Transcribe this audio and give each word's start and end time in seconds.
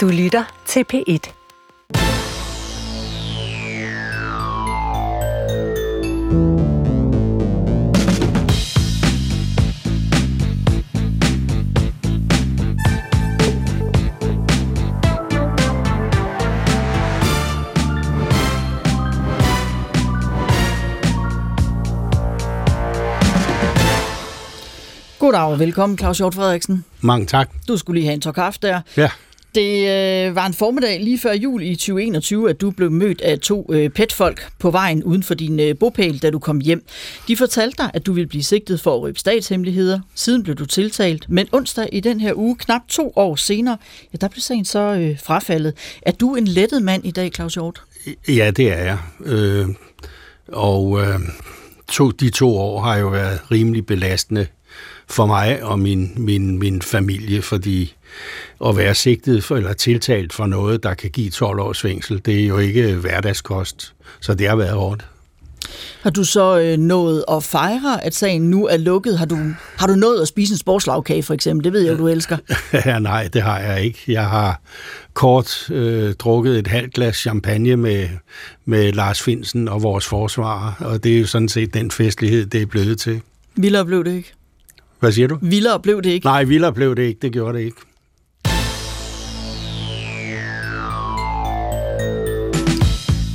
Du 0.00 0.08
lytter 0.08 0.62
til 0.66 0.84
P1. 0.92 1.32
Goddag 25.18 25.40
og 25.40 25.58
velkommen, 25.58 25.98
Claus 25.98 26.18
Hjort 26.18 26.34
Frederiksen. 26.34 26.84
Mange 27.00 27.26
tak. 27.26 27.50
Du 27.68 27.76
skulle 27.76 28.00
lige 28.00 28.06
have 28.06 28.14
en 28.14 28.20
tår 28.20 28.32
kaffe 28.32 28.58
der. 28.62 28.80
Ja. 28.96 29.10
Det 29.54 29.88
øh, 29.88 30.34
var 30.34 30.46
en 30.46 30.54
formiddag 30.54 31.00
lige 31.00 31.18
før 31.18 31.32
jul 31.32 31.62
i 31.62 31.74
2021, 31.74 32.50
at 32.50 32.60
du 32.60 32.70
blev 32.70 32.90
mødt 32.90 33.20
af 33.20 33.38
to 33.38 33.70
øh, 33.72 33.90
petfolk 33.90 34.48
på 34.58 34.70
vejen 34.70 35.04
uden 35.04 35.22
for 35.22 35.34
din 35.34 35.60
øh, 35.60 35.78
bopæl, 35.78 36.18
da 36.18 36.30
du 36.30 36.38
kom 36.38 36.60
hjem. 36.60 36.84
De 37.28 37.36
fortalte 37.36 37.76
dig, 37.82 37.90
at 37.94 38.06
du 38.06 38.12
ville 38.12 38.28
blive 38.28 38.42
sigtet 38.42 38.80
for 38.80 38.94
at 38.94 39.02
røbe 39.02 39.18
statshemmeligheder. 39.18 40.00
Siden 40.14 40.42
blev 40.42 40.56
du 40.56 40.66
tiltalt, 40.66 41.30
men 41.30 41.46
onsdag 41.52 41.88
i 41.92 42.00
den 42.00 42.20
her 42.20 42.32
uge, 42.34 42.56
knap 42.56 42.80
to 42.88 43.12
år 43.16 43.36
senere, 43.36 43.76
ja, 44.12 44.16
der 44.20 44.28
blev 44.28 44.40
sagen 44.40 44.64
så 44.64 44.78
øh, 44.78 45.18
frafaldet. 45.22 45.74
Er 46.02 46.12
du 46.12 46.34
en 46.34 46.48
lettet 46.48 46.82
mand 46.82 47.06
i 47.06 47.10
dag, 47.10 47.30
Claus 47.34 47.54
Hjort? 47.54 47.82
Ja, 48.28 48.50
det 48.50 48.72
er 48.72 48.84
jeg. 48.84 48.98
Øh, 49.24 49.68
og 50.48 51.00
øh, 51.00 51.20
to, 51.88 52.10
de 52.10 52.30
to 52.30 52.56
år 52.58 52.80
har 52.80 52.96
jo 52.98 53.08
været 53.08 53.50
rimelig 53.50 53.86
belastende 53.86 54.46
for 55.08 55.26
mig 55.26 55.62
og 55.62 55.78
min, 55.78 56.12
min, 56.16 56.58
min 56.58 56.82
familie, 56.82 57.42
fordi 57.42 57.94
at 58.66 58.76
være 58.76 58.94
sigtet 58.94 59.44
for, 59.44 59.56
eller 59.56 59.72
tiltalt 59.72 60.32
for 60.32 60.46
noget, 60.46 60.82
der 60.82 60.94
kan 60.94 61.10
give 61.10 61.30
12 61.30 61.60
års 61.60 61.80
fængsel, 61.80 62.22
det 62.24 62.40
er 62.40 62.46
jo 62.46 62.58
ikke 62.58 62.94
hverdagskost, 62.94 63.94
så 64.20 64.34
det 64.34 64.48
har 64.48 64.56
været 64.56 64.74
hårdt. 64.74 65.06
Har 66.02 66.10
du 66.10 66.24
så 66.24 66.60
øh, 66.60 66.78
nået 66.78 67.24
at 67.30 67.42
fejre, 67.44 68.04
at 68.04 68.14
sagen 68.14 68.50
nu 68.50 68.66
er 68.66 68.76
lukket? 68.76 69.18
Har 69.18 69.26
du, 69.26 69.38
har 69.76 69.86
du 69.86 69.94
nået 69.94 70.20
at 70.22 70.28
spise 70.28 70.54
en 70.54 70.58
sportslagkage, 70.58 71.22
for 71.22 71.34
eksempel? 71.34 71.64
Det 71.64 71.72
ved 71.72 71.80
jeg, 71.80 71.98
du 71.98 72.08
elsker. 72.08 72.36
ja, 72.86 72.98
nej, 72.98 73.28
det 73.32 73.42
har 73.42 73.58
jeg 73.58 73.84
ikke. 73.84 73.98
Jeg 74.08 74.28
har 74.28 74.60
kort 75.14 75.70
øh, 75.70 76.14
drukket 76.14 76.58
et 76.58 76.66
halvt 76.66 76.94
glas 76.94 77.16
champagne 77.16 77.76
med, 77.76 78.08
med 78.64 78.92
Lars 78.92 79.22
Finsen 79.22 79.68
og 79.68 79.82
vores 79.82 80.06
forsvarer, 80.06 80.72
og 80.80 81.04
det 81.04 81.16
er 81.16 81.20
jo 81.20 81.26
sådan 81.26 81.48
set 81.48 81.74
den 81.74 81.90
festlighed, 81.90 82.46
det 82.46 82.62
er 82.62 82.66
blevet 82.66 82.98
til. 82.98 83.20
Vildere 83.56 83.84
blev 83.84 84.04
det 84.04 84.12
ikke. 84.12 84.32
Hvad 85.00 85.12
siger 85.12 85.28
du? 85.28 85.38
Vildere 85.42 85.80
blev 85.80 86.02
det 86.02 86.10
ikke. 86.10 86.26
Nej, 86.26 86.44
vildere 86.44 86.72
blev 86.72 86.96
det 86.96 87.02
ikke. 87.02 87.18
Det 87.22 87.32
gjorde 87.32 87.58
det 87.58 87.64
ikke. 87.64 87.76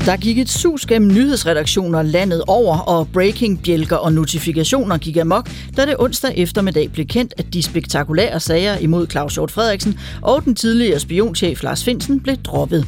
Der 0.06 0.18
gik 0.18 0.40
et 0.40 0.50
sus 0.50 0.86
gennem 0.86 1.14
nyhedsredaktioner 1.14 2.02
landet 2.02 2.44
over, 2.48 2.78
og 2.78 3.08
breaking-bjælker 3.14 3.96
og 3.96 4.14
notifikationer 4.14 4.98
gik 4.98 5.18
amok, 5.18 5.50
da 5.78 5.86
det 5.86 5.96
onsdag 6.00 6.34
eftermiddag 6.38 6.92
blev 6.92 7.06
kendt, 7.06 7.34
at 7.38 7.54
de 7.54 7.64
spektakulære 7.64 8.40
sager 8.40 8.78
imod 8.78 9.08
Claus 9.08 9.34
Hjort 9.34 9.52
Frederiksen 9.52 10.00
og 10.22 10.46
den 10.46 10.56
tidligere 10.56 11.00
spionchef 11.00 11.64
Lars 11.64 11.84
Finsen 11.84 12.20
blev 12.20 12.36
droppet. 12.36 12.86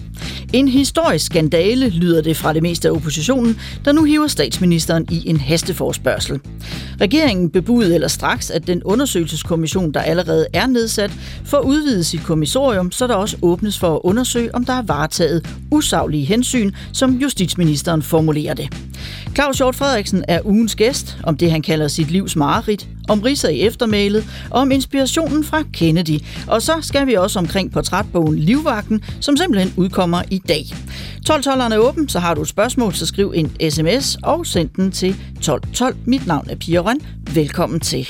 En 0.54 0.68
historisk 0.68 1.26
skandale 1.26 1.90
lyder 1.90 2.22
det 2.22 2.38
fra 2.38 2.54
det 2.54 2.64
meste 2.64 2.88
af 2.88 2.92
oppositionen, 2.92 3.60
der 3.86 3.92
nu 3.92 4.04
hiver 4.04 4.28
statsministeren 4.28 5.06
i 5.12 5.30
en 5.30 5.40
hasteforspørgsel. 5.40 6.40
Regeringen 7.02 7.50
bebudede 7.50 7.96
eller 7.96 8.08
straks, 8.08 8.50
at 8.50 8.68
den 8.68 8.84
undersøgelseskommission, 8.84 9.92
der 9.92 10.00
allerede 10.00 10.48
er 10.54 10.68
nedsat, 10.68 11.12
får 11.46 11.60
udvidet 11.60 12.06
sit 12.06 12.24
kommissorium, 12.24 12.92
så 12.92 13.08
der 13.08 13.16
også 13.16 13.38
åbnes 13.42 13.80
for 13.80 13.96
at 13.96 14.02
undersøge, 14.04 14.56
om 14.56 14.66
der 14.66 14.74
er 14.74 14.82
varetaget 14.82 15.50
usaglige 15.72 16.26
hensyn, 16.26 16.72
som 16.94 17.12
justitsministeren 17.12 18.02
formulerer 18.02 18.54
det. 18.54 18.70
Claus 19.38 19.58
Hjort 19.58 19.76
Frederiksen 19.76 20.24
er 20.28 20.40
ugens 20.46 20.76
gæst 20.76 21.18
om 21.24 21.38
det, 21.38 21.52
han 21.52 21.62
kalder 21.62 21.88
sit 21.88 22.12
livs 22.12 22.36
mareridt, 22.36 22.88
om 23.10 23.22
riser 23.22 23.50
i 23.50 23.62
eftermælet 23.62 24.26
og 24.52 24.62
om 24.62 24.72
inspirationen 24.72 25.44
fra 25.44 25.64
Kennedy. 25.74 26.20
Og 26.48 26.62
så 26.62 26.74
skal 26.82 27.08
vi 27.08 27.14
også 27.14 27.40
omkring 27.40 27.72
portrætbogen 27.72 28.40
Livvagten, 28.40 29.04
som 29.20 29.38
simpelthen 29.38 29.74
udkommer 29.78 30.22
i 30.32 30.38
dag. 30.38 30.66
12 31.26 31.44
er 31.48 31.78
åben, 31.78 32.10
så 32.10 32.20
har 32.20 32.34
du 32.34 32.42
et 32.42 32.48
spørgsmål, 32.48 32.94
så 32.94 33.06
skriv 33.06 33.34
en 33.36 33.72
sms 33.72 34.18
og 34.24 34.46
send 34.46 34.70
den 34.70 34.92
til 34.92 35.10
1212. 35.10 35.98
Mit 36.06 36.28
navn 36.28 36.50
er 36.50 36.56
Pia 36.56 36.80
Røn. 36.80 37.02
Velkommen 37.34 37.80
til. 37.80 38.08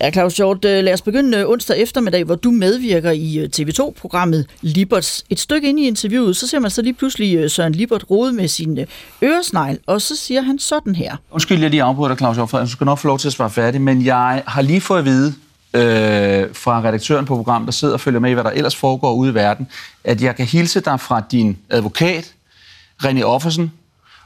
Ja, 0.00 0.10
Claus 0.10 0.36
Hjort, 0.36 0.64
lad 0.64 0.92
os 0.92 1.02
begynde 1.02 1.46
onsdag 1.46 1.78
eftermiddag, 1.78 2.24
hvor 2.24 2.34
du 2.34 2.50
medvirker 2.50 3.10
i 3.10 3.48
TV2-programmet 3.56 4.46
Liberts. 4.60 5.24
Et 5.30 5.40
stykke 5.40 5.68
ind 5.68 5.80
i 5.80 5.86
interviewet, 5.86 6.36
så 6.36 6.48
ser 6.48 6.58
man 6.58 6.70
så 6.70 6.82
lige 6.82 6.94
pludselig 6.94 7.50
Søren 7.50 7.72
Libert 7.72 8.04
rode 8.10 8.32
med 8.32 8.48
sin 8.48 8.78
øresnegl, 9.22 9.78
og 9.86 10.00
så 10.00 10.16
siger 10.16 10.42
han 10.42 10.58
sådan 10.58 10.94
her. 10.94 11.16
Undskyld, 11.30 11.60
jeg 11.60 11.70
lige 11.70 11.82
afbryder 11.82 12.08
dig, 12.08 12.18
Claus 12.18 12.36
Hjort, 12.36 12.50
du 12.52 12.68
skal 12.68 12.84
nok 12.84 12.98
få 12.98 13.08
lov 13.08 13.18
til 13.18 13.28
at 13.28 13.32
svare 13.32 13.50
færdig, 13.50 13.80
men 13.80 14.04
jeg 14.04 14.42
har 14.46 14.62
lige 14.62 14.80
fået 14.80 14.98
at 14.98 15.04
vide 15.04 15.34
øh, 15.74 16.54
fra 16.54 16.82
redaktøren 16.82 17.24
på 17.24 17.36
programmet, 17.36 17.66
der 17.66 17.72
sidder 17.72 17.94
og 17.94 18.00
følger 18.00 18.20
med 18.20 18.30
i, 18.30 18.34
hvad 18.34 18.44
der 18.44 18.50
ellers 18.50 18.76
foregår 18.76 19.12
ude 19.12 19.30
i 19.30 19.34
verden, 19.34 19.68
at 20.04 20.22
jeg 20.22 20.36
kan 20.36 20.46
hilse 20.46 20.80
dig 20.80 21.00
fra 21.00 21.22
din 21.30 21.58
advokat, 21.70 22.34
René 23.04 23.22
Offersen, 23.22 23.72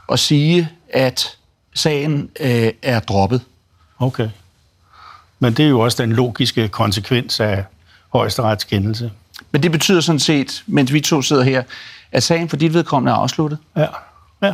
og 0.07 0.19
sige, 0.19 0.69
at 0.89 1.37
sagen 1.75 2.29
øh, 2.39 2.71
er 2.81 2.99
droppet. 2.99 3.41
Okay. 3.99 4.29
Men 5.39 5.53
det 5.53 5.65
er 5.65 5.69
jo 5.69 5.79
også 5.79 6.03
den 6.03 6.11
logiske 6.11 6.67
konsekvens 6.67 7.39
af 7.39 7.63
højesterets 8.13 8.63
kendelse. 8.63 9.11
Men 9.51 9.63
det 9.63 9.71
betyder 9.71 10.01
sådan 10.01 10.19
set, 10.19 10.63
mens 10.67 10.93
vi 10.93 11.01
to 11.01 11.21
sidder 11.21 11.43
her, 11.43 11.63
at 12.11 12.23
sagen 12.23 12.49
for 12.49 12.57
dit 12.57 12.73
vedkommende 12.73 13.11
er 13.11 13.15
afsluttet? 13.15 13.59
Ja, 13.77 13.87
ja. 14.43 14.53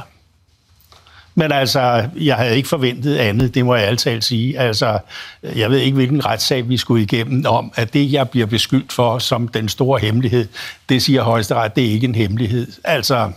Men 1.38 1.51
altså, 1.51 2.09
jeg 2.16 2.35
havde 2.35 2.56
ikke 2.57 2.69
forventet 2.69 3.18
andet, 3.18 3.56
det 3.56 3.66
må 3.66 3.75
jeg 3.75 3.88
altid 3.88 4.22
sige. 4.22 4.59
Altså, 4.59 5.00
jeg 5.44 5.69
ved 5.69 5.78
ikke, 5.78 5.95
hvilken 5.95 6.25
retssag 6.25 6.69
vi 6.69 6.78
skulle 6.78 7.03
igennem 7.03 7.45
om, 7.47 7.72
at 7.75 7.94
det, 7.94 8.12
jeg 8.12 8.29
bliver 8.29 8.47
beskyldt 8.47 8.94
for 8.94 9.19
som 9.19 9.47
den 9.47 9.69
store 9.69 10.00
hemmelighed, 10.00 10.47
det 10.90 11.01
siger 11.01 11.24
højesteret, 11.24 11.75
det 11.75 11.85
er 11.85 11.91
ikke 11.91 12.07
en 12.07 12.16
hemmelighed. 12.16 12.68
Altså, 12.84 13.31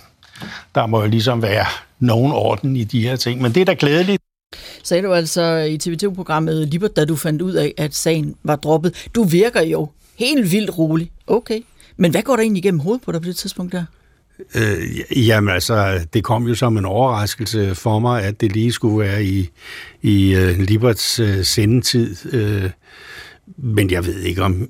der 0.74 0.86
må 0.86 1.00
jo 1.00 1.08
ligesom 1.08 1.42
være 1.42 1.66
nogen 1.98 2.32
orden 2.32 2.76
i 2.76 2.84
de 2.84 3.02
her 3.02 3.16
ting. 3.16 3.42
Men 3.42 3.54
det 3.54 3.60
er 3.60 3.64
da 3.64 3.76
glædeligt. 3.78 4.22
Sagde 4.82 5.02
du 5.02 5.12
altså 5.12 5.56
i 5.56 5.78
TV2-programmet 5.82 6.68
Libert, 6.68 6.96
da 6.96 7.04
du 7.04 7.16
fandt 7.16 7.42
ud 7.42 7.52
af, 7.52 7.74
at 7.76 7.94
sagen 7.94 8.34
var 8.42 8.56
droppet. 8.56 9.08
Du 9.14 9.24
virker 9.24 9.62
jo 9.62 9.88
helt 10.18 10.52
vildt 10.52 10.78
rolig. 10.78 11.10
Okay. 11.26 11.60
Men 11.96 12.10
hvad 12.10 12.22
går 12.22 12.36
der 12.36 12.42
egentlig 12.42 12.64
igennem 12.64 12.80
hovedet 12.80 13.02
på 13.02 13.12
dig 13.12 13.20
på 13.20 13.28
det 13.28 13.36
tidspunkt 13.36 13.72
der? 13.72 13.84
Øh, 14.54 15.28
jamen 15.28 15.54
altså, 15.54 16.06
det 16.14 16.24
kom 16.24 16.46
jo 16.46 16.54
som 16.54 16.76
en 16.76 16.84
overraskelse 16.84 17.74
for 17.74 17.98
mig, 17.98 18.24
at 18.24 18.40
det 18.40 18.52
lige 18.52 18.72
skulle 18.72 18.98
være 18.98 19.24
i, 19.24 19.50
i 20.02 20.36
uh, 20.36 20.58
Liberts 20.58 21.20
uh, 21.20 21.42
sendetid. 21.42 22.16
Uh, 22.34 22.70
men 23.56 23.90
jeg 23.90 24.06
ved 24.06 24.20
ikke 24.20 24.42
om... 24.42 24.68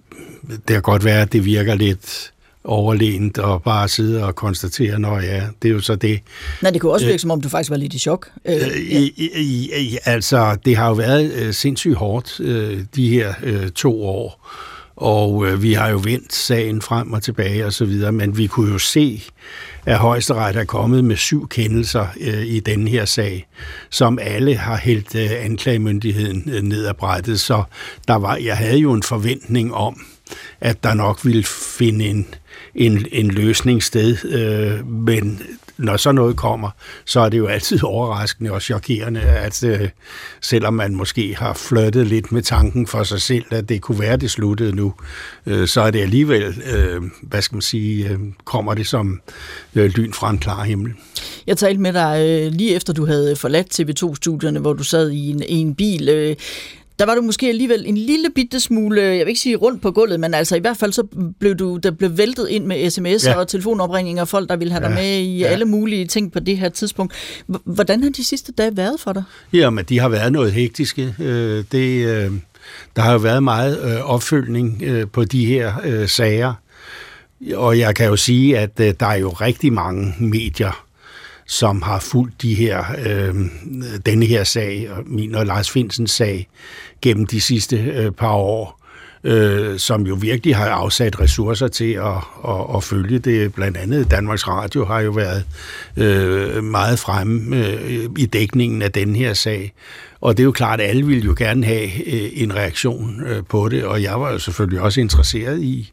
Det 0.49 0.67
kan 0.67 0.83
godt 0.83 1.05
være, 1.05 1.23
at 1.23 1.33
det 1.33 1.45
virker 1.45 1.75
lidt 1.75 2.33
overlænt 2.65 3.39
og 3.39 3.63
bare 3.63 3.89
sidde 3.89 4.25
og 4.25 4.35
konstatere, 4.35 4.99
når 4.99 5.21
ja, 5.21 5.43
det 5.63 5.69
er 5.69 5.73
jo 5.73 5.81
så 5.81 5.95
det. 5.95 6.21
Nej, 6.63 6.71
det 6.71 6.81
kunne 6.81 6.93
også 6.93 7.07
virke, 7.07 7.19
som 7.19 7.31
om 7.31 7.41
du 7.41 7.49
faktisk 7.49 7.71
var 7.71 7.77
lidt 7.77 7.95
i 7.95 7.99
chok. 7.99 8.31
Øh, 8.45 8.55
ja. 8.55 8.69
i, 8.77 9.13
i, 9.17 9.71
i, 9.81 9.99
altså, 10.05 10.57
det 10.65 10.77
har 10.77 10.89
jo 10.89 10.95
været 10.95 11.33
øh, 11.33 11.55
sindssygt 11.55 11.95
hårdt 11.95 12.41
øh, 12.41 12.81
de 12.97 13.09
her 13.09 13.35
øh, 13.43 13.71
to 13.71 14.03
år, 14.03 14.49
og 14.97 15.47
øh, 15.47 15.63
vi 15.63 15.73
har 15.73 15.89
jo 15.89 16.01
vendt 16.05 16.35
sagen 16.35 16.83
frem 16.83 17.13
og 17.13 17.23
tilbage 17.23 17.67
og 17.67 17.73
så 17.73 17.85
videre, 17.85 18.13
men 18.13 18.37
vi 18.37 18.47
kunne 18.47 18.73
jo 18.73 18.79
se, 18.79 19.23
at 19.87 19.99
højesteret 19.99 20.57
er 20.57 20.65
kommet 20.65 21.05
med 21.05 21.17
syv 21.17 21.49
kendelser 21.49 22.07
øh, 22.21 22.47
i 22.47 22.61
denne 22.61 22.91
her 22.91 23.05
sag, 23.05 23.47
som 23.91 24.19
alle 24.23 24.57
har 24.57 24.77
hældt 24.77 25.15
øh, 25.15 25.45
anklagemyndigheden 25.45 26.51
øh, 26.51 26.63
ned 26.63 26.87
ad 26.87 26.95
brættet, 26.95 27.41
så 27.41 27.63
der 28.09 28.15
var, 28.15 28.37
jeg 28.37 28.57
havde 28.57 28.79
jo 28.79 28.93
en 28.93 29.03
forventning 29.03 29.75
om, 29.75 30.01
at 30.61 30.85
der 30.85 30.95
nok 30.95 31.25
ville 31.25 31.45
finde 31.79 32.05
en, 32.05 32.27
en, 32.79 33.07
en 33.13 33.31
løsning 33.31 33.83
sted, 33.83 34.25
øh, 34.25 34.89
men 34.89 35.43
når 35.79 35.97
så 35.97 36.13
noget 36.13 36.37
kommer, 36.37 36.71
så 37.05 37.21
er 37.21 37.29
det 37.29 37.39
jo 37.39 37.47
altid 37.47 37.85
overraskende 37.85 38.53
og 38.53 38.63
chokerende, 38.63 39.21
at 39.21 39.65
øh, 39.65 39.89
selvom 40.41 40.75
man 40.75 40.95
måske 40.95 41.37
har 41.39 41.55
flyttet 41.55 42.07
lidt 42.07 42.33
med 42.33 42.43
tanken 42.43 42.87
for 42.87 43.03
sig 43.03 43.21
selv, 43.21 43.45
at 43.51 43.69
det 43.69 43.81
kunne 43.81 44.01
være, 44.01 44.17
det 44.17 44.31
sluttede 44.31 44.77
nu, 44.77 44.95
øh, 45.47 45.69
så 45.69 45.81
er 45.81 45.91
det 45.91 46.01
alligevel, 46.01 46.63
øh, 46.75 47.03
hvad 47.23 47.43
skal 47.43 47.55
man 47.55 47.63
sige, 47.63 48.09
øh, 48.09 48.19
kommer 48.45 48.75
det 48.75 48.87
som 48.87 49.21
øh, 49.75 49.85
lyn 49.85 50.13
fra 50.13 50.31
en 50.31 50.39
klar 50.39 50.65
himmel. 50.65 50.93
Jeg 51.47 51.57
talte 51.57 51.81
med 51.81 51.93
dig 51.93 52.27
øh, 52.29 52.53
lige 52.53 52.75
efter, 52.75 52.93
du 52.93 53.07
havde 53.07 53.37
forladt 53.37 53.81
TV2-studierne, 53.81 54.61
hvor 54.61 54.73
du 54.73 54.85
sad 54.85 55.11
i 55.11 55.31
en, 55.31 55.43
en 55.49 55.75
bil. 55.75 56.09
Øh, 56.09 56.37
der 56.99 57.07
var 57.07 57.15
du 57.15 57.23
måske 57.23 57.49
alligevel 57.49 57.85
en 57.87 57.97
lille 57.97 58.29
bitte 58.35 58.61
smule, 58.61 59.03
jeg 59.03 59.19
vil 59.19 59.29
ikke 59.29 59.41
sige 59.41 59.57
rundt 59.57 59.83
på 59.83 59.91
gulvet, 59.91 60.21
men 60.21 60.35
altså 60.35 60.57
i 60.57 60.61
hvert 60.61 60.77
fald 60.77 60.93
så 60.93 61.03
blev 61.39 61.55
du 61.55 61.77
der 61.77 61.91
blev 61.91 62.19
væltet 62.19 62.49
ind 62.49 62.67
med 62.67 62.91
sms 62.91 63.27
ja. 63.27 63.39
og 63.39 63.49
telefonopringninger 63.49 64.23
af 64.23 64.29
folk, 64.29 64.49
der 64.49 64.57
ville 64.57 64.73
have 64.73 64.83
ja. 64.83 64.89
dig 64.89 64.97
med 64.97 65.19
i 65.19 65.39
ja. 65.39 65.47
alle 65.47 65.65
mulige 65.65 66.07
ting 66.07 66.33
på 66.33 66.41
det 66.41 66.59
her 66.59 66.69
tidspunkt. 66.69 67.15
Hvordan 67.65 68.03
har 68.03 68.11
de 68.11 68.25
sidste 68.25 68.53
dage 68.53 68.77
været 68.77 69.01
for 69.01 69.13
dig? 69.13 69.23
Jamen, 69.53 69.85
de 69.85 69.99
har 69.99 70.09
været 70.09 70.33
noget 70.33 70.53
hektiske. 70.53 71.15
Det, 71.73 72.43
der 72.97 73.03
har 73.03 73.13
jo 73.13 73.19
været 73.19 73.43
meget 73.43 73.85
øh, 73.85 74.11
opfølgning 74.11 74.83
øh, 74.83 75.07
på 75.13 75.25
de 75.25 75.47
her 75.47 75.73
øh, 75.85 76.09
sager. 76.09 76.55
Og 77.55 77.79
jeg 77.79 77.95
kan 77.95 78.07
jo 78.07 78.17
sige, 78.17 78.59
at 78.59 78.81
øh, 78.81 78.95
der 79.01 79.07
er 79.07 79.17
jo 79.17 79.29
rigtig 79.29 79.73
mange 79.73 80.15
medier, 80.19 80.88
som 81.49 81.83
har 81.83 81.99
fulgt 82.01 82.43
de 82.43 82.55
her, 82.55 82.85
øh, 83.07 83.35
denne 84.07 84.27
her 84.27 84.45
sag, 84.45 84.89
og 84.91 85.03
min 85.07 85.35
og 85.35 85.47
Lars 85.47 85.71
Finsens 85.71 86.11
sag, 86.11 86.49
gennem 87.03 87.27
de 87.27 87.41
sidste 87.41 87.77
øh, 87.77 88.11
par 88.11 88.33
år, 88.33 88.79
øh, 89.25 89.79
som 89.79 90.07
jo 90.07 90.15
virkelig 90.15 90.57
har 90.57 90.69
afsat 90.69 91.21
ressourcer 91.21 91.69
til 91.69 91.93
at, 91.93 92.17
at, 92.49 92.77
at 92.77 92.85
følge 92.85 93.19
det. 93.19 93.55
Blandt 93.55 93.77
andet 93.77 94.11
Danmarks 94.11 94.49
Radio 94.49 94.85
har 94.85 95.01
jo 95.01 95.11
været 95.11 95.45
øh, 95.97 96.65
meget 96.65 96.99
fremme 96.99 97.67
øh, 97.67 98.09
i 98.19 98.27
dækningen 98.27 98.83
af 98.83 98.93
den 98.93 99.17
her 99.17 99.35
sag. 99.35 99.73
Og 100.21 100.37
det 100.37 100.43
er 100.43 100.45
jo 100.45 100.53
klart, 100.53 100.81
at 100.81 100.89
alle 100.89 101.07
ville 101.07 101.25
jo 101.25 101.35
gerne 101.39 101.67
have 101.67 102.07
øh, 102.07 102.31
en 102.33 102.57
reaktion 102.57 103.23
øh, 103.27 103.43
på 103.49 103.69
det, 103.69 103.85
og 103.85 104.03
jeg 104.03 104.21
var 104.21 104.33
jo 104.33 104.39
selvfølgelig 104.39 104.81
også 104.81 105.01
interesseret 105.01 105.63
i 105.63 105.93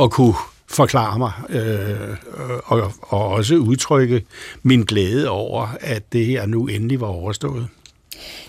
at 0.00 0.10
kunne 0.10 0.34
forklare 0.68 1.18
mig 1.18 1.32
øh, 1.48 2.16
og, 2.64 2.92
og 3.00 3.28
også 3.28 3.54
udtrykke 3.56 4.24
min 4.62 4.82
glæde 4.82 5.28
over, 5.28 5.68
at 5.80 6.12
det 6.12 6.26
her 6.26 6.46
nu 6.46 6.66
endelig 6.66 7.00
var 7.00 7.06
overstået. 7.06 7.68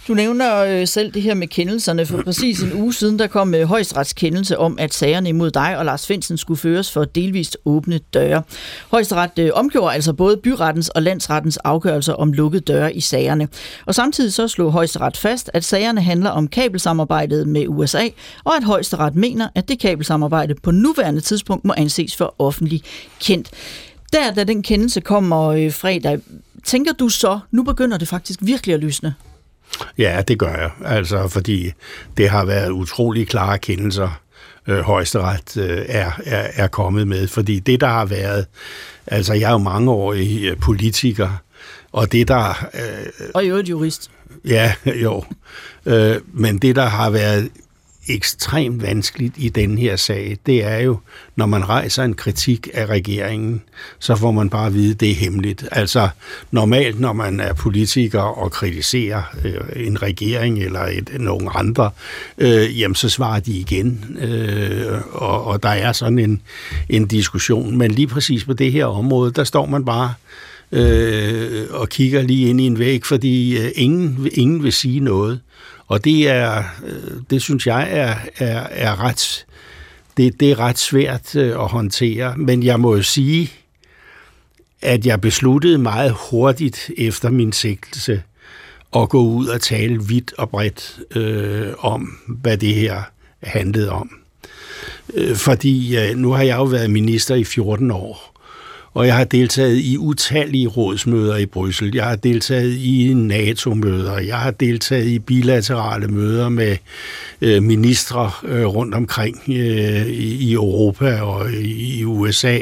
Du 0.08 0.14
nævner 0.14 0.58
øh, 0.58 0.88
selv 0.88 1.12
det 1.12 1.22
her 1.22 1.34
med 1.34 1.48
kendelserne. 1.48 2.06
For 2.06 2.22
præcis 2.22 2.60
en 2.60 2.74
uge 2.74 2.94
siden, 2.94 3.20
der 3.20 3.28
kom 3.28 3.56
øh, 3.56 3.64
højesteretskendelse 3.64 4.58
om, 4.58 4.80
at 4.80 4.94
sagerne 4.94 5.30
imod 5.30 5.52
dig 5.52 5.78
og 5.78 5.86
Lars 5.86 6.08
Finsen 6.08 6.38
skulle 6.38 6.60
føres 6.60 6.92
for 6.92 7.06
delvist 7.06 7.58
åbne 7.66 7.98
døre. 7.98 8.44
Højesteret 8.92 9.40
øh, 9.40 9.50
omgjorde 9.54 9.94
altså 9.94 10.14
både 10.14 10.38
byrettens 10.38 10.90
og 10.90 11.02
landsrettens 11.02 11.58
afgørelser 11.58 12.14
om 12.14 12.34
lukkede 12.34 12.62
døre 12.62 12.96
i 12.96 13.02
sagerne. 13.02 13.48
Og 13.86 13.96
samtidig 13.96 14.34
så 14.34 14.48
slog 14.48 14.72
højesteret 14.72 15.18
fast, 15.18 15.52
at 15.54 15.64
sagerne 15.64 16.02
handler 16.02 16.30
om 16.30 16.48
kabelsamarbejdet 16.48 17.48
med 17.48 17.68
USA, 17.68 18.08
og 18.44 18.56
at 18.56 18.64
højesteret 18.64 19.16
mener, 19.16 19.48
at 19.56 19.68
det 19.68 19.80
kabelsamarbejde 19.80 20.56
på 20.64 20.72
nuværende 20.72 21.22
tidspunkt 21.22 21.66
må 21.66 21.74
anses 21.78 22.16
for 22.16 22.36
offentlig 22.40 22.84
kendt. 23.22 23.50
Der, 24.14 24.34
da 24.34 24.44
den 24.44 24.64
kendelse 24.64 25.02
kommer 25.02 25.48
øh, 25.48 25.72
fredag, 25.72 26.20
tænker 26.64 26.94
du 26.94 27.10
så, 27.10 27.40
nu 27.52 27.64
begynder 27.64 27.98
det 27.98 28.08
faktisk 28.08 28.40
virkelig 28.42 28.74
at 28.74 28.80
lysne? 28.80 29.16
Ja, 29.98 30.22
det 30.28 30.40
gør 30.40 30.56
jeg. 30.56 30.72
Altså, 30.86 31.28
fordi 31.28 31.72
det 32.18 32.30
har 32.30 32.46
været 32.46 32.70
utrolig 32.70 33.28
klare 33.28 33.60
kendelser, 33.60 34.22
øh, 34.68 34.80
højesteret 34.80 35.58
øh, 35.58 35.86
er, 35.88 36.12
er, 36.26 36.48
er 36.54 36.68
kommet 36.68 37.08
med. 37.08 37.28
Fordi 37.28 37.60
det, 37.60 37.82
der 37.82 37.88
har 37.88 38.06
været... 38.06 38.46
Altså, 39.08 39.34
jeg 39.34 39.48
er 39.48 39.52
jo 39.52 39.58
mangeårig 39.58 40.44
øh, 40.44 40.58
politiker, 40.58 41.30
og 41.92 42.12
det, 42.12 42.28
der... 42.28 42.68
Øh, 42.74 43.30
og 43.34 43.46
i 43.46 43.48
øvrigt 43.48 43.70
jurist. 43.70 44.12
Ja, 44.46 44.74
jo. 45.04 45.24
Øh, 45.86 46.16
men 46.34 46.58
det, 46.58 46.76
der 46.76 46.86
har 46.86 47.10
været 47.10 47.50
ekstremt 48.10 48.82
vanskeligt 48.82 49.34
i 49.38 49.50
den 49.50 49.78
her 49.78 49.96
sag, 49.96 50.38
det 50.46 50.64
er 50.64 50.78
jo, 50.78 51.00
når 51.36 51.46
man 51.46 51.70
rejser 51.70 52.04
en 52.04 52.14
kritik 52.14 52.68
af 52.74 52.86
regeringen, 52.86 53.62
så 54.00 54.16
får 54.16 54.32
man 54.32 54.50
bare 54.50 54.68
at 54.68 54.74
vide, 54.74 54.92
at 54.92 55.00
det 55.00 55.12
er 55.12 55.16
hemmeligt. 55.16 55.66
Altså 55.72 56.10
normalt, 56.52 57.00
når 57.00 57.14
man 57.14 57.40
er 57.40 57.54
politiker 57.54 58.22
og 58.22 58.52
kritiserer 58.52 59.24
øh, 59.44 59.86
en 59.88 60.02
regering 60.02 60.64
eller 60.64 60.82
et, 60.82 61.10
nogen 61.20 61.50
andre, 61.56 61.92
øh, 62.38 62.80
jamen 62.80 62.96
så 62.96 63.10
svarer 63.10 63.40
de 63.40 63.52
igen, 63.52 64.18
øh, 64.20 65.02
og, 65.12 65.44
og 65.44 65.64
der 65.64 65.70
er 65.70 65.92
sådan 65.92 66.20
en, 66.20 66.42
en 66.90 67.08
diskussion. 67.08 67.78
Men 67.78 67.92
lige 67.92 68.08
præcis 68.08 68.46
på 68.46 68.54
det 68.54 68.72
her 68.72 68.86
område, 68.86 69.32
der 69.32 69.44
står 69.44 69.66
man 69.66 69.86
bare 69.86 70.14
øh, 70.72 71.66
og 71.70 71.90
kigger 71.90 72.22
lige 72.22 72.50
ind 72.50 72.62
i 72.62 72.64
en 72.64 72.80
væg, 72.80 73.06
fordi 73.06 73.58
øh, 73.58 73.72
ingen, 73.76 74.30
ingen 74.34 74.64
vil 74.64 74.74
sige 74.74 75.00
noget. 75.00 75.40
Og 75.88 76.04
det 76.04 76.30
er, 76.30 76.64
øh, 76.86 77.22
det 77.30 77.42
synes 77.42 77.68
jeg 77.68 77.88
er, 77.92 78.16
er, 78.38 78.68
er 78.72 79.04
ret, 79.04 79.46
det, 80.18 80.40
det 80.40 80.52
er 80.52 80.60
ret 80.60 80.78
svært 80.78 81.36
øh, 81.36 81.52
at 81.52 81.68
håndtere. 81.68 82.38
Men 82.38 82.64
jeg 82.64 82.80
må 82.80 82.96
jo 82.96 83.04
sige, 83.04 83.52
at 84.82 85.06
jeg 85.06 85.22
besluttede 85.22 85.78
meget 85.78 86.16
hurtigt 86.30 86.92
efter 86.98 87.30
min 87.30 87.52
sigtelse 87.52 88.24
at 88.96 89.10
gå 89.10 89.22
ud 89.22 89.48
og 89.48 89.62
tale 89.62 90.04
vidt 90.04 90.34
og 90.38 90.50
bredt 90.50 91.00
øh, 91.16 91.74
om, 91.80 92.18
hvad 92.28 92.58
det 92.58 92.74
her 92.74 93.02
handlede 93.44 93.92
om. 93.92 94.10
Øh, 95.14 95.36
fordi 95.36 95.98
øh, 95.98 96.16
nu 96.16 96.32
har 96.32 96.44
jeg 96.44 96.58
jo 96.58 96.64
været 96.64 96.90
minister 96.90 97.36
i 97.36 97.44
14 97.44 97.92
år, 97.92 98.37
og 98.98 99.08
jeg 99.08 99.16
har 99.16 99.24
deltaget 99.24 99.78
i 99.78 99.98
utallige 99.98 100.68
rådsmøder 100.68 101.38
i 101.38 101.46
Bryssel. 101.46 101.96
Jeg 101.96 102.06
har 102.06 102.16
deltaget 102.16 102.74
i 102.74 103.14
NATO-møder. 103.14 104.20
Jeg 104.20 104.38
har 104.38 104.52
deltaget 104.52 105.06
i 105.06 105.20
bilaterale 105.20 106.08
møder 106.08 106.50
med 106.50 106.78
øh, 107.42 107.64
ministre 107.64 108.32
øh, 108.44 108.66
rundt 108.66 108.96
omkring 108.96 109.42
øh, 109.48 110.08
i 110.08 110.54
Europa 110.54 111.22
og 111.22 111.52
i 111.52 112.04
USA. 112.06 112.60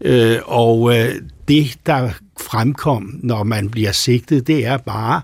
Øh, 0.00 0.38
og 0.44 0.96
øh, 0.96 1.14
det, 1.48 1.76
der 1.86 2.10
fremkom, 2.40 3.20
når 3.22 3.42
man 3.42 3.70
bliver 3.70 3.92
sigtet, 3.92 4.46
det 4.46 4.66
er 4.66 4.76
bare, 4.76 5.20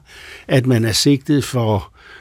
at 0.48 0.66
man 0.66 0.84
er 0.84 0.92
sigtet 0.92 1.44
for 1.44 1.76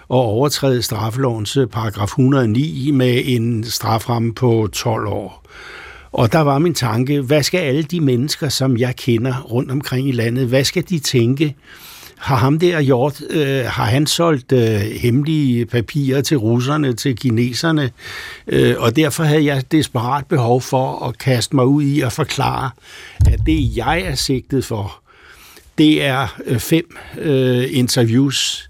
at 0.10 0.16
overtræde 0.16 0.82
straffelovens 0.82 1.58
paragraf 1.72 2.08
109 2.08 2.92
med 2.92 3.22
en 3.26 3.64
straframme 3.64 4.34
på 4.34 4.70
12 4.74 5.08
år. 5.08 5.46
Og 6.12 6.32
der 6.32 6.40
var 6.40 6.60
min 6.60 6.74
tanke, 6.74 7.22
hvad 7.22 7.44
skal 7.44 7.58
alle 7.58 7.84
de 7.84 8.02
mennesker, 8.02 8.50
som 8.50 8.78
jeg 8.78 8.96
kender 8.96 9.42
rundt 9.42 9.72
omkring 9.72 10.10
i 10.10 10.12
landet, 10.12 10.48
hvad 10.48 10.64
skal 10.64 10.84
de 10.90 11.00
tænke? 11.00 11.56
Har 12.18 12.36
ham 12.36 12.60
der 12.60 12.84
gjort, 12.84 13.22
øh, 13.30 13.66
har 13.66 13.86
han 13.86 14.08
solgt 14.08 14.52
øh, 14.52 14.80
hemmelige 14.80 15.66
papirer 15.66 16.22
til 16.22 16.38
russerne, 16.38 16.94
til 16.94 17.16
kineserne, 17.16 17.92
øh, 18.48 18.76
og 18.78 18.96
derfor 18.96 19.24
havde 19.24 19.46
jeg 19.46 19.72
desperat 19.72 20.26
behov 20.26 20.62
for 20.62 21.08
at 21.08 21.18
kaste 21.18 21.56
mig 21.56 21.66
ud 21.66 21.84
i 21.84 22.02
at 22.02 22.12
forklare, 22.12 22.70
at 23.26 23.40
det 23.46 23.78
jeg 23.78 24.02
er 24.02 24.16
sigtet 24.16 24.66
for, 24.66 25.02
det 25.78 26.04
er 26.04 26.40
øh, 26.46 26.60
fem 26.60 26.98
øh, 27.18 27.68
interviews 27.72 28.69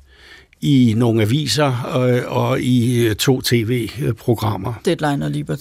i 0.62 0.94
nogle 0.98 1.22
aviser 1.22 1.82
og, 1.84 2.10
og 2.26 2.62
i 2.62 3.08
øh, 3.08 3.16
to 3.16 3.42
tv-programmer. 3.42 4.74
Deadline 4.86 5.26
og 5.26 5.32
Libert. 5.32 5.60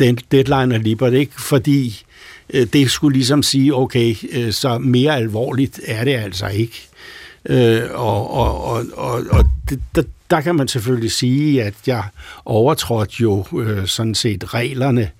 Ja, 0.00 0.06
Deadline 0.32 0.74
og 0.74 0.80
Libert, 0.80 1.12
ikke? 1.12 1.42
Fordi 1.42 2.02
øh, 2.54 2.66
det 2.72 2.90
skulle 2.90 3.12
ligesom 3.16 3.42
sige, 3.42 3.74
okay, 3.74 4.14
øh, 4.32 4.52
så 4.52 4.78
mere 4.78 5.16
alvorligt 5.16 5.80
er 5.86 6.04
det 6.04 6.14
altså 6.14 6.46
ikke. 6.48 6.86
Og, 7.94 8.30
og, 8.30 8.64
og, 8.64 8.84
og, 8.96 9.22
og 9.30 9.44
det, 9.70 9.80
der, 9.94 10.02
der 10.30 10.40
kan 10.40 10.54
man 10.54 10.68
selvfølgelig 10.68 11.12
sige, 11.12 11.62
at 11.62 11.74
jeg 11.86 12.04
overtrådte 12.44 13.14
jo 13.20 13.44
øh, 13.58 13.86
sådan 13.86 14.14
set 14.14 14.54
reglerne, 14.54 15.10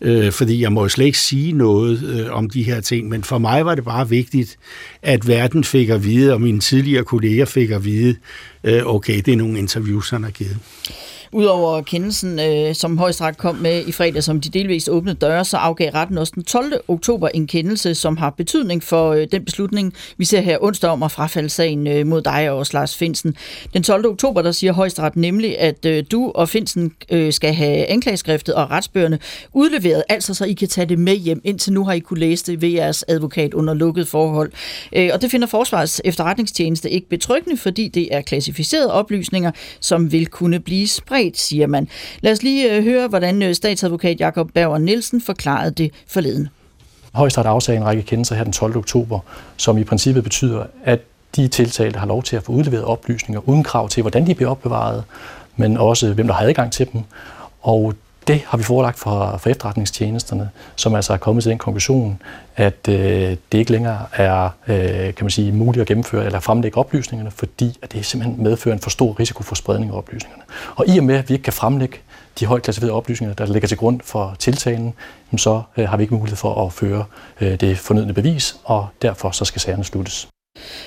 øh, 0.00 0.32
fordi 0.32 0.62
jeg 0.62 0.72
må 0.72 0.82
jo 0.82 0.88
slet 0.88 1.06
ikke 1.06 1.18
sige 1.18 1.52
noget 1.52 2.02
øh, 2.02 2.32
om 2.32 2.50
de 2.50 2.62
her 2.62 2.80
ting, 2.80 3.08
men 3.08 3.24
for 3.24 3.38
mig 3.38 3.66
var 3.66 3.74
det 3.74 3.84
bare 3.84 4.08
vigtigt, 4.08 4.58
at 5.02 5.28
verden 5.28 5.64
fik 5.64 5.88
at 5.88 6.04
vide, 6.04 6.32
og 6.32 6.40
mine 6.40 6.60
tidligere 6.60 7.04
kolleger 7.04 7.44
fik 7.44 7.70
at 7.70 7.84
vide, 7.84 8.16
øh, 8.64 8.86
okay, 8.86 9.16
det 9.20 9.32
er 9.32 9.36
nogle 9.36 9.58
interviews, 9.58 10.10
han 10.10 10.24
har 10.24 10.30
givet. 10.30 10.58
Udover 11.36 11.82
kendelsen, 11.82 12.38
øh, 12.38 12.74
som 12.74 12.98
højesteret 12.98 13.38
kom 13.38 13.54
med 13.54 13.86
i 13.86 13.92
fredag, 13.92 14.24
som 14.24 14.40
de 14.40 14.48
delvist 14.48 14.88
åbne 14.88 15.12
døre, 15.12 15.44
så 15.44 15.56
afgav 15.56 15.90
retten 15.90 16.18
også 16.18 16.32
den 16.34 16.44
12. 16.44 16.72
oktober 16.88 17.28
en 17.28 17.46
kendelse, 17.46 17.94
som 17.94 18.16
har 18.16 18.30
betydning 18.30 18.82
for 18.82 19.12
øh, 19.12 19.26
den 19.32 19.44
beslutning, 19.44 19.94
vi 20.16 20.24
ser 20.24 20.40
her 20.40 20.58
onsdag 20.60 20.90
om 20.90 21.02
at 21.02 21.12
frafalde 21.12 21.48
sagen 21.48 21.86
øh, 21.86 22.06
mod 22.06 22.22
dig 22.22 22.50
og 22.50 22.66
Lars 22.72 22.96
Finsen. 22.96 23.36
Den 23.74 23.82
12. 23.82 24.06
oktober, 24.06 24.42
der 24.42 24.52
siger 24.52 24.72
højesteret 24.72 25.16
nemlig, 25.16 25.58
at 25.58 25.86
øh, 25.86 26.04
du 26.10 26.32
og 26.34 26.48
Finsen 26.48 26.92
øh, 27.10 27.32
skal 27.32 27.54
have 27.54 27.86
anklageskriftet 27.86 28.54
og 28.54 28.70
retsbøgerne 28.70 29.18
udleveret, 29.52 30.02
altså 30.08 30.34
så 30.34 30.44
I 30.44 30.52
kan 30.52 30.68
tage 30.68 30.86
det 30.86 30.98
med 30.98 31.16
hjem. 31.16 31.40
Indtil 31.44 31.72
nu 31.72 31.84
har 31.84 31.92
I 31.92 31.98
kunne 31.98 32.20
læse 32.20 32.46
det 32.46 32.62
ved 32.62 32.68
jeres 32.68 33.04
advokat 33.08 33.54
under 33.54 33.74
lukket 33.74 34.08
forhold. 34.08 34.52
Øh, 34.92 35.10
og 35.12 35.22
det 35.22 35.30
finder 35.30 35.46
Forsvarets 35.46 36.02
efterretningstjeneste 36.04 36.90
ikke 36.90 37.08
betryggende, 37.08 37.56
fordi 37.56 37.88
det 37.88 38.14
er 38.14 38.20
klassificerede 38.20 38.92
oplysninger, 38.92 39.50
som 39.80 40.12
vil 40.12 40.26
kunne 40.26 40.60
blive 40.60 40.88
spredt 40.88 41.25
spredt, 41.26 41.38
siger 41.38 41.66
man. 41.66 41.88
Lad 42.20 42.32
os 42.32 42.42
lige 42.42 42.76
øh, 42.76 42.84
høre, 42.84 43.08
hvordan 43.08 43.42
øh, 43.42 43.54
statsadvokat 43.54 44.20
Jakob 44.20 44.50
Bauer 44.54 44.78
Nielsen 44.78 45.20
forklarede 45.20 45.70
det 45.70 45.90
forleden. 46.08 46.48
Højesteret 47.14 47.46
afsagde 47.46 47.78
en 47.78 47.84
række 47.84 48.02
kendelser 48.02 48.34
her 48.34 48.44
den 48.44 48.52
12. 48.52 48.76
oktober, 48.76 49.20
som 49.56 49.78
i 49.78 49.84
princippet 49.84 50.24
betyder, 50.24 50.64
at 50.84 51.00
de 51.36 51.48
tiltalte 51.48 51.98
har 51.98 52.06
lov 52.06 52.22
til 52.22 52.36
at 52.36 52.42
få 52.42 52.52
udleveret 52.52 52.84
oplysninger 52.84 53.48
uden 53.48 53.62
krav 53.62 53.88
til, 53.88 54.00
hvordan 54.00 54.26
de 54.26 54.34
bliver 54.34 54.50
opbevaret, 54.50 55.04
men 55.56 55.76
også 55.76 56.12
hvem 56.12 56.26
der 56.26 56.34
har 56.34 56.46
adgang 56.46 56.72
til 56.72 56.86
dem. 56.92 57.02
Og 57.62 57.94
det 58.26 58.42
har 58.46 58.58
vi 58.58 58.64
forelagt 58.64 58.98
for, 58.98 59.36
for 59.36 59.50
efterretningstjenesterne, 59.50 60.50
som 60.76 60.94
altså 60.94 61.12
er 61.12 61.16
kommet 61.16 61.42
til 61.42 61.50
den 61.50 61.58
konklusion, 61.58 62.22
at 62.56 62.88
øh, 62.88 63.36
det 63.52 63.58
ikke 63.58 63.72
længere 63.72 64.06
er 64.12 64.48
øh, 64.68 65.14
kan 65.14 65.24
man 65.24 65.30
sige, 65.30 65.52
muligt 65.52 65.80
at 65.80 65.86
gennemføre 65.86 66.26
eller 66.26 66.40
fremlægge 66.40 66.78
oplysningerne, 66.78 67.30
fordi 67.30 67.78
at 67.82 67.92
det 67.92 68.06
simpelthen 68.06 68.42
medfører 68.42 68.74
en 68.74 68.80
for 68.80 68.90
stor 68.90 69.20
risiko 69.20 69.42
for 69.42 69.54
spredning 69.54 69.92
af 69.92 69.96
oplysningerne. 69.96 70.42
Og 70.76 70.88
i 70.88 70.98
og 70.98 71.04
med, 71.04 71.14
at 71.14 71.28
vi 71.28 71.34
ikke 71.34 71.44
kan 71.44 71.52
fremlægge 71.52 71.98
de 72.40 72.46
højt 72.46 72.62
klassificerede 72.62 72.96
oplysninger, 72.96 73.34
der 73.34 73.46
ligger 73.46 73.68
til 73.68 73.76
grund 73.76 74.00
for 74.04 74.36
tiltalen, 74.38 74.94
så 75.36 75.62
øh, 75.76 75.88
har 75.88 75.96
vi 75.96 76.02
ikke 76.02 76.14
mulighed 76.14 76.36
for 76.36 76.66
at 76.66 76.72
føre 76.72 77.04
øh, 77.40 77.60
det 77.60 77.78
fornødne 77.78 78.14
bevis, 78.14 78.56
og 78.64 78.88
derfor 79.02 79.30
så 79.30 79.44
skal 79.44 79.60
sagerne 79.60 79.84
sluttes. 79.84 80.28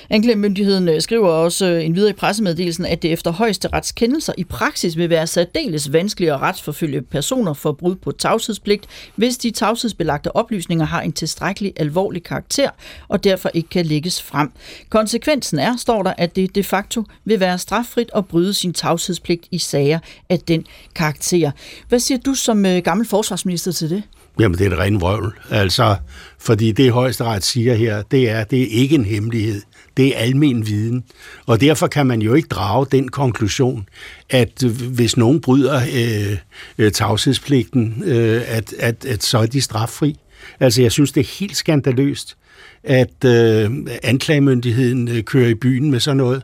Anklagemyndigheden 0.09 0.89
øh, 0.89 1.01
skriver 1.01 1.29
også 1.29 1.65
øh, 1.65 1.85
en 1.85 1.95
videre 1.95 2.09
i 2.09 2.13
pressemeddelelsen, 2.13 2.85
at 2.85 3.01
det 3.01 3.11
efter 3.11 3.31
højesterets 3.31 3.91
kendelser 3.91 4.33
i 4.37 4.43
praksis 4.43 4.97
vil 4.97 5.09
være 5.09 5.27
særdeles 5.27 5.93
vanskeligt 5.93 6.31
at 6.31 6.41
retsforfølge 6.41 7.01
personer 7.01 7.53
for 7.53 7.71
brud 7.71 7.95
på 7.95 8.11
tavshedspligt, 8.11 8.87
hvis 9.15 9.37
de 9.37 9.51
tavshedsbelagte 9.51 10.35
oplysninger 10.35 10.85
har 10.85 11.01
en 11.01 11.13
tilstrækkelig 11.13 11.73
alvorlig 11.75 12.23
karakter 12.23 12.69
og 13.07 13.23
derfor 13.23 13.51
ikke 13.53 13.69
kan 13.69 13.85
lægges 13.85 14.21
frem. 14.21 14.51
Konsekvensen 14.89 15.59
er, 15.59 15.77
står 15.77 16.03
der, 16.03 16.13
at 16.17 16.35
det 16.35 16.55
de 16.55 16.63
facto 16.63 17.03
vil 17.25 17.39
være 17.39 17.57
straffrit 17.57 18.09
at 18.15 18.25
bryde 18.25 18.53
sin 18.53 18.73
tavshedspligt 18.73 19.47
i 19.51 19.57
sager 19.57 19.99
af 20.29 20.39
den 20.39 20.65
karakter. 20.95 21.51
Hvad 21.89 21.99
siger 21.99 22.17
du 22.17 22.33
som 22.33 22.65
øh, 22.65 22.77
gammel 22.83 23.07
forsvarsminister 23.07 23.71
til 23.71 23.89
det? 23.89 24.03
Jamen, 24.39 24.57
det 24.57 24.65
er 24.65 24.69
det 24.69 24.79
rene 24.79 24.99
vrøvl. 24.99 25.39
Altså, 25.49 25.95
fordi 26.39 26.71
det 26.71 26.91
højesteret 26.91 27.43
siger 27.43 27.73
her, 27.73 28.01
det 28.01 28.29
er, 28.29 28.43
det 28.43 28.61
er 28.61 28.67
ikke 28.67 28.95
en 28.95 29.05
hemmelighed. 29.05 29.61
Det 29.97 30.07
er 30.07 30.19
almen 30.19 30.67
viden. 30.67 31.03
Og 31.45 31.61
derfor 31.61 31.87
kan 31.87 32.07
man 32.07 32.21
jo 32.21 32.33
ikke 32.33 32.47
drage 32.47 32.85
den 32.91 33.09
konklusion, 33.09 33.89
at 34.29 34.61
hvis 34.91 35.17
nogen 35.17 35.41
bryder 35.41 35.81
øh, 35.95 36.37
øh, 36.77 36.91
tavshedspligten, 36.91 38.03
øh, 38.05 38.41
at, 38.47 38.73
at, 38.79 39.05
at 39.05 39.23
så 39.23 39.37
er 39.37 39.45
de 39.45 39.61
straffri. 39.61 40.19
Altså, 40.59 40.81
jeg 40.81 40.91
synes, 40.91 41.11
det 41.11 41.21
er 41.21 41.39
helt 41.39 41.57
skandaløst, 41.57 42.37
at 42.83 43.25
øh, 43.25 43.71
anklagemyndigheden 44.03 45.07
øh, 45.07 45.23
kører 45.23 45.49
i 45.49 45.53
byen 45.53 45.91
med 45.91 45.99
sådan 45.99 46.17
noget. 46.17 46.41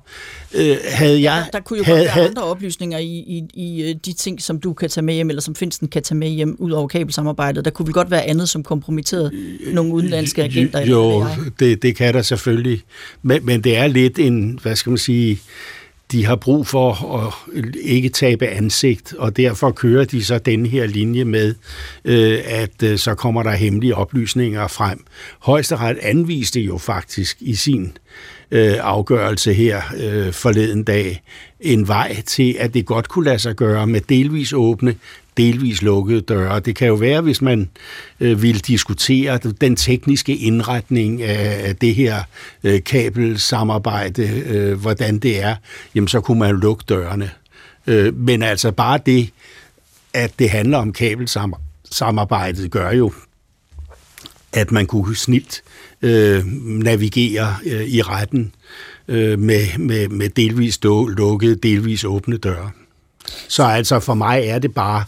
Øh, 0.56 0.78
havde 0.92 1.22
jeg, 1.22 1.44
der, 1.46 1.52
der 1.58 1.64
kunne 1.64 1.78
jo 1.78 1.84
havde, 1.84 2.00
godt 2.00 2.16
være 2.16 2.28
andre 2.28 2.44
oplysninger 2.44 2.98
i, 2.98 3.06
i, 3.06 3.44
i 3.54 3.90
øh, 3.90 3.96
de 4.06 4.14
ting, 4.14 4.42
som 4.42 4.60
du 4.60 4.74
kan 4.74 4.90
tage 4.90 5.06
med 5.06 5.14
hjem, 5.14 5.30
eller 5.30 5.42
som 5.42 5.56
Finsten 5.56 5.88
kan 5.88 6.04
tage 6.04 6.18
med 6.18 6.30
hjem, 6.30 6.56
ud 6.60 6.72
over 6.72 6.88
kabelsamarbejdet. 6.88 7.66
Der 7.66 7.72
kunne 7.72 7.86
vel 7.86 7.94
godt 7.94 8.12
være 8.12 8.24
andet, 8.24 8.50
som 8.50 8.64
kompromitterede 8.64 9.32
nogle 9.74 9.94
udenlandske 9.94 10.44
agenter? 10.44 10.86
Jo, 10.86 11.10
eller 11.10 11.52
det, 11.60 11.82
det 11.82 11.96
kan 11.96 12.14
der 12.14 12.22
selvfølgelig. 12.22 12.82
Men, 13.22 13.46
men 13.46 13.62
det 13.62 13.78
er 13.78 13.88
lidt 13.88 14.20
en, 14.20 14.60
hvad 14.62 14.76
skal 14.76 14.90
man 14.90 14.98
sige, 14.98 15.40
de 16.12 16.26
har 16.26 16.36
brug 16.36 16.68
for 16.68 17.18
at 17.18 17.34
ikke 17.82 18.10
tabe 18.10 18.48
ansigt, 18.48 19.14
og 19.14 19.38
derfor 19.38 19.72
kører 19.72 20.06
de 20.06 20.24
så 20.24 20.38
den 20.38 20.66
her 20.66 20.86
linje 20.86 21.26
med, 21.26 21.56
øh, 22.06 22.40
at 22.46 22.84
øh, 22.84 22.98
så 22.98 23.16
kommer 23.16 23.44
der 23.44 23.52
hemmelige 23.52 23.96
oplysninger 23.96 24.68
frem. 24.68 25.06
Højesteret 25.40 25.98
anviste 26.02 26.62
jo 26.62 26.78
faktisk 26.78 27.38
i 27.40 27.56
sin 27.56 27.98
øh, 28.52 28.76
afgørelse 28.82 29.54
her 29.54 29.82
øh, 29.98 30.34
forleden 30.34 30.84
dag 30.84 31.24
en 31.60 31.88
vej 31.88 32.22
til, 32.26 32.56
at 32.60 32.74
det 32.74 32.86
godt 32.86 33.10
kunne 33.10 33.26
lade 33.26 33.40
sig 33.40 33.56
gøre 33.56 33.88
med 33.88 34.02
delvis 34.02 34.54
åbne, 34.54 34.96
delvis 35.38 35.82
lukkede 35.82 36.22
døre. 36.22 36.60
Det 36.60 36.76
kan 36.76 36.88
jo 36.88 36.94
være, 36.94 37.22
hvis 37.22 37.42
man 37.42 37.70
øh, 38.20 38.42
vil 38.42 38.60
diskutere 38.60 39.38
den 39.38 39.76
tekniske 39.76 40.36
indretning 40.36 41.22
af 41.22 41.76
det 41.76 41.96
her 41.96 42.24
øh, 42.64 42.84
kabelsamarbejde, 42.84 44.44
øh, 44.46 44.82
hvordan 44.82 45.20
det 45.20 45.44
er, 45.44 45.56
jamen 45.96 46.08
så 46.08 46.22
kunne 46.22 46.40
man 46.40 46.56
lukke 46.56 46.84
dørene. 46.90 47.30
Øh, 47.88 48.16
men 48.16 48.44
altså 48.44 48.72
bare 48.72 49.00
det, 49.06 49.30
at 50.14 50.40
det 50.40 50.50
handler 50.50 50.78
om 50.78 50.94
kabelsamarbejdet, 50.94 52.72
gør 52.72 52.92
jo, 52.92 53.14
at 54.54 54.72
man 54.72 54.86
kunne 54.86 55.16
snilt 55.16 55.64
øh, 56.06 56.46
navigere 56.66 57.56
øh, 57.66 57.84
i 57.88 58.02
retten 58.02 58.54
øh, 59.08 59.40
med, 59.40 59.78
med, 59.78 60.08
med 60.08 60.30
delvis 60.30 60.80
lukkede, 60.84 61.56
delvis 61.56 62.04
åbne 62.04 62.38
døre. 62.38 62.72
Så 63.48 63.64
altså 63.64 64.00
for 64.00 64.14
mig 64.14 64.44
er 64.44 64.60
det 64.60 64.74
bare 64.74 65.04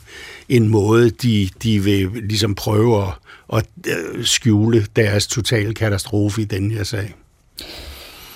en 0.49 0.69
måde, 0.69 1.09
de, 1.09 1.49
de 1.63 1.83
vil 1.83 2.09
ligesom 2.13 2.55
prøve 2.55 3.03
at, 3.03 3.13
at 3.53 3.65
øh, 3.87 4.25
skjule 4.25 4.85
deres 4.95 5.27
totale 5.27 5.73
katastrofe 5.73 6.41
i 6.41 6.45
den 6.45 6.71
her 6.71 6.83
sag. 6.83 7.13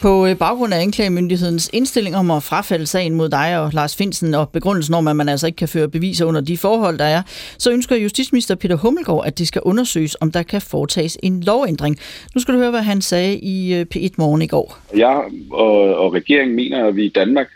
På 0.02 0.28
øh, 0.28 0.38
baggrund 0.38 0.74
af 0.74 0.82
anklagemyndighedens 0.82 1.70
indstilling 1.74 2.16
om 2.16 2.32
at 2.32 2.44
frafalde 2.44 2.86
sagen 2.86 3.16
mod 3.16 3.30
dig 3.30 3.60
og 3.60 3.72
Lars 3.74 3.96
Finsen 3.96 4.34
og 4.34 4.50
begrundelsen 4.50 4.94
om, 4.94 5.08
at 5.08 5.16
man 5.16 5.30
altså 5.30 5.48
ikke 5.48 5.58
kan 5.58 5.68
føre 5.68 5.90
beviser 5.90 6.26
under 6.26 6.42
de 6.42 6.58
forhold, 6.58 6.98
der 6.98 7.06
er, 7.06 7.22
så 7.58 7.72
ønsker 7.72 7.96
justitsminister 7.96 8.56
Peter 8.56 8.76
Hummelgaard, 8.76 9.24
at 9.26 9.38
det 9.38 9.48
skal 9.48 9.62
undersøges, 9.66 10.18
om 10.22 10.32
der 10.32 10.44
kan 10.44 10.62
foretages 10.62 11.18
en 11.24 11.44
lovændring. 11.44 11.98
Nu 12.36 12.42
skal 12.42 12.54
du 12.54 12.60
høre, 12.60 12.70
hvad 12.70 12.82
han 12.82 13.02
sagde 13.02 13.38
i 13.40 13.74
øh, 13.74 13.86
P1 13.96 14.10
Morgen 14.18 14.42
i 14.42 14.48
går. 14.48 14.78
Jeg 14.96 15.24
og, 15.52 15.96
og 15.96 16.14
regeringen 16.14 16.56
mener, 16.56 16.86
at 16.86 16.96
vi 16.96 17.06
i 17.06 17.10
Danmark 17.10 17.48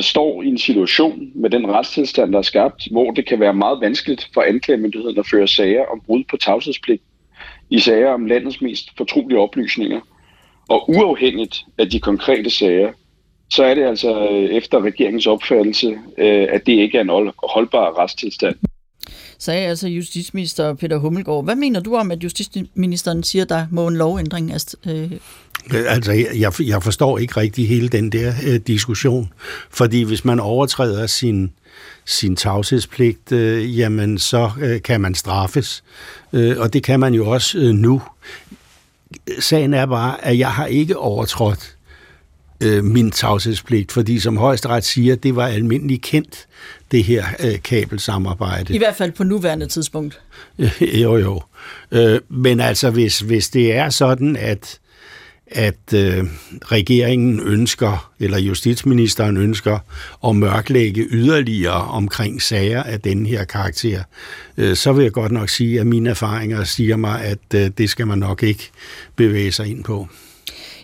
står 0.00 0.42
i 0.42 0.46
en 0.46 0.58
situation 0.58 1.30
med 1.34 1.50
den 1.50 1.66
retstilstand, 1.66 2.32
der 2.32 2.38
er 2.38 2.42
skabt, 2.42 2.88
hvor 2.90 3.10
det 3.10 3.28
kan 3.28 3.40
være 3.40 3.54
meget 3.54 3.80
vanskeligt 3.80 4.28
for 4.34 4.42
anklagemyndigheden 4.42 5.18
at 5.18 5.26
føre 5.30 5.48
sager 5.48 5.84
om 5.92 6.00
brud 6.06 6.24
på 6.30 6.36
tavshedspligt 6.36 7.02
i 7.70 7.78
sager 7.78 8.10
om 8.10 8.26
landets 8.26 8.60
mest 8.60 8.88
fortrolige 8.96 9.38
oplysninger. 9.38 10.00
Og 10.70 10.90
uafhængigt 10.90 11.56
af 11.78 11.90
de 11.90 12.00
konkrete 12.00 12.50
sager, 12.50 12.92
så 13.50 13.64
er 13.64 13.74
det 13.74 13.84
altså 13.84 14.28
øh, 14.30 14.56
efter 14.56 14.84
regeringens 14.84 15.26
opfattelse, 15.26 15.98
øh, 16.18 16.46
at 16.50 16.66
det 16.66 16.72
ikke 16.72 16.98
er 16.98 17.02
en 17.02 17.32
holdbar 17.54 17.98
retstilstand. 17.98 18.56
Sagde 19.38 19.66
altså 19.66 19.88
justitsminister 19.88 20.74
Peter 20.74 20.98
Hummelgaard. 20.98 21.44
Hvad 21.44 21.56
mener 21.56 21.80
du 21.80 21.96
om, 21.96 22.10
at 22.10 22.24
justitsministeren 22.24 23.22
siger, 23.22 23.44
der 23.44 23.66
må 23.70 23.88
en 23.88 23.96
lovændring 23.96 24.52
øh, 24.86 25.10
Altså, 25.88 26.12
jeg, 26.12 26.52
jeg 26.60 26.82
forstår 26.82 27.18
ikke 27.18 27.36
rigtig 27.36 27.68
hele 27.68 27.88
den 27.88 28.12
der 28.12 28.32
øh, 28.46 28.60
diskussion, 28.66 29.32
fordi 29.70 30.02
hvis 30.02 30.24
man 30.24 30.40
overtræder 30.40 31.06
sin, 31.06 31.52
sin 32.04 32.36
tavshedspligt, 32.36 33.32
øh, 33.32 33.78
jamen 33.78 34.18
så 34.18 34.50
øh, 34.60 34.82
kan 34.82 35.00
man 35.00 35.14
straffes, 35.14 35.84
øh, 36.32 36.58
og 36.58 36.72
det 36.72 36.82
kan 36.82 37.00
man 37.00 37.14
jo 37.14 37.30
også 37.30 37.58
øh, 37.58 37.74
nu. 37.74 38.02
Sagen 39.38 39.74
er 39.74 39.86
bare, 39.86 40.24
at 40.24 40.38
jeg 40.38 40.52
har 40.52 40.66
ikke 40.66 40.98
overtrådt 40.98 41.76
øh, 42.60 42.84
min 42.84 43.10
tavshedspligt, 43.10 43.92
fordi 43.92 44.20
som 44.20 44.36
højesteret 44.36 44.84
siger, 44.84 45.16
det 45.16 45.36
var 45.36 45.46
almindeligt 45.46 46.02
kendt, 46.02 46.46
det 46.90 47.04
her 47.04 47.24
øh, 47.40 47.62
kabelsamarbejde. 47.62 48.74
I 48.74 48.78
hvert 48.78 48.96
fald 48.96 49.12
på 49.12 49.24
nuværende 49.24 49.66
tidspunkt. 49.66 50.20
jo, 51.02 51.16
jo. 51.16 51.42
Øh, 51.92 52.20
men 52.28 52.60
altså, 52.60 52.90
hvis, 52.90 53.20
hvis 53.20 53.50
det 53.50 53.72
er 53.76 53.90
sådan, 53.90 54.36
at 54.36 54.80
at 55.50 55.94
øh, 55.94 56.24
regeringen 56.64 57.40
ønsker, 57.40 58.10
eller 58.20 58.38
justitsministeren 58.38 59.36
ønsker, 59.36 59.78
at 60.28 60.36
mørklægge 60.36 61.06
yderligere 61.10 61.84
omkring 61.84 62.42
sager 62.42 62.82
af 62.82 63.00
den 63.00 63.26
her 63.26 63.44
karakter, 63.44 64.02
øh, 64.56 64.76
så 64.76 64.92
vil 64.92 65.02
jeg 65.02 65.12
godt 65.12 65.32
nok 65.32 65.48
sige, 65.48 65.80
at 65.80 65.86
mine 65.86 66.10
erfaringer 66.10 66.64
siger 66.64 66.96
mig, 66.96 67.24
at 67.24 67.54
øh, 67.54 67.70
det 67.78 67.90
skal 67.90 68.06
man 68.06 68.18
nok 68.18 68.42
ikke 68.42 68.70
bevæge 69.16 69.52
sig 69.52 69.66
ind 69.66 69.84
på. 69.84 70.08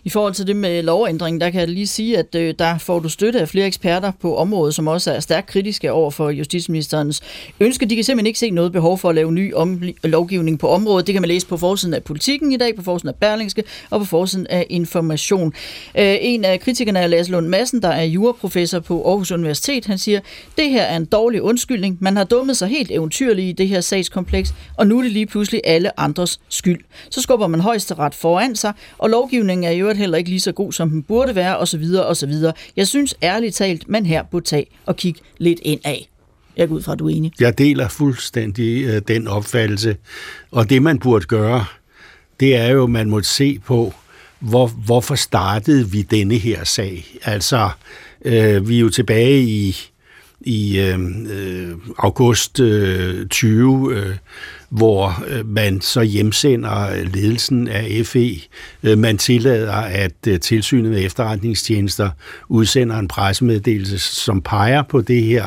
I 0.07 0.09
forhold 0.09 0.35
til 0.35 0.47
det 0.47 0.57
med 0.57 0.83
lovændringen, 0.83 1.41
der 1.41 1.51
kan 1.51 1.61
jeg 1.61 1.69
lige 1.69 1.87
sige, 1.87 2.19
at 2.19 2.35
øh, 2.35 2.55
der 2.59 2.79
får 2.79 2.99
du 2.99 3.09
støtte 3.09 3.41
af 3.41 3.49
flere 3.49 3.67
eksperter 3.67 4.13
på 4.21 4.37
området, 4.37 4.75
som 4.75 4.89
også 4.89 5.13
er 5.13 5.21
stærkt 5.21 5.47
kritiske 5.47 5.93
over 5.93 6.11
for 6.11 6.31
justitsministerens 6.31 7.23
ønske. 7.61 7.87
De 7.87 7.95
kan 7.95 8.05
simpelthen 8.05 8.27
ikke 8.27 8.39
se 8.39 8.51
noget 8.51 8.73
behov 8.73 8.99
for 8.99 9.09
at 9.09 9.15
lave 9.15 9.33
ny 9.33 9.55
om- 9.55 9.83
lovgivning 10.05 10.59
på 10.59 10.69
området. 10.69 11.07
Det 11.07 11.13
kan 11.13 11.23
man 11.23 11.29
læse 11.29 11.47
på 11.47 11.57
forsiden 11.57 11.95
af 11.95 12.03
politikken 12.05 12.53
i 12.53 12.57
dag, 12.57 12.77
på 12.77 12.83
forsiden 12.83 13.09
af 13.09 13.15
Berlingske 13.15 13.65
og 13.91 14.01
på 14.01 14.05
forsiden 14.07 14.47
af 14.47 14.67
Information. 14.71 15.53
Øh, 15.99 16.17
en 16.21 16.45
af 16.45 16.61
kritikerne 16.61 16.99
er 16.99 17.07
Lars 17.07 17.29
Lund 17.29 17.47
Madsen, 17.47 17.83
der 17.83 17.89
er 17.89 18.03
juraprofessor 18.05 18.81
på 18.81 19.09
Aarhus 19.09 19.31
Universitet. 19.31 19.87
Han 19.87 19.99
siger, 19.99 20.21
det 20.57 20.71
her 20.71 20.83
er 20.83 20.97
en 20.97 21.05
dårlig 21.05 21.43
undskyldning. 21.43 21.99
Man 22.01 22.17
har 22.17 22.25
dummet 22.25 22.57
sig 22.57 22.69
helt 22.69 22.91
eventyrligt 22.91 23.49
i 23.49 23.53
det 23.53 23.69
her 23.69 23.81
sagskompleks, 23.81 24.55
og 24.77 24.87
nu 24.87 24.99
er 24.99 25.03
det 25.03 25.13
lige 25.13 25.27
pludselig 25.27 25.61
alle 25.65 26.01
andres 26.01 26.41
skyld. 26.49 26.81
Så 27.11 27.23
skubber 27.23 27.47
man 27.47 27.61
højesteret 27.61 28.15
foran 28.15 28.57
sig, 28.57 28.73
og 28.99 29.11
lovgivningen 29.11 29.65
er 29.65 29.71
jo 29.71 29.96
øvrigt 29.97 30.01
heller 30.01 30.19
ikke 30.19 30.31
lige 30.31 30.41
så 30.41 30.53
god, 30.53 30.73
som 30.73 30.91
den 30.91 31.03
burde 31.03 31.35
være, 31.35 31.57
osv. 31.59 31.85
osv. 32.07 32.33
Jeg 32.77 32.87
synes 32.87 33.15
ærligt 33.23 33.55
talt, 33.55 33.89
man 33.89 34.07
her 34.07 34.23
burde 34.23 34.47
tage 34.47 34.67
og 34.87 34.97
kigge 34.97 35.21
lidt 35.39 35.61
ind 35.63 35.81
af. 35.85 36.09
Jeg 36.57 36.69
går 36.69 36.75
ud 36.75 36.83
fra, 36.83 36.93
at 36.93 36.99
du 36.99 37.09
er 37.09 37.15
enig. 37.15 37.33
Jeg 37.41 37.59
deler 37.59 37.89
fuldstændig 37.89 38.85
øh, 38.85 39.03
den 39.09 39.29
opfattelse. 39.29 39.97
Og 40.51 40.71
det, 40.71 40.83
man 40.83 40.99
burde 40.99 41.25
gøre, 41.25 41.65
det 42.41 42.57
er 42.57 42.69
jo, 42.69 42.85
at 42.85 42.91
man 42.91 43.11
må 43.11 43.23
se 43.23 43.59
på, 43.59 43.95
hvor, 44.39 44.67
hvorfor 44.67 45.15
startede 45.15 45.91
vi 45.91 46.03
denne 46.03 46.35
her 46.35 46.65
sag? 46.65 47.05
Altså, 47.25 47.71
øh, 48.25 48.69
vi 48.69 48.77
er 48.77 48.81
jo 48.81 48.89
tilbage 48.89 49.43
i, 49.43 49.77
i 50.41 50.79
øh, 50.79 50.99
øh, 51.31 51.75
august 51.99 52.61
øh, 52.61 53.27
20, 53.27 53.95
øh, 53.95 54.17
hvor 54.69 55.25
øh, 55.29 55.49
man 55.49 55.81
så 55.81 56.03
hjemsender 56.03 57.05
ledelsen 57.05 57.69
af 57.69 58.07
FE. 58.07 58.41
Øh, 58.83 58.99
man 58.99 59.19
tillader, 59.19 59.73
at 59.73 60.41
tilsynet 60.41 60.91
med 60.91 61.05
efterretningstjenester 61.05 62.11
udsender 62.49 62.99
en 62.99 63.09
pressemeddelelse, 63.09 63.99
som 63.99 64.43
peger 64.43 64.83
på 64.83 65.01
det 65.01 65.23
her 65.23 65.47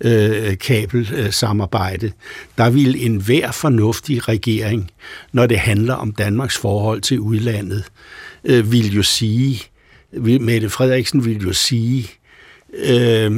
øh, 0.00 0.58
kabelsamarbejde. 0.58 2.12
Der 2.58 2.70
vil 2.70 3.06
en 3.06 3.16
hver 3.16 3.52
fornuftig 3.52 4.28
regering, 4.28 4.90
når 5.32 5.46
det 5.46 5.58
handler 5.58 5.94
om 5.94 6.12
Danmarks 6.12 6.58
forhold 6.58 7.00
til 7.00 7.20
udlandet, 7.20 7.84
øh, 8.44 8.72
vil 8.72 8.94
jo 8.94 9.02
sige, 9.02 9.62
Mette 10.40 10.68
Frederiksen 10.68 11.24
vil 11.24 11.42
jo 11.42 11.52
sige, 11.52 12.10
øh, 12.74 13.32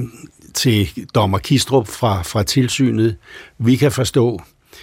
til 0.55 1.07
dommer 1.15 1.39
Kistrup 1.39 1.89
fra, 1.89 2.23
fra 2.23 2.43
tilsynet, 2.43 3.17
vi 3.59 3.77
kan 3.77 3.93
forstå, 3.93 4.41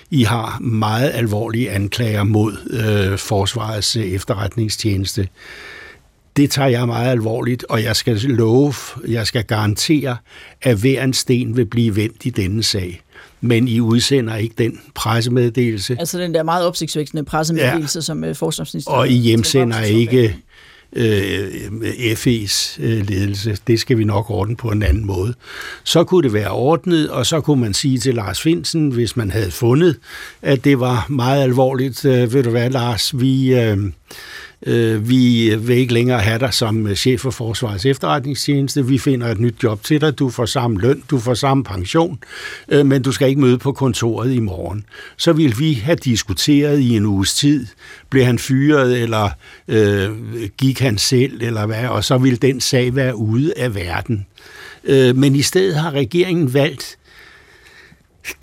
i 0.09 0.23
har 0.23 0.59
meget 0.59 1.11
alvorlige 1.13 1.71
anklager 1.71 2.23
mod 2.23 2.53
øh, 2.69 3.17
forsvarets 3.17 3.95
øh, 3.95 4.03
efterretningstjeneste. 4.03 5.27
det 6.37 6.51
tager 6.51 6.69
jeg 6.69 6.87
meget 6.87 7.11
alvorligt, 7.11 7.63
og 7.69 7.83
jeg 7.83 7.95
skal 7.95 8.15
love, 8.15 8.73
jeg 9.07 9.27
skal 9.27 9.43
garantere, 9.43 10.17
at 10.61 10.77
hver 10.77 11.03
en 11.03 11.13
sten 11.13 11.57
vil 11.57 11.65
blive 11.65 11.95
vendt 11.95 12.25
i 12.25 12.29
denne 12.29 12.63
sag. 12.63 13.01
Men 13.41 13.67
I 13.67 13.79
udsender 13.79 14.35
ikke 14.35 14.55
den 14.57 14.79
pressemeddelelse. 14.95 15.95
Altså 15.99 16.19
den 16.19 16.33
der 16.33 16.43
meget 16.43 16.65
opsigtsvækkende 16.65 17.23
pressemeddelelse, 17.23 17.97
ja. 17.97 18.01
som 18.01 18.23
uh, 18.23 18.35
forsvarsministeren... 18.35 18.99
Og 18.99 19.09
I 19.09 19.13
hjemsender 19.13 19.81
ikke 19.81 20.35
øh, 20.93 21.51
øh 21.81 22.11
FE's 22.13 22.83
øh, 22.83 23.09
ledelse. 23.09 23.57
Det 23.67 23.79
skal 23.79 23.97
vi 23.97 24.03
nok 24.03 24.29
ordne 24.29 24.55
på 24.55 24.69
en 24.69 24.83
anden 24.83 25.05
måde. 25.05 25.33
Så 25.83 26.03
kunne 26.03 26.23
det 26.23 26.33
være 26.33 26.51
ordnet, 26.51 27.09
og 27.09 27.25
så 27.25 27.41
kunne 27.41 27.61
man 27.61 27.73
sige 27.73 27.97
til 27.97 28.15
Lars 28.15 28.41
Finsen, 28.41 28.89
hvis 28.89 29.17
man 29.17 29.31
havde 29.31 29.51
fundet, 29.51 29.97
at 30.41 30.63
det 30.63 30.79
var 30.79 31.05
meget 31.09 31.43
alvorligt. 31.43 32.05
Øh, 32.05 32.33
ved 32.33 32.43
du 32.43 32.49
hvad, 32.49 32.69
Lars, 32.69 33.19
vi... 33.19 33.59
Øh, 33.59 33.77
Øh, 34.65 35.09
vi 35.09 35.55
vil 35.55 35.77
ikke 35.77 35.93
længere 35.93 36.19
have 36.19 36.39
dig 36.39 36.53
som 36.53 36.87
øh, 36.87 36.95
chef 36.95 37.21
for 37.21 37.31
Forsvarets 37.31 37.85
efterretningstjeneste. 37.85 38.85
Vi 38.85 38.97
finder 38.97 39.27
et 39.27 39.39
nyt 39.39 39.63
job 39.63 39.83
til 39.83 40.01
dig. 40.01 40.19
Du 40.19 40.29
får 40.29 40.45
samme 40.45 40.79
løn, 40.79 41.03
du 41.09 41.19
får 41.19 41.33
samme 41.33 41.63
pension, 41.63 42.19
øh, 42.69 42.85
men 42.85 43.01
du 43.01 43.11
skal 43.11 43.29
ikke 43.29 43.41
møde 43.41 43.57
på 43.57 43.71
kontoret 43.71 44.33
i 44.33 44.39
morgen. 44.39 44.85
Så 45.17 45.33
vil 45.33 45.59
vi 45.59 45.73
have 45.73 45.95
diskuteret 45.95 46.79
i 46.79 46.95
en 46.95 47.05
uges 47.05 47.33
tid. 47.33 47.65
Blev 48.09 48.23
han 48.23 48.39
fyret, 48.39 49.01
eller 49.01 49.29
øh, 49.67 50.09
gik 50.57 50.79
han 50.79 50.97
selv, 50.97 51.41
eller 51.41 51.65
hvad? 51.65 51.87
Og 51.87 52.03
så 52.03 52.17
vil 52.17 52.41
den 52.41 52.61
sag 52.61 52.95
være 52.95 53.15
ude 53.15 53.53
af 53.57 53.75
verden. 53.75 54.25
Øh, 54.83 55.15
men 55.15 55.35
i 55.35 55.41
stedet 55.41 55.75
har 55.75 55.91
regeringen 55.91 56.53
valgt 56.53 56.97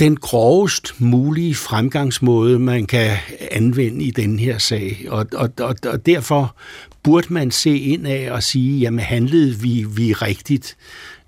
den 0.01 0.17
grovest 0.17 1.01
mulige 1.01 1.55
fremgangsmåde, 1.55 2.59
man 2.59 2.87
kan 2.87 3.17
anvende 3.51 4.05
i 4.05 4.11
den 4.11 4.39
her 4.39 4.59
sag. 4.59 5.07
Og, 5.09 5.27
og, 5.35 5.51
og, 5.61 5.77
og 5.87 6.07
derfor 6.07 6.57
burde 7.03 7.33
man 7.33 7.51
se 7.51 7.79
ind 7.79 8.07
af 8.07 8.29
og 8.33 8.43
sige, 8.43 8.79
jamen 8.79 9.01
handlede 9.01 9.55
vi, 9.55 9.87
vi 9.89 10.13
rigtigt? 10.13 10.77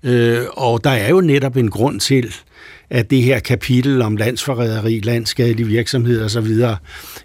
Øh, 0.03 0.41
og 0.51 0.83
der 0.83 0.89
er 0.89 1.09
jo 1.09 1.21
netop 1.21 1.57
en 1.57 1.69
grund 1.69 1.99
til, 1.99 2.35
at 2.89 3.09
det 3.09 3.23
her 3.23 3.39
kapitel 3.39 4.01
om 4.01 4.17
landsforræderi, 4.17 4.99
landskadelig 4.99 5.67
virksomhed 5.67 6.25
osv., 6.25 6.47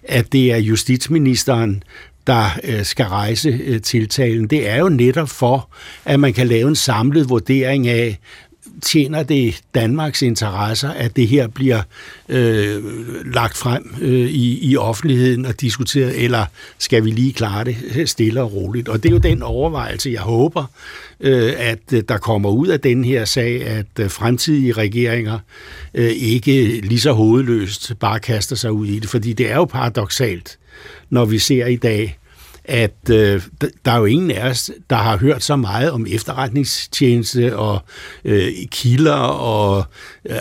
at 0.03 0.31
det 0.31 0.51
er 0.51 0.57
justitsministeren, 0.57 1.83
der 2.27 2.59
øh, 2.63 2.83
skal 2.83 3.05
rejse 3.05 3.49
øh, 3.49 3.81
tiltalen. 3.81 4.47
Det 4.47 4.69
er 4.69 4.75
jo 4.75 4.89
netop 4.89 5.29
for, 5.29 5.69
at 6.05 6.19
man 6.19 6.33
kan 6.33 6.47
lave 6.47 6.69
en 6.69 6.75
samlet 6.75 7.29
vurdering 7.29 7.87
af, 7.87 8.19
tjener 8.81 9.23
det 9.23 9.61
Danmarks 9.75 10.21
interesser, 10.21 10.89
at 10.89 11.15
det 11.15 11.27
her 11.27 11.47
bliver 11.47 11.81
øh, 12.29 12.83
lagt 13.33 13.57
frem 13.57 13.95
øh, 14.01 14.29
i, 14.29 14.71
i 14.71 14.77
offentligheden 14.77 15.45
og 15.45 15.61
diskuteret, 15.61 16.23
eller 16.23 16.45
skal 16.77 17.05
vi 17.05 17.11
lige 17.11 17.33
klare 17.33 17.63
det 17.63 18.09
stille 18.09 18.41
og 18.41 18.53
roligt? 18.53 18.89
Og 18.89 19.03
det 19.03 19.09
er 19.09 19.13
jo 19.13 19.19
den 19.19 19.41
overvejelse, 19.41 20.09
jeg 20.09 20.21
håber, 20.21 20.65
øh, 21.19 21.53
at 21.57 22.09
der 22.09 22.17
kommer 22.17 22.49
ud 22.49 22.67
af 22.67 22.79
den 22.79 23.03
her 23.03 23.25
sag, 23.25 23.63
at 23.67 23.85
øh, 23.99 24.09
fremtidige 24.09 24.71
regeringer 24.71 25.39
øh, 25.93 26.11
ikke 26.11 26.81
lige 26.81 26.99
så 26.99 27.11
hovedløst 27.11 27.93
bare 27.99 28.19
kaster 28.19 28.55
sig 28.55 28.71
ud 28.71 28.87
i 28.87 28.99
det, 28.99 29.09
fordi 29.09 29.33
det 29.33 29.51
er 29.51 29.55
jo 29.55 29.65
paradoxalt, 29.65 30.57
når 31.09 31.25
vi 31.25 31.39
ser 31.39 31.65
i 31.65 31.75
dag, 31.75 32.17
at 32.65 33.09
øh, 33.09 33.41
der 33.85 33.91
er 33.91 33.97
jo 33.97 34.05
ingen 34.05 34.31
af 34.31 34.49
os, 34.49 34.71
der 34.89 34.95
har 34.95 35.17
hørt 35.17 35.43
så 35.43 35.55
meget 35.55 35.91
om 35.91 36.05
efterretningstjeneste 36.09 37.57
og 37.57 37.81
øh, 38.25 38.51
kilder 38.71 39.13
og 39.13 39.85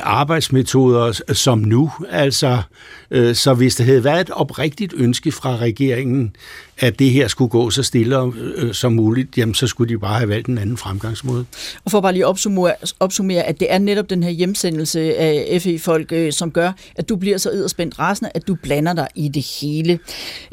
arbejdsmetoder 0.03 1.21
som 1.33 1.59
nu. 1.59 1.91
Altså, 2.11 2.63
øh, 3.11 3.35
så 3.35 3.55
hvis 3.55 3.75
det 3.75 3.87
havde 3.87 4.05
været 4.05 4.21
et 4.21 4.31
oprigtigt 4.31 4.95
ønske 4.97 5.33
fra 5.33 5.57
regeringen, 5.57 6.37
at 6.79 6.99
det 6.99 7.11
her 7.11 7.29
skulle 7.29 7.49
gå 7.49 7.71
så 7.71 7.83
stille 7.83 8.33
øh, 8.57 8.75
som 8.75 8.93
muligt, 8.93 9.39
jamen 9.39 9.55
så 9.55 9.67
skulle 9.67 9.95
de 9.95 9.99
bare 9.99 10.19
have 10.19 10.29
valgt 10.29 10.49
en 10.49 10.59
anden 10.59 10.77
fremgangsmåde. 10.77 11.45
Og 11.85 11.91
for 11.91 12.01
bare 12.01 12.13
lige 12.13 12.25
at 12.25 12.29
opsummere, 12.29 12.75
opsummere 13.01 13.43
at 13.43 13.61
det 13.61 13.73
er 13.73 13.79
netop 13.79 14.11
den 14.11 14.23
her 14.23 14.31
hjemsendelse 14.31 15.17
af 15.17 15.63
FE-folk, 15.63 16.13
øh, 16.13 16.33
som 16.33 16.51
gør, 16.51 16.73
at 16.97 17.09
du 17.09 17.17
bliver 17.17 17.39
så 17.39 17.51
edderspændt 17.51 17.99
rasende, 17.99 18.31
at 18.35 18.49
du 18.49 18.57
blander 18.63 18.93
dig 18.95 19.09
i 19.15 19.29
det 19.29 19.47
hele. 19.61 19.99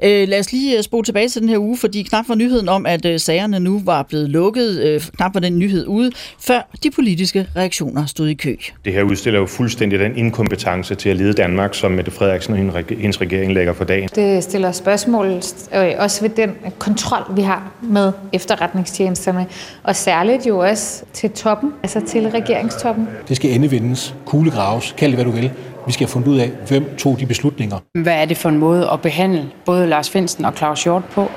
Øh, 0.04 0.28
lad 0.28 0.40
os 0.40 0.52
lige 0.52 0.78
øh, 0.78 0.84
spole 0.84 1.06
tilbage 1.06 1.30
til 1.30 1.42
den 1.42 1.50
her 1.50 1.58
uge, 1.58 1.78
fordi 1.78 2.04
knap 2.04 2.26
var 2.28 2.36
nyheden 2.36 2.70
om, 2.70 2.86
at 2.86 3.06
øh, 3.06 3.20
sagerne 3.20 3.60
nu 3.60 3.82
var 3.86 4.04
blevet 4.04 4.30
lukket, 4.30 4.82
øh, 4.82 5.02
knap 5.18 5.34
var 5.34 5.40
den 5.40 5.60
nyhed 5.60 5.88
ude, 5.88 6.12
før 6.40 6.70
de 6.84 6.92
politiske 6.92 7.48
reaktioner 7.56 8.06
stod 8.06 8.28
i 8.28 8.34
kø. 8.34 8.56
Det 8.86 8.94
her 8.94 9.04
udstiller 9.20 9.40
jo 9.40 9.46
fuldstændig 9.46 10.00
den 10.00 10.18
inkompetence 10.18 10.96
til 10.96 11.10
at 11.10 11.16
lede 11.16 11.34
Danmark, 11.34 11.74
som 11.74 11.92
Mette 11.92 12.12
Frederiksen 12.12 12.54
og 12.54 12.76
hendes 12.90 13.22
regering 13.22 13.54
lægger 13.54 13.74
for 13.74 13.84
dagen. 13.84 14.10
Det 14.16 14.44
stiller 14.44 14.72
spørgsmål 14.72 15.28
øh, 15.76 15.92
også 15.98 16.22
ved 16.22 16.30
den 16.30 16.56
kontrol, 16.78 17.36
vi 17.36 17.42
har 17.42 17.72
med 17.82 18.12
efterretningstjenesterne, 18.34 19.46
og 19.84 19.96
særligt 19.96 20.48
jo 20.48 20.60
også 20.60 21.04
til 21.14 21.32
toppen, 21.32 21.74
altså 21.84 22.02
til 22.08 22.30
regeringstoppen. 22.30 23.08
Det 23.28 23.36
skal 23.36 23.52
endevendes, 23.52 24.16
kuglegraves, 24.26 24.96
kald 24.98 25.12
det 25.12 25.18
hvad 25.18 25.26
du 25.26 25.32
vil. 25.32 25.52
Vi 25.88 25.92
skal 25.92 26.08
have 26.08 26.12
fundet 26.12 26.28
ud 26.28 26.38
af, 26.38 26.52
hvem 26.68 26.96
tog 26.98 27.20
de 27.20 27.26
beslutninger. 27.26 27.78
Hvad 28.04 28.14
er 28.14 28.26
det 28.26 28.38
for 28.38 28.50
en 28.50 28.58
måde 28.58 28.90
at 28.94 29.02
behandle 29.02 29.46
både 29.66 29.88
Lars 29.88 30.10
Finsen 30.10 30.46
og 30.46 30.54
Claus 30.58 30.84
Hjort 30.84 31.04
på? 31.06 31.32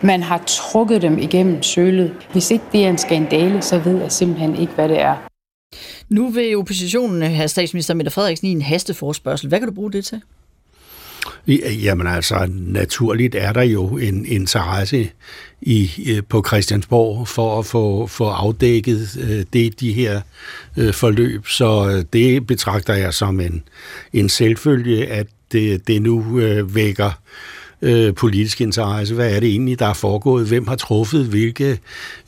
Man 0.00 0.22
har 0.22 0.42
trukket 0.46 1.02
dem 1.02 1.18
igennem 1.18 1.62
sølet. 1.62 2.12
Hvis 2.32 2.50
ikke 2.50 2.64
det 2.72 2.84
er 2.84 2.88
en 2.88 2.98
skandale, 2.98 3.62
så 3.62 3.78
ved 3.78 4.00
jeg 4.00 4.12
simpelthen 4.12 4.56
ikke, 4.56 4.72
hvad 4.72 4.88
det 4.88 5.00
er. 5.00 5.14
Nu 6.08 6.30
vil 6.30 6.56
oppositionen 6.56 7.22
øh, 7.22 7.30
have 7.30 7.48
statsminister 7.48 7.94
Mette 7.94 8.10
Frederiksen 8.10 8.48
i 8.48 8.50
en 8.50 8.62
hasteforspørgsel. 8.62 9.48
Hvad 9.48 9.58
kan 9.58 9.68
du 9.68 9.74
bruge 9.74 9.92
det 9.92 10.04
til? 10.04 10.20
Jamen 11.82 12.06
altså, 12.06 12.48
naturligt 12.50 13.34
er 13.34 13.52
der 13.52 13.62
jo 13.62 13.86
en 13.98 14.26
interesse 14.26 15.10
i, 15.62 15.90
øh, 16.06 16.22
på 16.28 16.44
Christiansborg 16.46 17.28
for 17.28 17.58
at 17.58 17.66
få, 17.66 18.06
få 18.06 18.28
afdækket 18.28 19.18
øh, 19.20 19.44
det, 19.52 19.80
de 19.80 19.92
her 19.92 20.20
forløb. 20.92 21.46
Så 21.46 22.04
det 22.12 22.46
betragter 22.46 22.94
jeg 22.94 23.14
som 23.14 23.40
en, 23.40 23.62
en 24.12 24.28
selvfølge, 24.28 25.06
at 25.06 25.26
det, 25.52 25.88
det 25.88 26.02
nu 26.02 26.24
vækker 26.64 27.10
øh, 27.82 28.14
politisk 28.14 28.60
interesse. 28.60 29.14
Hvad 29.14 29.34
er 29.34 29.40
det 29.40 29.48
egentlig, 29.48 29.78
der 29.78 29.86
er 29.86 29.94
foregået? 29.94 30.46
Hvem 30.46 30.66
har 30.66 30.76
truffet 30.76 31.26
hvilke 31.26 31.78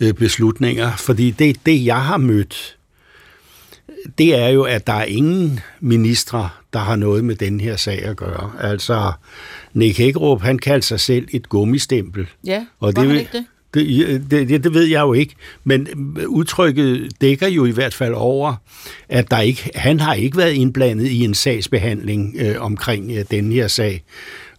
øh, 0.00 0.14
beslutninger? 0.14 0.96
Fordi 0.96 1.30
det, 1.30 1.56
det, 1.66 1.84
jeg 1.84 2.04
har 2.04 2.16
mødt 2.16 2.77
det 4.18 4.34
er 4.34 4.48
jo, 4.48 4.62
at 4.62 4.86
der 4.86 4.92
er 4.92 5.04
ingen 5.04 5.60
ministre, 5.80 6.48
der 6.72 6.78
har 6.78 6.96
noget 6.96 7.24
med 7.24 7.36
den 7.36 7.60
her 7.60 7.76
sag 7.76 8.02
at 8.02 8.16
gøre. 8.16 8.52
Altså, 8.60 9.12
Nick 9.74 9.98
Hækkerup, 9.98 10.42
han 10.42 10.58
kaldte 10.58 10.86
sig 10.86 11.00
selv 11.00 11.28
et 11.32 11.48
gummistempel. 11.48 12.26
Ja, 12.46 12.66
og 12.80 12.96
det, 12.96 13.18
ikke 13.18 13.30
det? 13.32 13.44
Det, 13.74 14.30
det, 14.30 14.64
det 14.64 14.74
ved 14.74 14.84
jeg 14.84 15.00
jo 15.00 15.12
ikke, 15.12 15.34
men 15.64 15.88
udtrykket 16.26 17.12
dækker 17.20 17.48
jo 17.48 17.64
i 17.64 17.70
hvert 17.70 17.94
fald 17.94 18.14
over, 18.14 18.54
at 19.08 19.30
der 19.30 19.40
ikke, 19.40 19.70
han 19.74 20.00
har 20.00 20.14
ikke 20.14 20.36
været 20.36 20.52
indblandet 20.52 21.06
i 21.06 21.24
en 21.24 21.34
sagsbehandling 21.34 22.36
øh, 22.38 22.56
omkring 22.58 23.12
øh, 23.12 23.24
den 23.30 23.52
her 23.52 23.68
sag. 23.68 24.04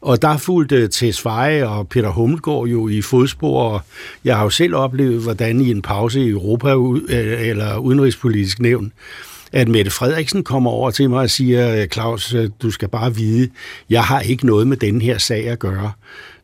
Og 0.01 0.21
der 0.21 0.37
fulgte 0.37 0.75
øh, 0.75 0.89
Tesfaye 0.89 1.67
og 1.67 1.87
Peter 1.87 2.09
Hummelgaard 2.09 2.67
jo 2.67 2.87
i 2.87 3.01
fodspor, 3.01 3.63
og 3.63 3.81
jeg 4.23 4.37
har 4.37 4.43
jo 4.43 4.49
selv 4.49 4.75
oplevet, 4.75 5.21
hvordan 5.21 5.61
i 5.61 5.71
en 5.71 5.81
pause 5.81 6.21
i 6.21 6.29
Europa 6.29 6.69
øh, 7.09 7.47
eller 7.47 7.77
Udenrigspolitisk 7.77 8.59
Nævn, 8.59 8.91
at 9.51 9.67
Mette 9.67 9.91
Frederiksen 9.91 10.43
kommer 10.43 10.71
over 10.71 10.91
til 10.91 11.09
mig 11.09 11.19
og 11.19 11.29
siger, 11.29 11.81
øh, 11.81 11.87
Claus, 11.87 12.35
du 12.61 12.71
skal 12.71 12.87
bare 12.87 13.15
vide, 13.15 13.49
jeg 13.89 14.03
har 14.03 14.19
ikke 14.19 14.45
noget 14.45 14.67
med 14.67 14.77
den 14.77 15.01
her 15.01 15.17
sag 15.17 15.47
at 15.47 15.59
gøre. 15.59 15.91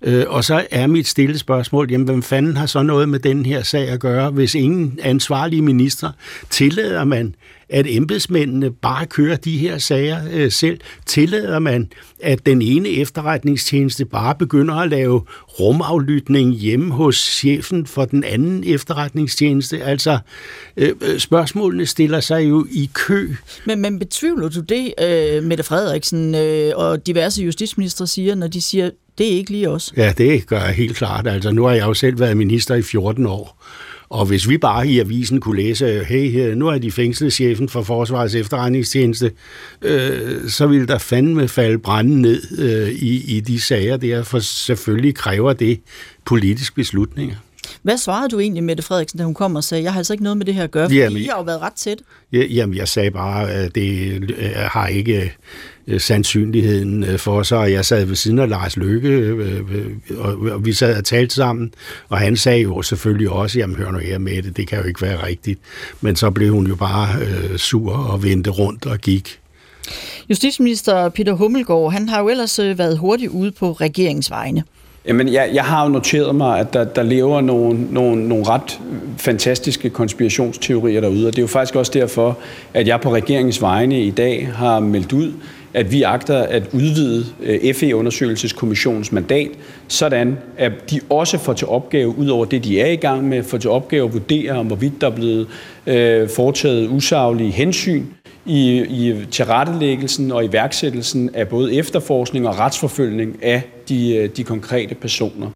Øh, 0.01 0.25
og 0.27 0.43
så 0.43 0.65
er 0.71 0.87
mit 0.87 1.07
stille 1.07 1.37
spørgsmål, 1.37 1.91
jamen 1.91 2.05
hvem 2.05 2.23
fanden 2.23 2.57
har 2.57 2.65
så 2.65 2.83
noget 2.83 3.09
med 3.09 3.19
den 3.19 3.45
her 3.45 3.63
sag 3.63 3.89
at 3.89 3.99
gøre, 3.99 4.29
hvis 4.29 4.55
ingen 4.55 4.99
ansvarlige 5.01 5.61
minister 5.61 6.11
tillader 6.49 7.03
man, 7.03 7.35
at 7.69 7.85
embedsmændene 7.89 8.71
bare 8.71 9.05
kører 9.05 9.35
de 9.35 9.57
her 9.57 9.77
sager 9.77 10.21
øh, 10.31 10.51
selv? 10.51 10.79
Tillader 11.05 11.59
man, 11.59 11.91
at 12.19 12.45
den 12.45 12.61
ene 12.61 12.89
efterretningstjeneste 12.89 14.05
bare 14.05 14.35
begynder 14.35 14.75
at 14.75 14.89
lave 14.89 15.21
rumaflytning 15.59 16.51
hjemme 16.51 16.93
hos 16.93 17.15
chefen 17.17 17.85
for 17.85 18.05
den 18.05 18.23
anden 18.23 18.63
efterretningstjeneste? 18.67 19.83
Altså, 19.83 20.19
øh, 20.77 20.91
øh 21.01 21.19
spørgsmålene 21.19 21.85
stiller 21.85 22.19
sig 22.19 22.49
jo 22.49 22.67
i 22.71 22.89
kø. 22.93 23.29
Men, 23.65 23.81
men 23.81 23.99
betvivler 23.99 24.49
du 24.49 24.59
det, 24.59 24.93
øh, 25.01 25.43
Mette 25.43 25.63
Frederiksen 25.63 26.35
øh, 26.35 26.71
og 26.75 27.07
diverse 27.07 27.43
justitsminister 27.43 28.05
siger, 28.05 28.35
når 28.35 28.47
de 28.47 28.61
siger, 28.61 28.89
det 29.17 29.27
er 29.27 29.37
ikke 29.37 29.51
lige 29.51 29.69
os. 29.69 29.93
Ja, 29.97 30.13
det 30.17 30.47
gør 30.47 30.59
jeg 30.59 30.73
helt 30.73 30.95
klart. 30.95 31.27
Altså, 31.27 31.51
nu 31.51 31.63
har 31.63 31.73
jeg 31.73 31.85
jo 31.85 31.93
selv 31.93 32.19
været 32.19 32.37
minister 32.37 32.75
i 32.75 32.81
14 32.81 33.25
år. 33.25 33.63
Og 34.09 34.25
hvis 34.25 34.49
vi 34.49 34.57
bare 34.57 34.87
i 34.87 34.99
avisen 34.99 35.39
kunne 35.39 35.55
læse, 35.55 36.03
hey, 36.03 36.53
nu 36.53 36.67
er 36.67 36.77
de 36.77 36.91
fængslet 36.91 37.33
chefen 37.33 37.69
for 37.69 37.81
Forsvarets 37.81 38.35
efterretningstjeneste, 38.35 39.31
øh, 39.81 40.49
så 40.49 40.67
ville 40.67 40.87
der 40.87 40.97
fandme 40.97 41.47
falde 41.47 41.79
branden 41.79 42.21
ned 42.21 42.59
øh, 42.59 42.89
i, 42.89 43.37
i 43.37 43.39
de 43.39 43.61
sager 43.61 43.97
der, 43.97 44.23
for 44.23 44.39
selvfølgelig 44.39 45.15
kræver 45.15 45.53
det 45.53 45.79
politisk 46.25 46.75
beslutninger. 46.75 47.35
Hvad 47.81 47.97
svarede 47.97 48.29
du 48.29 48.39
egentlig, 48.39 48.63
Mette 48.63 48.83
Frederiksen, 48.83 49.17
da 49.17 49.23
hun 49.23 49.33
kom 49.33 49.55
og 49.55 49.63
sagde, 49.63 49.83
jeg 49.83 49.93
har 49.93 49.99
altså 49.99 50.13
ikke 50.13 50.23
noget 50.23 50.37
med 50.37 50.45
det 50.45 50.53
her 50.53 50.63
at 50.63 50.71
gøre, 50.71 50.85
fordi 50.85 50.97
Jamen, 50.97 51.21
I 51.21 51.25
har 51.25 51.37
jo 51.37 51.43
været 51.43 51.61
ret 51.61 51.73
tæt. 51.73 51.97
Jamen, 52.31 52.75
jeg 52.75 52.87
sagde 52.87 53.11
bare, 53.11 53.51
at 53.51 53.75
det 53.75 54.11
øh, 54.37 54.51
har 54.55 54.87
ikke 54.87 55.33
øh, 55.87 56.01
sandsynligheden 56.01 57.03
øh, 57.03 57.19
for 57.19 57.43
sig, 57.43 57.57
og 57.57 57.71
jeg 57.71 57.85
sad 57.85 58.05
ved 58.05 58.15
siden 58.15 58.39
af 58.39 58.49
Lars 58.49 58.77
Løkke, 58.77 59.35
og 60.51 60.65
vi 60.65 60.73
sad 60.73 60.97
og 60.97 61.05
talte 61.05 61.35
sammen, 61.35 61.73
og 62.09 62.17
han 62.17 62.37
sagde 62.37 62.61
jo 62.61 62.81
selvfølgelig 62.81 63.29
også, 63.29 63.59
jamen 63.59 63.75
hør 63.75 63.91
nu 63.91 63.97
her 63.97 64.17
med 64.17 64.43
det, 64.43 64.57
det 64.57 64.67
kan 64.67 64.79
jo 64.79 64.85
ikke 64.85 65.01
være 65.01 65.25
rigtigt. 65.25 65.59
Men 66.01 66.15
så 66.15 66.31
blev 66.31 66.53
hun 66.53 66.67
jo 66.67 66.75
bare 66.75 67.07
sur 67.57 67.93
og 67.93 68.23
vendte 68.23 68.49
rundt 68.49 68.85
og 68.85 68.99
gik. 68.99 69.39
Justitsminister 70.29 71.09
Peter 71.09 71.33
Hummelgaard, 71.33 71.91
han 71.91 72.09
har 72.09 72.19
jo 72.19 72.29
ellers 72.29 72.59
været 72.59 72.97
hurtigt 72.97 73.31
ude 73.31 73.51
på 73.51 73.71
regeringsvejene. 73.71 74.63
Jamen, 75.07 75.33
jeg, 75.33 75.49
jeg 75.53 75.63
har 75.63 75.83
jo 75.83 75.89
noteret 75.89 76.35
mig, 76.35 76.59
at 76.59 76.73
der, 76.73 76.83
der 76.83 77.03
lever 77.03 77.41
nogle, 77.41 77.87
nogle, 77.91 78.27
nogle 78.27 78.45
ret 78.47 78.79
fantastiske 79.17 79.89
konspirationsteorier 79.89 81.01
derude, 81.01 81.27
og 81.27 81.31
det 81.31 81.39
er 81.39 81.43
jo 81.43 81.47
faktisk 81.47 81.75
også 81.75 81.91
derfor, 81.95 82.37
at 82.73 82.87
jeg 82.87 83.01
på 83.01 83.13
regeringens 83.13 83.61
vegne 83.61 84.01
i 84.01 84.11
dag 84.11 84.49
har 84.55 84.79
meldt 84.79 85.13
ud, 85.13 85.33
at 85.73 85.91
vi 85.91 86.03
agter 86.03 86.37
at 86.37 86.63
udvide 86.73 87.25
øh, 87.43 87.73
FE-undersøgelseskommissionens 87.73 89.11
mandat, 89.11 89.49
sådan 89.87 90.37
at 90.57 90.71
de 90.89 90.99
også 91.09 91.37
får 91.37 91.53
til 91.53 91.67
opgave, 91.67 92.17
ud 92.17 92.27
over 92.27 92.45
det, 92.45 92.63
de 92.63 92.81
er 92.81 92.87
i 92.87 92.95
gang 92.95 93.29
med, 93.29 93.43
får 93.43 93.57
til 93.57 93.69
opgave 93.69 94.07
at 94.07 94.13
vurdere, 94.13 94.51
om 94.51 94.67
hvorvidt 94.67 95.01
der 95.01 95.07
er 95.07 95.15
blevet 95.15 95.47
øh, 95.87 96.29
foretaget 96.29 96.89
usaglige 96.89 97.51
hensyn 97.51 98.05
i, 98.45 98.81
i 98.81 99.25
tilrettelæggelsen 99.31 100.31
og 100.31 100.45
iværksættelsen 100.45 101.35
af 101.35 101.47
både 101.47 101.75
efterforskning 101.75 102.47
og 102.47 102.59
retsforfølgning 102.59 103.43
af 103.43 103.63
de, 103.89 104.15
øh, 104.15 104.29
de 104.29 104.43
konkrete 104.43 104.95
personer. 104.95 105.49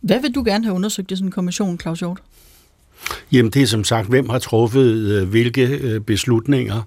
Hvad 0.00 0.20
vil 0.20 0.34
du 0.34 0.42
gerne 0.46 0.64
have 0.64 0.74
undersøgt 0.74 1.10
i 1.10 1.16
sådan 1.16 1.28
en 1.28 1.32
kommission, 1.32 1.80
Claus 1.80 1.98
Hjort? 1.98 2.18
Jamen 3.32 3.50
det 3.50 3.62
er 3.62 3.66
som 3.66 3.84
sagt, 3.84 4.08
hvem 4.08 4.28
har 4.28 4.38
truffet 4.38 4.84
øh, 4.84 5.28
hvilke 5.28 5.66
øh, 5.66 6.00
beslutninger. 6.00 6.82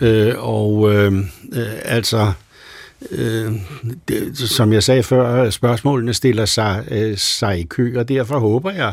Øh, 0.00 0.34
og 0.38 0.94
øh, 0.94 1.12
øh, 1.52 1.66
altså 1.84 2.32
øh, 3.10 3.52
det, 4.08 4.38
som 4.38 4.72
jeg 4.72 4.82
sagde 4.82 5.02
før, 5.02 5.50
spørgsmålene 5.50 6.14
stiller 6.14 6.44
sig, 6.44 6.84
øh, 6.90 7.16
sig 7.18 7.60
i 7.60 7.62
kø, 7.62 7.98
og 7.98 8.08
derfor 8.08 8.38
håber 8.38 8.70
jeg, 8.70 8.92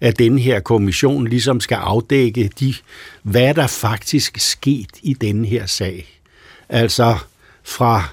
at 0.00 0.18
den 0.18 0.38
her 0.38 0.60
kommission 0.60 1.28
ligesom 1.28 1.60
skal 1.60 1.74
afdække, 1.76 2.50
de, 2.60 2.74
hvad 3.22 3.54
der 3.54 3.66
faktisk 3.66 4.38
sket 4.38 4.90
i 5.02 5.14
denne 5.14 5.48
her 5.48 5.66
sag. 5.66 6.20
Altså 6.68 7.16
fra 7.64 8.08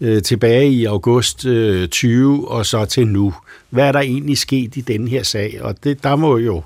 øh, 0.00 0.22
tilbage 0.22 0.70
i 0.70 0.84
august 0.84 1.46
øh, 1.46 1.88
20 1.88 2.48
og 2.48 2.66
så 2.66 2.84
til 2.84 3.06
nu. 3.06 3.34
Hvad 3.74 3.88
er 3.88 3.92
der 3.92 4.00
egentlig 4.00 4.38
sket 4.38 4.76
i 4.76 4.80
den 4.80 5.08
her 5.08 5.22
sag? 5.22 5.58
Og 5.60 5.84
det, 5.84 6.02
der 6.02 6.16
må 6.16 6.38
jo, 6.38 6.62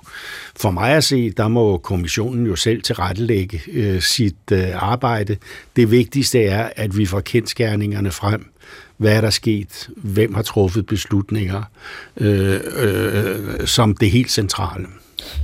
for 0.56 0.70
mig 0.70 0.92
at 0.92 1.04
se, 1.04 1.30
der 1.30 1.48
må 1.48 1.78
kommissionen 1.78 2.46
jo 2.46 2.56
selv 2.56 2.82
tilrettelægge 2.82 3.62
øh, 3.72 4.02
sit 4.02 4.52
øh, 4.52 4.68
arbejde. 4.74 5.36
Det 5.76 5.90
vigtigste 5.90 6.44
er, 6.44 6.70
at 6.76 6.98
vi 6.98 7.06
får 7.06 7.20
kendskærningerne 7.20 8.10
frem. 8.10 8.52
Hvad 8.96 9.16
er 9.16 9.20
der 9.20 9.30
sket? 9.30 9.88
Hvem 9.96 10.34
har 10.34 10.42
truffet 10.42 10.86
beslutninger? 10.86 11.62
Øh, 12.16 12.60
øh, 12.76 13.60
øh 13.60 13.66
som 13.66 13.96
det 13.96 14.10
helt 14.10 14.30
centrale. 14.30 14.86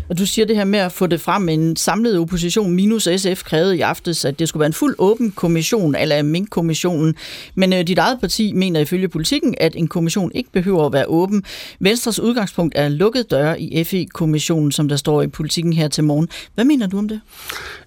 Og 0.09 0.19
du 0.19 0.27
siger 0.27 0.47
det 0.47 0.57
her 0.57 0.65
med 0.65 0.79
at 0.79 0.93
få 0.93 1.07
det 1.07 1.21
frem, 1.21 1.49
en 1.49 1.77
samlet 1.77 2.19
opposition 2.19 2.73
minus 2.73 3.09
SF 3.17 3.43
krævede 3.43 3.77
i 3.77 3.81
aftes, 3.81 4.25
at 4.25 4.39
det 4.39 4.49
skulle 4.49 4.61
være 4.61 4.67
en 4.67 4.73
fuld 4.73 4.95
åben 4.99 5.31
kommission, 5.31 5.95
eller 5.95 6.23
Mink-kommissionen. 6.23 7.15
Men 7.55 7.73
øh, 7.73 7.87
dit 7.87 7.99
eget 7.99 8.21
parti 8.21 8.53
mener 8.53 8.81
ifølge 8.81 9.09
politikken, 9.09 9.55
at 9.61 9.77
en 9.77 9.89
kommission 9.89 10.33
ikke 10.35 10.51
behøver 10.53 10.87
at 10.87 10.93
være 10.93 11.07
åben. 11.07 11.45
Venstres 11.81 12.21
udgangspunkt 12.21 12.75
er 12.77 12.89
lukket 12.89 13.31
døre 13.31 13.61
i 13.61 13.85
FE-kommissionen, 13.85 14.73
som 14.73 14.89
der 14.89 14.97
står 14.97 15.23
i 15.23 15.27
politikken 15.27 15.73
her 15.73 15.89
til 15.89 16.05
morgen. 16.05 16.29
Hvad 16.55 16.65
mener 16.65 16.87
du 16.87 16.99
om 16.99 17.09
det? 17.09 17.21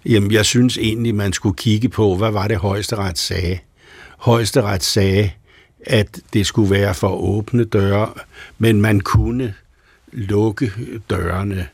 Jamen, 0.06 0.32
jeg 0.32 0.44
synes 0.44 0.78
egentlig, 0.78 1.14
man 1.14 1.32
skulle 1.32 1.56
kigge 1.56 1.88
på, 1.88 2.16
hvad 2.16 2.30
var 2.30 2.48
det 2.48 2.56
højesteret 2.56 3.18
sagde. 3.18 3.58
Højesteret 4.18 4.82
sagde, 4.82 5.30
at 5.86 6.20
det 6.32 6.46
skulle 6.46 6.70
være 6.70 6.94
for 6.94 7.08
åbne 7.08 7.64
døre, 7.64 8.10
men 8.58 8.80
man 8.80 9.00
kunne 9.00 9.54
lukke 10.12 10.72
dørene. 11.10 11.66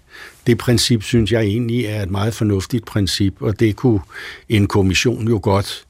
Det 0.46 0.58
princip 0.58 1.02
synes 1.02 1.32
jeg 1.32 1.42
egentlig 1.42 1.84
er 1.84 2.02
et 2.02 2.10
meget 2.10 2.34
fornuftigt 2.34 2.84
princip, 2.84 3.34
og 3.40 3.60
det 3.60 3.76
kunne 3.76 4.00
en 4.48 4.66
kommission 4.66 5.28
jo 5.28 5.40
godt 5.42 5.84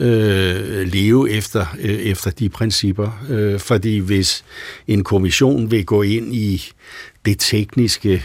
øh, 0.00 0.86
leve 0.92 1.30
efter, 1.30 1.66
øh, 1.80 1.90
efter 1.90 2.30
de 2.30 2.48
principper. 2.48 3.24
Øh, 3.30 3.60
fordi 3.60 3.98
hvis 3.98 4.44
en 4.86 5.04
kommission 5.04 5.70
vil 5.70 5.86
gå 5.86 6.02
ind 6.02 6.34
i 6.34 6.70
det 7.24 7.36
tekniske 7.38 8.24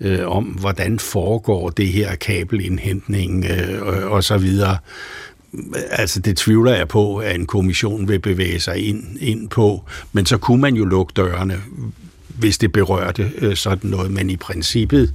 øh, 0.00 0.28
om, 0.28 0.44
hvordan 0.44 0.98
foregår 0.98 1.70
det 1.70 1.88
her 1.88 2.16
kabelindhentning 2.16 3.44
øh, 3.44 3.82
og, 3.82 4.10
og 4.10 4.24
så 4.24 4.38
videre, 4.38 4.76
Altså, 5.90 6.20
det 6.20 6.36
tvivler 6.36 6.74
jeg 6.74 6.88
på, 6.88 7.16
at 7.16 7.34
en 7.34 7.46
kommission 7.46 8.08
vil 8.08 8.18
bevæge 8.18 8.60
sig 8.60 8.88
ind, 8.88 9.18
ind 9.20 9.48
på. 9.48 9.84
Men 10.12 10.26
så 10.26 10.38
kunne 10.38 10.60
man 10.60 10.74
jo 10.74 10.84
lukke 10.84 11.12
dørene 11.16 11.60
hvis 12.42 12.58
det 12.58 12.72
berørte 12.72 13.30
øh, 13.38 13.56
sådan 13.56 13.90
noget. 13.90 14.10
Men 14.10 14.30
i 14.30 14.36
princippet, 14.36 15.14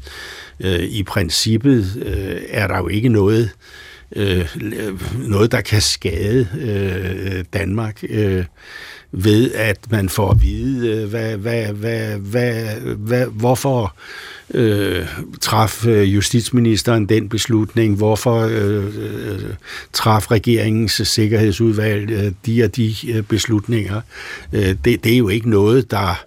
øh, 0.60 0.80
i 0.80 1.04
princippet 1.04 2.04
øh, 2.06 2.42
er 2.50 2.68
der 2.68 2.78
jo 2.78 2.88
ikke 2.88 3.10
noget, 3.10 3.50
øh, 4.16 4.46
noget 5.14 5.52
der 5.52 5.62
kan 5.62 5.82
skade 5.82 6.48
øh, 6.62 7.44
Danmark. 7.54 8.04
Øh, 8.10 8.46
ved 9.12 9.52
at 9.54 9.78
man 9.92 10.10
får 10.10 10.32
at 10.32 10.42
vide, 10.42 10.88
øh, 10.88 11.10
hvad, 11.10 11.38
hvad, 11.38 11.74
hvad, 11.74 12.18
hvad, 12.18 12.66
hvad, 12.98 13.26
hvorfor 13.26 13.96
øh, 14.54 15.06
traf 15.42 15.86
øh, 15.86 16.14
justitsministeren 16.14 17.06
den 17.06 17.30
beslutning, 17.30 17.96
hvorfor 17.96 18.40
øh, 18.40 18.86
øh, 18.86 19.40
traf 19.94 20.32
regeringens 20.32 21.02
sikkerhedsudvalg 21.04 22.12
øh, 22.12 22.32
de 22.46 22.64
og 22.64 22.76
de 22.76 22.96
beslutninger. 23.30 24.02
Øh, 24.54 24.76
det, 24.86 25.04
det 25.04 25.14
er 25.14 25.18
jo 25.18 25.30
ikke 25.30 25.50
noget, 25.50 25.92
der 25.92 26.24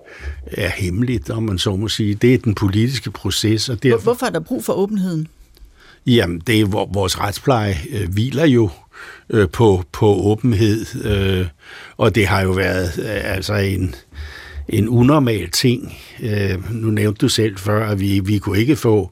er 0.53 0.69
hemmeligt, 0.69 1.31
om 1.31 1.43
man 1.43 1.59
så 1.59 1.77
må 1.77 1.89
sige. 1.89 2.15
Det 2.15 2.35
er 2.35 2.39
den 2.39 2.55
politiske 2.55 3.11
proces. 3.11 3.69
Og 3.69 3.83
derfor, 3.83 4.03
Hvorfor 4.03 4.27
er 4.27 4.31
der 4.31 4.41
brug 4.41 4.65
for 4.65 4.73
åbenheden? 4.73 5.29
Jamen, 6.07 6.43
det 6.47 6.61
er, 6.61 6.67
vores 6.93 7.21
retspleje 7.21 7.77
øh, 7.91 8.13
hviler 8.13 8.47
jo 8.47 8.71
øh, 9.31 9.49
på, 9.49 9.85
på 9.93 10.07
åbenhed, 10.07 10.87
øh, 11.05 11.47
og 11.97 12.15
det 12.15 12.27
har 12.27 12.41
jo 12.43 12.51
været 12.51 12.99
øh, 12.99 13.35
altså 13.35 13.55
en, 13.55 13.95
en 14.69 14.89
unormal 14.89 15.51
ting. 15.51 15.97
Øh, 16.23 16.73
nu 16.75 16.91
nævnte 16.91 17.19
du 17.19 17.29
selv 17.29 17.59
før, 17.59 17.89
at 17.89 18.01
vi, 18.01 18.21
vi 18.21 18.39
kunne 18.39 18.59
ikke 18.59 18.77
få 18.77 19.11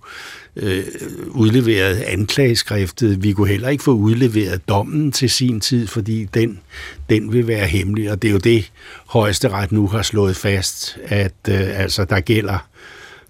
øh, 0.59 0.85
udleveret 1.29 1.97
anklageskriftet. 1.97 3.23
Vi 3.23 3.33
kunne 3.33 3.49
heller 3.49 3.69
ikke 3.69 3.85
få 3.85 3.93
udleveret 3.93 4.69
dommen 4.69 5.13
til 5.13 5.31
sin 5.31 5.61
tid, 5.61 5.87
fordi 5.87 6.25
den, 6.25 6.61
den 7.11 7.33
vil 7.33 7.47
være 7.47 7.67
hemmelig, 7.67 8.11
og 8.11 8.23
det 8.23 8.29
er 8.29 8.33
jo 8.33 8.39
det, 8.39 8.71
højesteret 9.07 9.73
nu 9.73 9.87
har 9.87 10.03
slået 10.03 10.37
fast, 10.37 10.99
at 11.05 11.35
øh, 11.49 11.81
altså, 11.81 12.05
der 12.05 12.21
gælder 12.21 12.69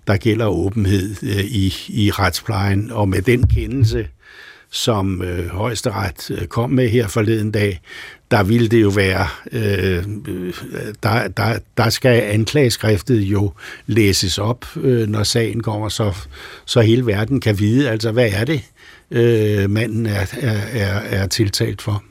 der 0.07 0.17
gælder 0.17 0.47
åbenhed 0.47 1.14
øh, 1.23 1.45
i, 1.45 1.75
i 1.88 2.11
retsplejen, 2.11 2.91
og 2.91 3.09
med 3.09 3.23
den 3.23 3.47
kendelse, 3.47 4.09
som 4.71 5.23
øh, 5.23 5.49
højesteret 5.49 6.31
øh, 6.31 6.47
kom 6.47 6.71
med 6.71 6.88
her 6.88 7.09
forleden 7.09 7.51
dag, 7.51 7.81
der 8.31 8.43
ville 8.43 8.69
det 8.69 8.83
jo 8.83 8.88
være, 8.88 9.27
øh, 9.53 10.05
øh, 10.29 10.55
der, 11.03 11.29
der, 11.29 11.59
der 11.77 11.91
skal 11.91 12.21
anklageskriftet 12.23 13.21
jo 13.21 13.53
læses 13.87 14.38
op, 14.38 14.67
øh, 14.77 15.09
når 15.09 15.23
sagen 15.23 15.62
kommer, 15.62 15.88
så, 15.88 16.12
så 16.64 16.81
hele 16.81 17.07
verden 17.07 17.41
kan 17.41 17.59
vide, 17.59 17.91
altså 17.91 18.12
hvad 18.12 18.31
er 18.33 18.45
det, 18.45 18.62
øh, 19.11 19.71
manden 19.71 20.07
er, 20.07 20.27
er, 20.41 20.61
er, 20.73 20.99
er 20.99 21.27
tiltalt 21.27 21.83
for. 21.83 22.03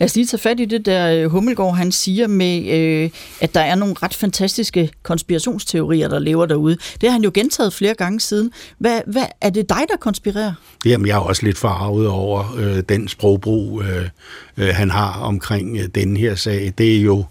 Lad 0.00 0.08
os 0.08 0.14
lige 0.14 0.26
tage 0.26 0.40
fat 0.40 0.60
i 0.60 0.64
det 0.64 0.86
der 0.86 1.10
øh, 1.10 1.30
Hummelgaard, 1.30 1.76
han 1.76 1.92
siger 1.92 2.26
med, 2.26 2.68
øh, 2.68 3.10
at 3.40 3.54
der 3.54 3.60
er 3.60 3.74
nogle 3.74 3.94
ret 4.02 4.14
fantastiske 4.14 4.90
konspirationsteorier, 5.02 6.08
der 6.08 6.18
lever 6.18 6.46
derude. 6.46 6.76
Det 7.00 7.08
har 7.08 7.10
han 7.10 7.22
jo 7.22 7.30
gentaget 7.34 7.72
flere 7.72 7.94
gange 7.94 8.20
siden. 8.20 8.50
Hvad, 8.78 9.00
hvad 9.06 9.26
er 9.40 9.50
det 9.50 9.68
dig, 9.68 9.82
der 9.88 9.96
konspirerer? 10.00 10.52
Jamen, 10.84 11.06
jeg 11.06 11.14
er 11.14 11.20
også 11.20 11.42
lidt 11.42 11.58
farvet 11.58 12.08
over 12.08 12.56
øh, 12.58 12.82
den 12.88 13.08
sprogbrug, 13.08 13.82
øh, 13.82 14.08
øh, 14.56 14.74
han 14.74 14.90
har 14.90 15.12
omkring 15.12 15.76
øh, 15.76 15.84
den 15.94 16.16
her 16.16 16.34
sag. 16.34 16.72
Det 16.78 16.96
er 16.96 17.00
jo 17.00 17.24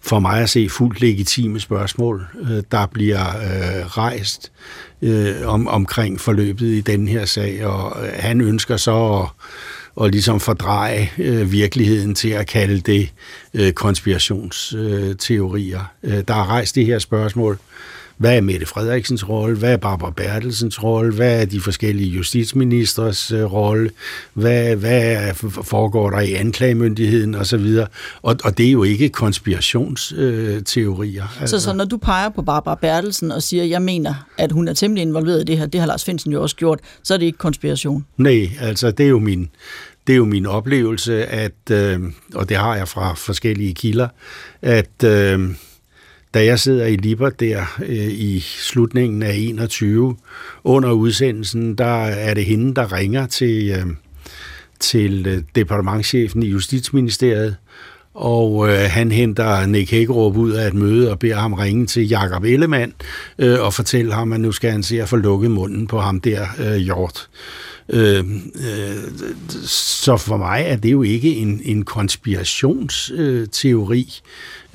for 0.00 0.18
mig 0.18 0.40
at 0.40 0.50
se 0.50 0.68
fuldt 0.68 1.00
legitime 1.00 1.60
spørgsmål, 1.60 2.26
øh, 2.40 2.62
der 2.70 2.86
bliver 2.86 3.26
øh, 3.28 3.86
rejst 3.86 4.52
øh, 5.02 5.34
om, 5.44 5.68
omkring 5.68 6.20
forløbet 6.20 6.66
i 6.66 6.80
den 6.80 7.08
her 7.08 7.24
sag, 7.24 7.66
og 7.66 8.06
øh, 8.06 8.12
han 8.14 8.40
ønsker 8.40 8.76
så 8.76 9.20
at 9.22 9.28
og 9.96 10.10
ligesom 10.10 10.40
fordreje 10.40 11.10
øh, 11.18 11.52
virkeligheden 11.52 12.14
til 12.14 12.28
at 12.28 12.46
kalde 12.46 12.80
det 12.80 13.12
øh, 13.54 13.72
konspirationsteorier. 13.72 15.92
Øh, 16.02 16.22
der 16.28 16.34
er 16.34 16.48
rejst 16.48 16.74
det 16.74 16.86
her 16.86 16.98
spørgsmål, 16.98 17.58
hvad 18.16 18.36
er 18.36 18.40
Mette 18.40 18.66
Frederiksens 18.66 19.28
rolle, 19.28 19.56
hvad 19.56 19.72
er 19.72 19.76
Barbara 19.76 20.10
Bertelsens 20.10 20.82
rolle, 20.82 21.14
hvad 21.14 21.40
er 21.40 21.44
de 21.44 21.60
forskellige 21.60 22.08
justitsministers 22.08 23.32
øh, 23.32 23.52
rolle, 23.52 23.90
hvad, 24.34 24.76
hvad 24.76 25.34
foregår 25.64 26.10
der 26.10 26.20
i 26.20 26.32
anklagemyndigheden 26.32 27.34
osv. 27.34 27.78
Og, 28.22 28.36
og 28.44 28.58
det 28.58 28.66
er 28.66 28.70
jo 28.70 28.82
ikke 28.82 29.08
konspirationsteorier. 29.08 31.24
Øh, 31.24 31.40
altså. 31.40 31.60
Så, 31.60 31.64
så 31.64 31.72
når 31.72 31.84
du 31.84 31.96
peger 31.96 32.28
på 32.28 32.42
Barbara 32.42 32.74
Bertelsen 32.74 33.32
og 33.32 33.42
siger, 33.42 33.64
jeg 33.64 33.82
mener, 33.82 34.26
at 34.38 34.52
hun 34.52 34.68
er 34.68 34.72
temmelig 34.72 35.02
involveret 35.02 35.40
i 35.40 35.44
det 35.44 35.58
her, 35.58 35.66
det 35.66 35.80
har 35.80 35.86
Lars 35.86 36.04
Finsen 36.04 36.32
jo 36.32 36.42
også 36.42 36.56
gjort, 36.56 36.80
så 37.02 37.14
er 37.14 37.18
det 37.18 37.26
ikke 37.26 37.38
konspiration? 37.38 38.06
Nej, 38.16 38.50
altså 38.60 38.90
det 38.90 39.06
er 39.06 39.10
jo 39.10 39.18
min, 39.18 39.48
det 40.06 40.12
er 40.12 40.16
jo 40.16 40.24
min 40.24 40.46
oplevelse, 40.46 41.26
at, 41.26 41.70
øh, 41.70 42.00
og 42.34 42.48
det 42.48 42.56
har 42.56 42.76
jeg 42.76 42.88
fra 42.88 43.14
forskellige 43.14 43.74
kilder, 43.74 44.08
at 44.62 45.04
øh, 45.04 45.50
da 46.36 46.44
jeg 46.44 46.60
sidder 46.60 46.86
i 46.86 46.96
Liber 46.96 47.30
der 47.30 47.78
øh, 47.86 48.06
i 48.06 48.40
slutningen 48.40 49.22
af 49.22 49.34
21, 49.36 50.16
under 50.64 50.92
udsendelsen, 50.92 51.74
der 51.74 52.04
er 52.04 52.34
det 52.34 52.44
hende, 52.44 52.74
der 52.74 52.92
ringer 52.92 53.26
til, 53.26 53.70
øh, 53.70 53.86
til 54.80 55.26
øh, 55.26 55.42
departementchefen 55.54 56.42
i 56.42 56.46
Justitsministeriet, 56.46 57.56
og 58.14 58.68
øh, 58.68 58.90
han 58.90 59.12
henter 59.12 59.66
Nick 59.66 59.90
Hækkerup 59.90 60.36
ud 60.36 60.52
af 60.52 60.66
et 60.66 60.74
møde 60.74 61.10
og 61.10 61.18
beder 61.18 61.36
ham 61.36 61.52
ringe 61.52 61.86
til 61.86 62.08
Jakob 62.08 62.44
Ellemann 62.44 62.92
øh, 63.38 63.60
og 63.60 63.74
fortælle 63.74 64.12
ham, 64.12 64.32
at 64.32 64.40
nu 64.40 64.52
skal 64.52 64.70
han 64.70 64.82
se 64.82 65.02
at 65.02 65.08
få 65.08 65.16
lukket 65.16 65.50
munden 65.50 65.86
på 65.86 66.00
ham 66.00 66.20
der, 66.20 66.46
øh, 66.58 66.76
Hjort. 66.76 67.28
Øh, 67.88 68.24
øh, 68.54 68.96
så 69.66 70.16
for 70.16 70.36
mig 70.36 70.64
er 70.66 70.76
det 70.76 70.92
jo 70.92 71.02
ikke 71.02 71.34
en, 71.34 71.60
en 71.64 71.84
konspirationsteori. 71.84 74.20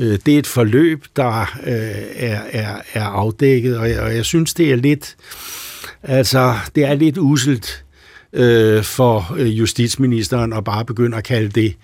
Øh, 0.01 0.19
det 0.25 0.35
er 0.35 0.39
et 0.39 0.47
forløb, 0.47 1.05
der 1.15 1.41
øh, 1.63 1.73
er, 2.15 2.39
er, 2.51 2.75
er 2.93 3.03
afdækket, 3.03 3.77
og 3.77 3.89
jeg, 3.89 3.99
og 3.99 4.15
jeg 4.15 4.25
synes, 4.25 4.53
det 4.53 4.71
er 4.71 4.75
lidt, 4.75 5.15
altså, 6.03 6.53
det 6.75 6.85
er 6.85 6.93
lidt 6.93 7.17
uselt 7.17 7.83
øh, 8.33 8.83
for 8.83 9.35
øh, 9.37 9.59
justitsministeren 9.59 10.53
at 10.53 10.63
bare 10.63 10.85
begynde 10.85 11.17
at 11.17 11.23
kalde 11.23 11.49
det 11.49 11.75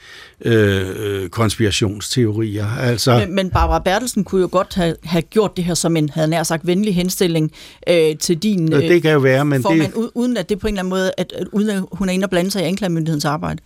øh, 0.46 1.30
konspirationsteorier. 1.30 2.68
Altså, 2.68 3.18
men, 3.18 3.36
men 3.36 3.50
Barbara 3.50 3.80
Bertelsen 3.80 4.24
kunne 4.24 4.42
jo 4.42 4.50
godt 4.52 4.76
have, 4.76 4.96
have 5.04 5.22
gjort 5.22 5.58
det 5.58 5.66
her 5.66 5.74
som 5.74 5.98
en, 5.98 6.10
havde 6.10 6.28
nær 6.28 6.44
sagt, 6.44 6.68
venlig 6.68 6.96
henstilling 6.96 7.52
øh, 7.90 8.18
til 8.18 8.38
din 8.38 8.74
øh, 8.74 8.82
det 8.82 9.02
kan 9.02 9.12
jo 9.12 9.20
være, 9.20 9.46
men 9.46 9.62
formand, 9.62 9.94
det... 9.94 10.10
uden 10.16 10.38
at 10.38 10.50
det 10.50 10.60
på 10.60 10.68
en 10.68 10.74
eller 10.74 10.82
anden 10.82 10.90
måde, 10.90 11.12
at, 11.18 11.34
at, 11.38 11.48
uden 11.52 11.70
at 11.70 11.84
hun 11.92 12.10
er 12.10 12.14
inde 12.14 12.26
og 12.26 12.30
blande 12.30 12.52
sig 12.52 12.62
i 12.62 12.66
anklagemyndighedens 12.66 13.26
arbejde. 13.26 13.62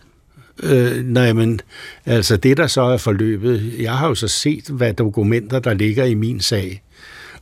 Øh, 0.62 1.04
nej, 1.04 1.32
men 1.32 1.60
altså 2.06 2.36
det, 2.36 2.56
der 2.56 2.66
så 2.66 2.82
er 2.82 2.96
forløbet, 2.96 3.74
jeg 3.78 3.92
har 3.92 4.08
jo 4.08 4.14
så 4.14 4.28
set, 4.28 4.64
hvad 4.68 4.92
dokumenter, 4.92 5.58
der 5.58 5.74
ligger 5.74 6.04
i 6.04 6.14
min 6.14 6.40
sag, 6.40 6.82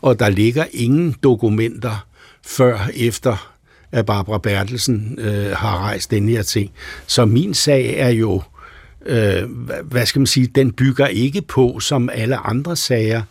og 0.01 0.18
der 0.18 0.29
ligger 0.29 0.64
ingen 0.73 1.14
dokumenter 1.23 2.07
før 2.46 2.88
efter 2.94 3.57
at 3.92 4.07
Barbara 4.07 4.38
Bertelsen 4.38 5.18
øh, 5.18 5.51
har 5.51 5.79
rejst 5.79 6.11
den 6.11 6.29
her 6.29 6.42
ting. 6.42 6.70
Så 7.07 7.25
min 7.25 7.55
sag 7.55 7.94
er 7.99 8.09
jo, 8.09 8.42
øh, 9.07 9.42
hvad 9.85 10.07
skal 10.07 10.20
man 10.20 10.27
sige, 10.27 10.46
den 10.46 10.73
bygger 10.73 11.07
ikke 11.07 11.42
på, 11.42 11.81
som 11.81 12.11
alle 12.12 12.37
andre 12.37 12.77
sager, 12.77 13.23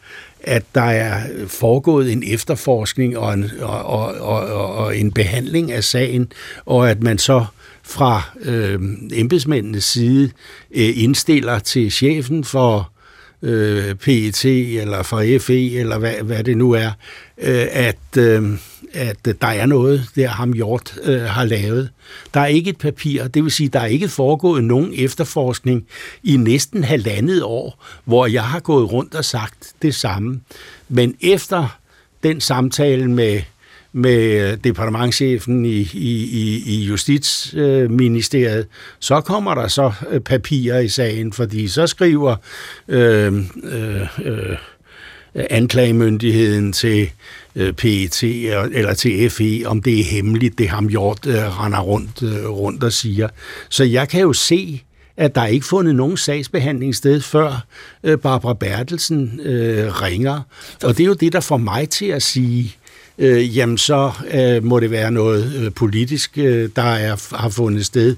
at 0.43 0.63
der 0.75 0.81
er 0.81 1.21
foregået 1.47 2.11
en 2.11 2.23
efterforskning 2.27 3.17
og 3.17 3.33
en, 3.33 3.51
og, 3.61 3.83
og, 3.83 4.13
og, 4.15 4.75
og 4.75 4.97
en 4.97 5.11
behandling 5.11 5.71
af 5.71 5.83
sagen, 5.83 6.31
og 6.65 6.89
at 6.89 7.03
man 7.03 7.17
så 7.17 7.45
fra 7.89 8.21
øh, 8.41 8.80
embedsmændenes 9.13 9.84
side 9.84 10.32
øh, 10.71 11.04
indstiller 11.04 11.60
til 11.60 11.91
chefen 11.91 12.43
for 12.43 12.91
øh, 13.41 13.95
PET 13.95 14.45
eller 14.45 15.04
for 15.04 15.39
FE 15.39 15.71
eller 15.71 15.97
hvad, 15.97 16.15
hvad 16.23 16.43
det 16.43 16.58
nu 16.58 16.71
er, 16.71 16.91
øh, 17.38 17.67
at 17.71 18.17
øh, 18.17 18.43
at 18.93 19.25
der 19.41 19.47
er 19.47 19.65
noget, 19.65 20.10
der 20.15 20.28
ham 20.28 20.54
Hjort 20.54 20.97
øh, 21.04 21.21
har 21.21 21.45
lavet. 21.45 21.89
Der 22.34 22.39
er 22.39 22.45
ikke 22.45 22.69
et 22.69 22.78
papir, 22.78 23.28
det 23.28 23.43
vil 23.43 23.52
sige, 23.52 23.69
der 23.69 23.80
er 23.80 23.86
ikke 23.86 24.08
foregået 24.08 24.63
nogen 24.63 24.93
efterforskning 24.95 25.88
i 26.23 26.38
næsten 26.38 26.84
halvandet 26.84 27.43
år, 27.43 27.86
hvor 28.06 28.28
jeg 28.28 28.43
har 28.43 28.60
gået 28.60 28.91
rundt 28.91 29.15
og 29.15 29.25
sagt 29.25 29.73
det 29.82 29.95
samme. 29.95 30.41
Men 30.89 31.15
efter 31.21 31.80
den 32.23 32.41
samtale 32.41 33.12
med 33.12 33.41
med 33.99 34.51
øh, 34.51 34.57
departementchefen 34.63 35.65
i, 35.65 35.89
i, 35.93 36.29
i 36.31 36.63
i 36.65 36.83
Justitsministeriet, 36.83 38.67
så 38.99 39.21
kommer 39.21 39.55
der 39.55 39.67
så 39.67 39.91
øh, 40.09 40.19
papirer 40.19 40.79
i 40.79 40.88
sagen, 40.88 41.33
fordi 41.33 41.67
så 41.67 41.88
skriver 41.88 42.35
øh, 42.88 43.33
øh, 43.63 44.01
øh, 44.25 44.55
anklagemyndigheden 45.35 46.73
til 46.73 47.09
øh, 47.55 47.73
PET 47.73 48.23
eller 48.23 48.93
til 48.93 49.29
FE, 49.29 49.63
om 49.65 49.81
det 49.81 49.99
er 49.99 50.03
hemmeligt, 50.03 50.57
det 50.57 50.69
ham 50.69 50.88
Hjort 50.88 51.25
øh, 51.27 51.63
render 51.63 51.79
rundt, 51.79 52.23
øh, 52.23 52.49
rundt 52.49 52.83
og 52.83 52.93
siger. 52.93 53.27
Så 53.69 53.83
jeg 53.83 54.09
kan 54.09 54.21
jo 54.21 54.33
se, 54.33 54.81
at 55.17 55.35
der 55.35 55.45
ikke 55.45 55.65
fundet 55.65 55.95
nogen 55.95 56.17
sagsbehandling 56.17 56.95
sted, 56.95 57.21
før 57.21 57.65
øh, 58.03 58.17
Barbara 58.17 58.53
Bertelsen 58.53 59.39
øh, 59.43 60.01
ringer. 60.01 60.41
Og 60.83 60.97
det 60.97 61.03
er 61.03 61.07
jo 61.07 61.13
det, 61.13 61.33
der 61.33 61.39
får 61.39 61.57
mig 61.57 61.89
til 61.89 62.05
at 62.05 62.23
sige, 62.23 62.75
øh, 63.19 63.58
jamen 63.58 63.77
så 63.77 64.12
øh, 64.32 64.63
må 64.63 64.79
det 64.79 64.91
være 64.91 65.12
noget 65.12 65.53
øh, 65.55 65.71
politisk, 65.73 66.38
øh, 66.38 66.69
der 66.75 66.82
er, 66.82 67.36
har 67.36 67.49
fundet 67.49 67.86
sted. 67.86 68.15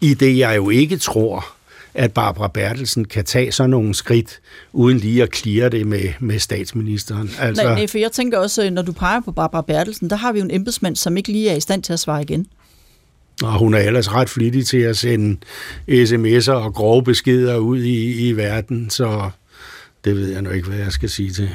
I 0.00 0.14
det 0.14 0.38
jeg 0.38 0.56
jo 0.56 0.70
ikke 0.70 0.96
tror, 0.96 1.46
at 1.94 2.12
Barbara 2.12 2.48
Bertelsen 2.48 3.04
kan 3.04 3.24
tage 3.24 3.52
sådan 3.52 3.70
nogle 3.70 3.94
skridt, 3.94 4.40
uden 4.72 4.98
lige 4.98 5.22
at 5.22 5.30
klire 5.30 5.68
det 5.68 5.86
med, 5.86 6.12
med 6.20 6.38
statsministeren. 6.38 7.30
Altså... 7.40 7.64
Nej, 7.64 7.74
nej, 7.74 7.86
for 7.86 7.98
jeg 7.98 8.12
tænker 8.12 8.38
også, 8.38 8.70
når 8.70 8.82
du 8.82 8.92
peger 8.92 9.20
på 9.20 9.32
Barbara 9.32 9.62
Bertelsen, 9.62 10.10
der 10.10 10.16
har 10.16 10.32
vi 10.32 10.38
jo 10.38 10.44
en 10.44 10.50
embedsmand, 10.50 10.96
som 10.96 11.16
ikke 11.16 11.32
lige 11.32 11.50
er 11.50 11.54
i 11.54 11.60
stand 11.60 11.82
til 11.82 11.92
at 11.92 12.00
svare 12.00 12.22
igen. 12.22 12.46
Og 13.42 13.58
hun 13.58 13.74
er 13.74 13.78
ellers 13.78 14.12
ret 14.12 14.28
flittig 14.28 14.66
til 14.66 14.78
at 14.78 14.96
sende 14.96 15.38
sms'er 15.88 16.52
og 16.52 16.74
grove 16.74 17.02
beskeder 17.02 17.56
ud 17.56 17.82
i, 17.82 18.28
i 18.28 18.32
verden, 18.32 18.90
så 18.90 19.30
det 20.04 20.16
ved 20.16 20.32
jeg 20.32 20.42
nu 20.42 20.50
ikke, 20.50 20.68
hvad 20.68 20.78
jeg 20.78 20.92
skal 20.92 21.08
sige 21.08 21.30
til. 21.30 21.50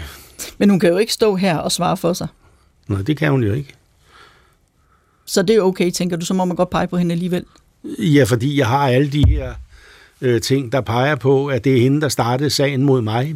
Men 0.58 0.70
hun 0.70 0.80
kan 0.80 0.90
jo 0.90 0.98
ikke 0.98 1.14
stå 1.14 1.36
her 1.36 1.58
og 1.58 1.72
svare 1.72 1.98
for 1.98 2.14
sig. 2.14 2.28
Nej, 2.92 3.02
det 3.02 3.18
kan 3.18 3.32
hun 3.32 3.44
jo 3.44 3.54
ikke. 3.54 3.74
Så 5.26 5.42
det 5.42 5.56
er 5.56 5.62
okay, 5.62 5.92
tænker 5.92 6.18
du, 6.18 6.26
så 6.26 6.34
må 6.34 6.46
man 6.46 6.56
godt 6.56 6.70
pege 6.70 6.88
på 6.88 6.98
hende 6.98 7.14
alligevel? 7.14 7.46
Ja, 8.00 8.24
fordi 8.24 8.58
jeg 8.58 8.68
har 8.68 8.88
alle 8.88 9.12
de 9.12 9.24
her 9.28 9.54
øh, 10.22 10.42
ting, 10.42 10.72
der 10.72 10.82
peger 10.82 11.16
på, 11.16 11.48
at 11.48 11.64
det 11.64 11.78
er 11.78 11.82
hende, 11.82 12.02
der 12.02 12.10
startede 12.10 12.50
sagen 12.50 12.84
mod 12.84 13.02
mig. 13.02 13.36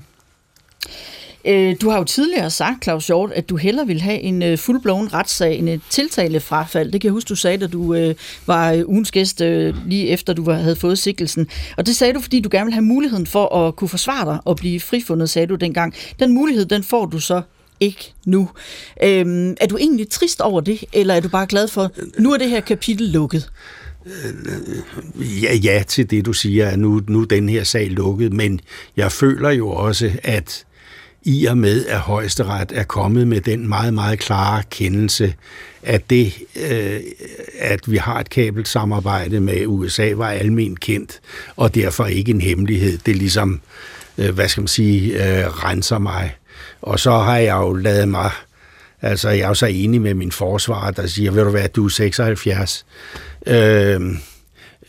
Øh, 1.46 1.76
du 1.82 1.90
har 1.90 1.98
jo 1.98 2.04
tidligere 2.04 2.50
sagt, 2.50 2.84
Claus 2.84 3.08
Hjort, 3.08 3.32
at 3.32 3.50
du 3.50 3.56
hellere 3.56 3.88
vil 3.88 4.02
have 4.02 4.20
en 4.20 4.44
øh, 4.44 4.58
fuldblåen 4.58 5.14
retssag 5.14 5.58
end 5.58 5.70
et 5.70 5.82
tiltalefrafald. 5.90 6.92
Det 6.92 7.02
kan 7.02 7.08
jeg 7.08 7.14
huske, 7.14 7.28
du 7.28 7.36
sagde, 7.36 7.58
da 7.58 7.68
du 7.68 7.94
øh, 7.94 8.16
var 8.46 8.84
ugens 8.86 9.12
gæst 9.12 9.40
lige 9.86 10.08
efter, 10.08 10.34
du 10.34 10.52
havde 10.52 10.76
fået 10.76 10.98
sikkelsen. 11.00 11.48
Og 11.78 11.86
det 11.86 11.96
sagde 11.96 12.14
du, 12.14 12.22
fordi 12.22 12.40
du 12.40 12.50
gerne 12.52 12.66
vil 12.66 12.74
have 12.74 12.86
muligheden 12.86 13.28
for 13.28 13.56
at 13.56 13.76
kunne 13.76 13.90
forsvare 13.90 14.26
dig 14.26 14.40
og 14.46 14.56
blive 14.56 14.80
frifundet, 14.80 15.30
sagde 15.30 15.48
du 15.48 15.56
dengang. 15.56 15.94
Den 16.20 16.34
mulighed, 16.34 16.66
den 16.66 16.84
får 16.84 17.06
du 17.06 17.20
så 17.20 17.42
ikke 17.80 18.14
nu. 18.26 18.50
Øhm, 19.04 19.56
er 19.62 19.68
du 19.68 19.78
egentlig 19.78 20.10
trist 20.10 20.42
over 20.42 20.62
det, 20.62 20.84
eller 20.94 21.14
er 21.14 21.20
du 21.20 21.30
bare 21.30 21.48
glad 21.48 21.68
for, 21.68 21.92
nu 22.20 22.34
er 22.34 22.38
det 22.38 22.50
her 22.50 22.60
kapitel 22.60 23.08
lukket? 23.10 23.50
ja, 25.42 25.56
ja 25.56 25.84
til 25.88 26.10
det, 26.10 26.26
du 26.26 26.34
siger, 26.34 26.70
at 26.70 26.80
nu, 26.80 27.02
nu 27.08 27.22
er 27.22 27.26
den 27.26 27.50
her 27.50 27.64
sag 27.64 27.90
lukket, 27.90 28.34
men 28.34 28.62
jeg 28.98 29.12
føler 29.12 29.50
jo 29.50 29.70
også, 29.70 30.12
at 30.24 30.66
i 31.24 31.46
og 31.46 31.58
med, 31.58 31.86
at 31.86 32.00
højesteret 32.00 32.72
er 32.76 32.84
kommet 32.84 33.28
med 33.28 33.42
den 33.42 33.68
meget, 33.68 33.94
meget 33.94 34.20
klare 34.20 34.64
kendelse, 34.70 35.34
at 35.84 36.10
det, 36.10 36.34
øh, 36.72 37.00
at 37.60 37.92
vi 37.92 37.98
har 37.98 38.20
et 38.20 38.30
kabelsamarbejde 38.30 39.40
med 39.40 39.66
USA, 39.66 40.12
var 40.16 40.30
almen 40.30 40.76
kendt, 40.76 41.20
og 41.56 41.76
derfor 41.76 42.06
ikke 42.06 42.32
en 42.32 42.42
hemmelighed. 42.42 42.98
Det 43.06 43.12
er 43.12 43.16
ligesom, 43.16 43.62
øh, 44.18 44.30
hvad 44.30 44.48
skal 44.48 44.62
man 44.62 44.68
sige, 44.68 45.14
øh, 45.14 45.48
renser 45.48 46.00
mig. 46.00 46.36
Og 46.86 47.00
så 47.00 47.12
har 47.12 47.38
jeg 47.38 47.56
jo 47.56 47.74
lavet 47.74 48.10
mig 48.10 48.32
Altså, 49.02 49.30
jeg 49.30 49.40
er 49.40 49.48
jo 49.48 49.54
så 49.54 49.66
enig 49.66 50.02
med 50.02 50.14
min 50.14 50.32
forsvarer, 50.32 50.92
der 50.92 51.08
siger, 51.08 51.32
vil 51.32 51.44
du 51.44 51.50
være, 51.50 51.68
du 51.68 51.86
er 51.86 51.90
76. 51.90 52.86
Øhm, 53.48 54.18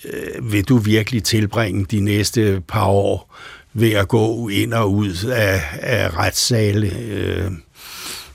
øh, 0.04 0.52
vil 0.52 0.64
du 0.64 0.76
virkelig 0.76 1.24
tilbringe 1.24 1.84
de 1.90 2.00
næste 2.00 2.62
par 2.68 2.86
år 2.86 3.36
ved 3.72 3.92
at 3.92 4.08
gå 4.08 4.48
ind 4.48 4.74
og 4.74 4.92
ud 4.92 5.24
af, 5.32 5.62
af 5.80 6.16
retssale? 6.16 6.92
Øh, 6.98 7.50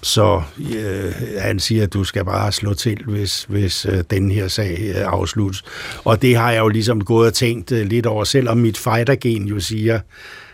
så 0.01 0.41
øh, 0.75 1.13
han 1.39 1.59
siger, 1.59 1.83
at 1.83 1.93
du 1.93 2.03
skal 2.03 2.25
bare 2.25 2.51
slå 2.51 2.73
til, 2.73 3.03
hvis, 3.07 3.43
hvis 3.49 3.85
øh, 3.85 4.03
den 4.09 4.31
her 4.31 4.47
sag 4.47 4.77
øh, 4.81 5.01
afsluttes. 5.05 5.63
Og 6.03 6.21
det 6.21 6.35
har 6.35 6.51
jeg 6.51 6.59
jo 6.59 6.67
ligesom 6.67 7.03
gået 7.03 7.27
og 7.27 7.33
tænkt 7.33 7.71
øh, 7.71 7.87
lidt 7.87 8.05
over, 8.05 8.23
selvom 8.23 8.57
mit 8.57 8.77
fightergen 8.77 9.47
jo 9.47 9.59
siger, 9.59 9.99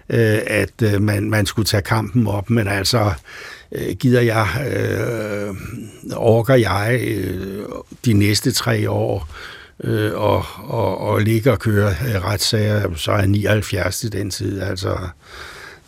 øh, 0.09 0.39
at 0.47 0.81
øh, 0.83 1.01
man, 1.01 1.29
man 1.29 1.45
skulle 1.45 1.65
tage 1.65 1.81
kampen 1.81 2.27
op, 2.27 2.49
men 2.49 2.67
altså 2.67 3.13
øh, 3.71 3.95
gider 3.99 4.21
jeg, 4.21 4.47
øh, 4.73 5.55
orker 6.15 6.55
jeg 6.55 6.99
øh, 7.01 7.65
de 8.05 8.13
næste 8.13 8.51
tre 8.51 8.89
år 8.89 9.29
øh, 9.83 10.13
og, 10.13 10.45
og, 10.57 10.97
og 10.97 11.21
ligge 11.21 11.51
og 11.51 11.59
køre 11.59 11.89
øh, 11.89 12.25
retssager, 12.25 12.95
så 12.95 13.11
er 13.11 13.25
79 13.25 14.03
i 14.03 14.09
den 14.09 14.29
tid. 14.29 14.61
Altså, 14.61 14.97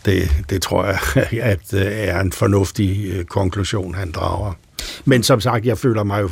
det, 0.05 0.31
det 0.49 0.61
tror 0.61 0.85
jeg 0.85 0.99
at 1.53 1.73
øh, 1.73 1.85
er 1.85 2.19
en 2.19 2.31
fornuftig 2.31 3.11
øh, 3.13 3.25
konklusion, 3.25 3.95
han 3.95 4.11
drager. 4.11 4.53
Men 5.05 5.23
som 5.23 5.41
sagt, 5.41 5.65
jeg 5.65 5.77
føler 5.77 6.03
mig 6.03 6.21
jo 6.21 6.29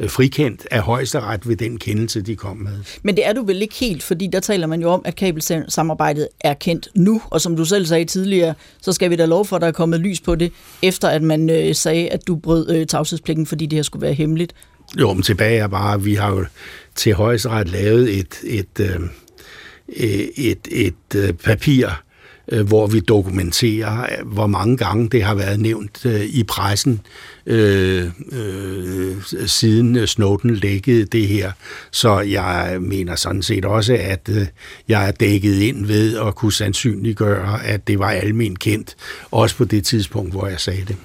øh, 0.00 0.10
frikendt 0.10 0.66
af 0.70 0.80
højesteret 0.80 1.48
ved 1.48 1.56
den 1.56 1.78
kendelse, 1.78 2.22
de 2.22 2.36
kom 2.36 2.56
med. 2.56 2.72
Men 3.02 3.16
det 3.16 3.26
er 3.26 3.32
du 3.32 3.44
vel 3.44 3.62
ikke 3.62 3.74
helt, 3.74 4.02
fordi 4.02 4.26
der 4.26 4.40
taler 4.40 4.66
man 4.66 4.80
jo 4.80 4.90
om, 4.90 5.02
at 5.04 5.16
kabelsamarbejdet 5.16 6.28
er 6.40 6.54
kendt 6.54 6.88
nu, 6.94 7.22
og 7.30 7.40
som 7.40 7.56
du 7.56 7.64
selv 7.64 7.86
sagde 7.86 8.04
tidligere, 8.04 8.54
så 8.82 8.92
skal 8.92 9.10
vi 9.10 9.16
da 9.16 9.24
lov 9.24 9.44
for, 9.44 9.56
at 9.56 9.62
der 9.62 9.68
er 9.68 9.72
kommet 9.72 10.00
lys 10.00 10.20
på 10.20 10.34
det, 10.34 10.52
efter 10.82 11.08
at 11.08 11.22
man 11.22 11.50
øh, 11.50 11.74
sagde, 11.74 12.08
at 12.08 12.26
du 12.26 12.36
brød 12.36 12.70
øh, 12.70 12.86
tavshedspligten, 12.86 13.46
fordi 13.46 13.66
det 13.66 13.76
her 13.76 13.82
skulle 13.82 14.02
være 14.02 14.14
hemmeligt. 14.14 14.54
Jo, 15.00 15.12
men 15.12 15.22
tilbage 15.22 15.58
er 15.58 15.68
bare, 15.68 15.94
at 15.94 16.04
vi 16.04 16.14
har 16.14 16.30
jo 16.30 16.44
til 16.94 17.14
højesteret 17.14 17.68
lavet 17.68 18.18
et, 18.18 18.40
et, 18.44 18.80
øh, 18.80 19.00
et, 19.88 20.30
et, 20.36 20.68
et 20.70 21.14
øh, 21.16 21.32
papir, 21.32 22.02
øh, 22.48 22.66
hvor 22.66 22.86
vi 22.86 23.00
dokumenterer, 23.00 24.22
hvor 24.24 24.46
mange 24.46 24.76
gange 24.76 25.08
det 25.08 25.22
har 25.22 25.34
været 25.34 25.60
nævnt 25.60 26.06
øh, 26.06 26.24
i 26.24 26.42
pressen, 26.42 27.00
øh, 27.46 28.10
øh, 28.32 29.16
siden 29.46 30.06
Snowden 30.06 30.54
lækkede 30.54 31.04
det 31.04 31.28
her. 31.28 31.52
Så 31.90 32.20
jeg 32.20 32.76
mener 32.80 33.16
sådan 33.16 33.42
set 33.42 33.64
også, 33.64 33.98
at 34.00 34.28
øh, 34.28 34.46
jeg 34.88 35.08
er 35.08 35.12
dækket 35.12 35.60
ind 35.60 35.86
ved 35.86 36.18
at 36.18 36.34
kunne 36.34 36.52
sandsynliggøre, 36.52 37.64
at 37.64 37.88
det 37.88 37.98
var 37.98 38.10
almen 38.10 38.56
kendt, 38.56 38.96
også 39.30 39.56
på 39.56 39.64
det 39.64 39.84
tidspunkt, 39.84 40.32
hvor 40.32 40.46
jeg 40.46 40.60
sagde 40.60 40.84
det. 40.88 40.96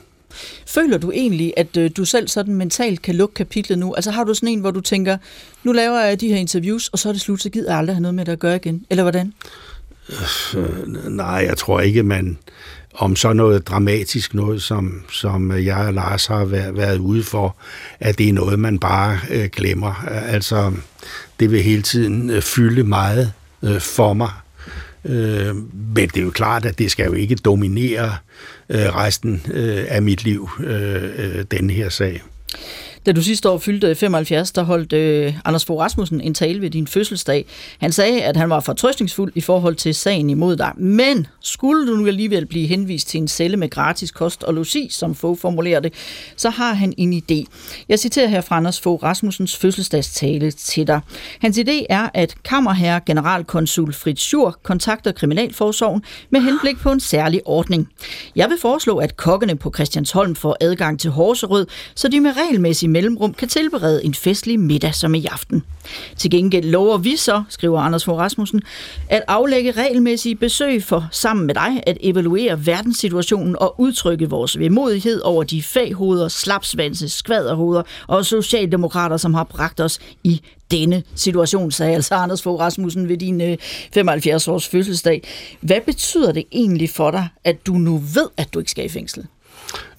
Føler 0.68 0.98
du 0.98 1.12
egentlig, 1.12 1.54
at 1.58 1.78
øh, 1.78 1.92
du 1.98 2.06
selv 2.06 2.28
sådan 2.28 2.56
mentalt 2.56 3.02
kan 3.02 3.16
lukke 3.16 3.34
kapitlet 3.34 3.80
nu? 3.80 3.94
Altså 3.94 4.12
har 4.12 4.24
du 4.24 4.34
sådan 4.34 4.50
en, 4.50 4.60
hvor 4.60 4.72
du 4.72 4.82
tænker, 4.82 5.18
nu 5.64 5.72
laver 5.72 6.00
jeg 6.00 6.22
de 6.22 6.28
her 6.28 6.36
interviews, 6.36 6.88
og 6.88 7.00
så 7.00 7.10
er 7.10 7.14
det 7.14 7.22
slut, 7.22 7.42
så 7.42 7.50
gider 7.50 7.72
jeg 7.72 7.78
aldrig 7.78 7.96
have 7.96 8.02
noget 8.02 8.16
med 8.16 8.26
det 8.26 8.32
at 8.32 8.40
gøre 8.40 8.56
igen? 8.56 8.86
Eller 8.90 9.04
hvordan? 9.04 9.34
Øh, 10.56 10.88
nej, 11.10 11.46
jeg 11.48 11.58
tror 11.58 11.80
ikke, 11.80 12.04
man 12.04 12.38
om 12.94 13.16
så 13.16 13.34
noget 13.34 13.68
dramatisk 13.68 14.34
noget, 14.34 14.62
som, 14.62 15.04
som 15.12 15.52
jeg 15.52 15.78
og 15.78 15.94
Lars 15.94 16.26
har 16.26 16.46
været, 16.46 16.78
været 16.78 16.98
ude 16.98 17.24
for, 17.24 17.56
at 18.00 18.18
det 18.18 18.30
er 18.30 18.34
noget, 18.34 18.60
man 18.60 18.80
bare 18.80 19.20
øh, 19.30 19.50
glemmer. 19.50 20.06
Altså, 20.08 20.74
det 21.40 21.52
vil 21.52 21.64
hele 21.64 21.82
tiden 21.82 22.30
øh, 22.30 22.42
fylde 22.42 22.84
meget 22.84 23.34
øh, 23.64 23.80
for 23.80 24.14
mig. 24.14 24.32
Øh, 25.06 25.56
men 25.96 26.10
det 26.10 26.18
er 26.18 26.22
jo 26.22 26.30
klart, 26.30 26.66
at 26.66 26.80
det 26.80 26.92
skal 26.92 27.06
jo 27.06 27.14
ikke 27.14 27.36
dominere 27.36 28.16
øh, 28.70 28.96
resten 28.96 29.42
øh, 29.54 29.86
af 29.88 30.02
mit 30.02 30.24
liv, 30.24 30.50
øh, 30.60 31.04
øh, 31.18 31.46
den 31.52 31.70
her 31.70 31.90
sag. 31.90 32.24
Da 33.06 33.12
du 33.12 33.22
sidste 33.22 33.50
år 33.50 33.58
fyldte 33.58 33.96
75, 33.96 34.52
der 34.52 34.64
holdt 34.64 34.94
øh, 34.94 35.34
Anders 35.46 35.66
Fogh 35.66 35.82
Rasmussen 35.82 36.22
en 36.22 36.34
tale 36.34 36.62
ved 36.62 36.70
din 36.70 36.88
fødselsdag. 36.88 37.46
Han 37.80 37.92
sagde, 37.92 38.22
at 38.22 38.38
han 38.38 38.50
var 38.50 38.60
fortrøstningsfuld 38.60 39.32
i 39.36 39.42
forhold 39.42 39.76
til 39.76 39.96
sagen 39.96 40.30
imod 40.30 40.56
dig. 40.56 40.72
Men 40.78 41.28
skulle 41.40 41.88
du 41.88 41.96
nu 41.96 42.08
alligevel 42.08 42.46
blive 42.46 42.68
henvist 42.68 43.08
til 43.08 43.22
en 43.22 43.28
celle 43.28 43.58
med 43.58 43.70
gratis 43.70 44.12
kost 44.12 44.44
og 44.44 44.54
logi, 44.54 44.88
som 44.92 45.16
Fogh 45.16 45.40
formulerer 45.40 45.80
det, 45.80 45.94
så 46.36 46.50
har 46.50 46.74
han 46.74 46.94
en 46.98 47.14
idé. 47.14 47.46
Jeg 47.90 48.00
citerer 48.00 48.28
her 48.28 48.42
fra 48.42 48.58
Anders 48.58 48.82
Fogh 48.82 49.04
Rasmussens 49.04 49.56
fødselsdagstale 49.56 50.52
til 50.52 50.88
dig. 50.88 51.02
Hans 51.40 51.58
idé 51.58 51.86
er, 51.90 52.10
at 52.14 52.36
kammerherre 52.44 53.02
generalkonsul 53.06 53.94
Fritz 53.94 54.22
Schur 54.22 54.60
kontakter 54.64 55.12
Kriminalforsorgen 55.12 56.04
med 56.30 56.42
henblik 56.42 56.78
på 56.80 56.92
en 56.92 57.00
særlig 57.00 57.42
ordning. 57.46 57.90
Jeg 58.36 58.50
vil 58.50 58.58
foreslå, 58.62 58.98
at 58.98 59.18
kokkene 59.18 59.56
på 59.56 59.72
Christiansholm 59.76 60.36
får 60.36 60.58
adgang 60.62 61.00
til 61.00 61.10
Horserød, 61.10 61.68
så 61.96 62.08
de 62.08 62.20
med 62.20 62.32
regelmæssig 62.38 62.91
mellemrum 62.92 63.34
kan 63.34 63.48
tilberede 63.48 64.06
en 64.06 64.14
festlig 64.14 64.60
middag 64.60 64.96
som 64.96 65.16
i 65.16 65.26
aften. 65.26 65.64
Til 66.18 66.32
gengæld 66.32 66.66
lover 66.66 66.98
vi 66.98 67.16
så, 67.16 67.44
skriver 67.50 67.80
Anders 67.80 68.06
Fogh 68.06 68.20
Rasmussen, 68.20 68.62
at 69.10 69.24
aflægge 69.28 69.72
regelmæssige 69.72 70.36
besøg 70.36 70.84
for 70.84 71.08
sammen 71.12 71.48
med 71.48 71.56
dig 71.56 71.84
at 71.88 71.98
evaluere 72.02 72.66
verdenssituationen 72.66 73.56
og 73.60 73.80
udtrykke 73.80 74.30
vores 74.30 74.60
vemodighed 74.60 75.22
over 75.22 75.44
de 75.44 75.64
faghoveder, 75.64 76.28
slapsvanse, 76.28 77.10
skvaderhoveder 77.10 77.84
og 78.08 78.26
socialdemokrater, 78.26 79.18
som 79.18 79.34
har 79.34 79.44
bragt 79.44 79.80
os 79.80 80.00
i 80.24 80.42
denne 80.72 81.04
situation, 81.16 81.72
sagde 81.72 81.96
altså 81.96 82.16
Anders 82.16 82.42
Fogh 82.42 82.60
Rasmussen 82.60 83.10
ved 83.10 83.18
din 83.18 83.42
øh, 83.42 83.58
75-års 83.98 84.68
fødselsdag. 84.68 85.28
Hvad 85.62 85.82
betyder 85.86 86.32
det 86.32 86.44
egentlig 86.52 86.90
for 86.90 87.12
dig, 87.12 87.28
at 87.44 87.66
du 87.68 87.74
nu 87.74 87.98
ved, 87.98 88.28
at 88.38 88.54
du 88.54 88.60
ikke 88.60 88.72
skal 88.72 88.86
i 88.86 88.90
fængsel? 88.90 89.26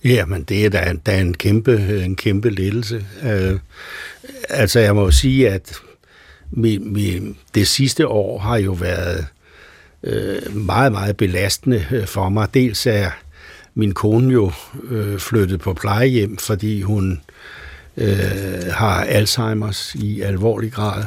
Jamen, 0.04 0.42
det 0.42 0.64
er 0.64 0.70
da, 0.70 0.94
da 1.06 1.20
en, 1.20 1.34
kæmpe, 1.34 2.02
en 2.04 2.16
kæmpe 2.16 2.50
ledelse. 2.50 3.04
Uh, 3.22 3.58
altså, 4.48 4.80
jeg 4.80 4.94
må 4.94 5.10
sige, 5.10 5.50
at 5.50 5.74
mi, 6.50 6.78
mi, 6.78 7.20
det 7.54 7.68
sidste 7.68 8.08
år 8.08 8.38
har 8.38 8.56
jo 8.56 8.72
været 8.72 9.26
uh, 10.02 10.56
meget, 10.56 10.92
meget 10.92 11.16
belastende 11.16 11.86
øh, 11.90 12.06
for 12.06 12.28
mig. 12.28 12.54
Dels 12.54 12.86
er 12.86 13.10
min 13.74 13.94
kone 13.94 14.32
jo 14.32 14.52
uh, 14.74 15.18
flyttet 15.18 15.60
på 15.60 15.74
plejehjem, 15.74 16.38
fordi 16.38 16.82
hun 16.82 17.20
uh, 17.96 18.04
har 18.70 19.04
Alzheimer's 19.04 20.04
i 20.04 20.20
alvorlig 20.20 20.72
grad. 20.72 21.04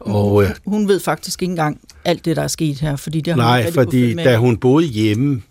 Og, 0.00 0.30
hun, 0.30 0.44
hun 0.66 0.88
ved 0.88 1.00
faktisk 1.00 1.42
ikke 1.42 1.50
engang 1.50 1.80
alt 2.04 2.24
det, 2.24 2.36
der 2.36 2.42
er 2.42 2.48
sket 2.48 2.80
her, 2.80 2.96
fordi 2.96 3.20
det 3.20 3.34
har 3.34 3.42
Nej, 3.42 3.62
hun 3.62 3.72
fordi 3.72 4.14
da 4.14 4.36
hun 4.36 4.56
boede 4.56 4.86
hjemme, 4.86 5.42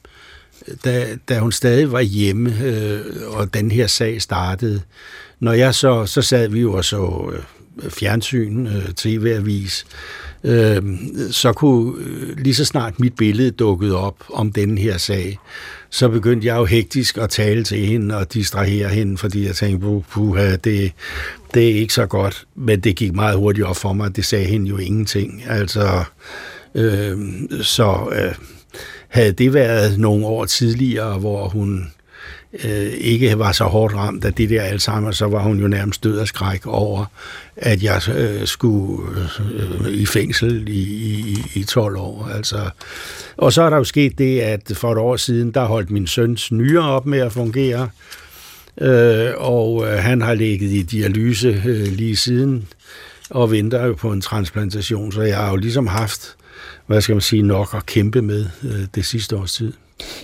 da, 0.85 1.05
da 1.29 1.39
hun 1.39 1.51
stadig 1.51 1.91
var 1.91 2.01
hjemme, 2.01 2.63
øh, 2.63 3.01
og 3.27 3.53
den 3.53 3.71
her 3.71 3.87
sag 3.87 4.21
startede, 4.21 4.81
når 5.39 5.53
jeg 5.53 5.75
så, 5.75 6.05
så 6.05 6.21
sad 6.21 6.49
vi 6.49 6.59
jo 6.59 6.73
og 6.73 6.85
så 6.85 7.31
øh, 7.33 7.89
fjernsyn, 7.89 8.67
øh, 8.67 8.93
tv-avis, 8.95 9.85
øh, 10.43 10.83
så 11.31 11.53
kunne 11.53 11.93
øh, 12.05 12.37
lige 12.37 12.55
så 12.55 12.65
snart 12.65 12.99
mit 12.99 13.15
billede 13.15 13.51
dukkede 13.51 13.97
op 13.97 14.23
om 14.33 14.51
den 14.51 14.77
her 14.77 14.97
sag, 14.97 15.39
så 15.89 16.09
begyndte 16.09 16.47
jeg 16.47 16.55
jo 16.57 16.65
hektisk 16.65 17.17
at 17.17 17.29
tale 17.29 17.63
til 17.63 17.77
hende 17.77 18.17
og 18.17 18.33
distrahere 18.33 18.89
hende, 18.89 19.17
fordi 19.17 19.45
jeg 19.45 19.55
tænkte, 19.55 20.03
puha, 20.09 20.55
det, 20.55 20.91
det 21.53 21.71
er 21.71 21.75
ikke 21.75 21.93
så 21.93 22.05
godt. 22.05 22.45
Men 22.55 22.79
det 22.79 22.95
gik 22.95 23.13
meget 23.13 23.37
hurtigt 23.37 23.67
op 23.67 23.77
for 23.77 23.93
mig, 23.93 24.15
det 24.15 24.25
sagde 24.25 24.45
hende 24.45 24.69
jo 24.69 24.77
ingenting. 24.77 25.43
Altså, 25.47 26.03
øh, 26.75 27.17
så... 27.61 28.09
Øh, 28.15 28.35
havde 29.09 29.31
det 29.31 29.53
været 29.53 29.99
nogle 29.99 30.25
år 30.25 30.45
tidligere, 30.45 31.19
hvor 31.19 31.47
hun 31.47 31.91
øh, 32.63 32.93
ikke 32.97 33.39
var 33.39 33.51
så 33.51 33.63
hårdt 33.63 33.95
ramt 33.95 34.25
af 34.25 34.33
det 34.33 34.49
der 34.49 34.61
Alzheimer, 34.61 35.11
så 35.11 35.25
var 35.25 35.39
hun 35.39 35.59
jo 35.59 35.67
nærmest 35.67 36.03
død 36.03 36.17
af 36.17 36.27
skræk 36.27 36.67
over, 36.67 37.05
at 37.57 37.83
jeg 37.83 38.01
øh, 38.15 38.47
skulle 38.47 39.09
øh, 39.85 39.91
i 39.91 40.05
fængsel 40.05 40.67
i, 40.67 40.81
i, 40.81 41.37
i 41.53 41.63
12 41.63 41.97
år. 41.97 42.29
Altså. 42.35 42.69
Og 43.37 43.53
så 43.53 43.61
er 43.61 43.69
der 43.69 43.77
jo 43.77 43.83
sket 43.83 44.17
det, 44.17 44.39
at 44.39 44.71
for 44.73 44.91
et 44.91 44.97
år 44.97 45.15
siden, 45.15 45.51
der 45.51 45.65
holdt 45.65 45.91
min 45.91 46.07
søns 46.07 46.51
nyre 46.51 46.83
op 46.83 47.05
med 47.05 47.19
at 47.19 47.31
fungere, 47.31 47.89
øh, 48.81 49.31
og 49.37 49.87
øh, 49.87 49.97
han 49.97 50.21
har 50.21 50.33
ligget 50.33 50.71
i 50.71 50.81
dialyse 50.81 51.61
øh, 51.65 51.87
lige 51.87 52.15
siden, 52.15 52.67
og 53.29 53.51
venter 53.51 53.85
jo 53.85 53.93
på 53.93 54.11
en 54.11 54.21
transplantation, 54.21 55.11
så 55.11 55.21
jeg 55.21 55.37
har 55.37 55.49
jo 55.49 55.55
ligesom 55.55 55.87
haft 55.87 56.35
hvad 56.87 57.01
skal 57.01 57.15
man 57.15 57.21
sige, 57.21 57.41
nok 57.41 57.73
at 57.75 57.85
kæmpe 57.85 58.21
med 58.21 58.45
øh, 58.63 58.85
det 58.95 59.05
sidste 59.05 59.37
års 59.37 59.53
tid. 59.53 59.73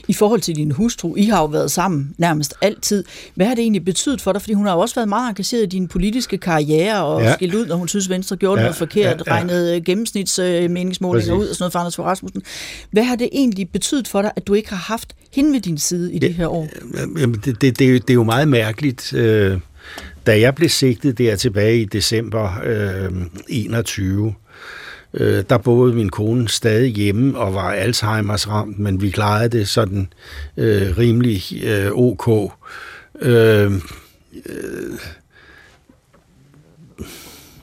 I 0.08 0.14
forhold 0.14 0.42
til 0.42 0.56
din 0.56 0.72
hustru, 0.72 1.16
I 1.16 1.26
har 1.26 1.40
jo 1.40 1.46
været 1.46 1.72
sammen 1.72 2.16
nærmest 2.18 2.54
altid. 2.62 3.04
Hvad 3.36 3.46
har 3.46 3.56
det 3.56 3.62
egentlig 3.62 3.86
betydet 3.86 4.22
for 4.22 4.32
dig? 4.32 4.42
Fordi 4.42 4.54
hun 4.54 4.66
har 4.66 4.74
jo 4.74 4.80
også 4.80 4.96
været 4.96 5.10
meget 5.10 5.30
engageret 5.30 5.64
i 5.64 5.66
din 5.66 5.88
politiske 5.88 6.38
karriere 6.38 7.04
og 7.04 7.22
ja. 7.22 7.34
skilt 7.34 7.56
ud, 7.56 7.66
når 7.66 7.76
hun 7.76 7.88
synes, 7.88 8.10
Venstre 8.10 8.36
gjorde 8.36 8.60
ja, 8.60 8.66
noget 8.66 8.76
forkert, 8.76 9.22
ja, 9.28 9.34
ja. 9.34 9.34
regnet 9.34 9.76
øh, 9.76 9.84
gennemsnitsmeningsmålinger 9.84 11.34
ud 11.34 11.48
og 11.48 11.56
sådan 11.56 11.64
noget 11.64 11.72
for 11.72 11.80
Anders 11.80 12.00
Rasmussen. 12.00 12.42
Hvad 12.92 13.04
har 13.04 13.16
det 13.16 13.30
egentlig 13.32 13.70
betydet 13.70 14.08
for 14.08 14.22
dig, 14.22 14.32
at 14.36 14.48
du 14.48 14.54
ikke 14.54 14.70
har 14.70 14.78
haft 14.78 15.16
hende 15.34 15.54
ved 15.54 15.62
din 15.62 15.78
side 15.78 16.14
i 16.14 16.20
det, 16.20 16.22
det 16.22 16.34
her 16.34 16.48
år? 16.48 16.68
Jamen, 17.20 17.42
det, 17.46 17.62
det, 17.62 17.80
det, 17.80 18.02
det 18.02 18.10
er 18.10 18.14
jo 18.14 18.24
meget 18.24 18.48
mærkeligt. 18.48 19.14
Øh, 19.14 19.60
da 20.26 20.40
jeg 20.40 20.56
blev 20.56 20.70
sigtet 20.70 21.18
der 21.18 21.36
tilbage 21.36 21.82
i 21.82 21.86
december 21.86 22.62
øh, 22.64 23.12
21, 23.48 24.34
øh, 25.14 25.44
der 25.50 25.58
boede 25.58 25.94
min 25.94 26.10
kone 26.10 26.50
stadig 26.50 26.94
hjemme 26.94 27.38
og 27.38 27.54
var 27.54 27.72
Alzheimers 27.72 28.48
ramt, 28.48 28.80
men 28.80 29.02
vi 29.02 29.10
klarede 29.10 29.58
det 29.58 29.68
sådan 29.68 30.14
øh, 30.58 30.98
rimelig 30.98 31.64
øh, 31.64 31.92
ok. 31.92 32.52
Øh, 33.22 33.72
øh, 34.46 35.00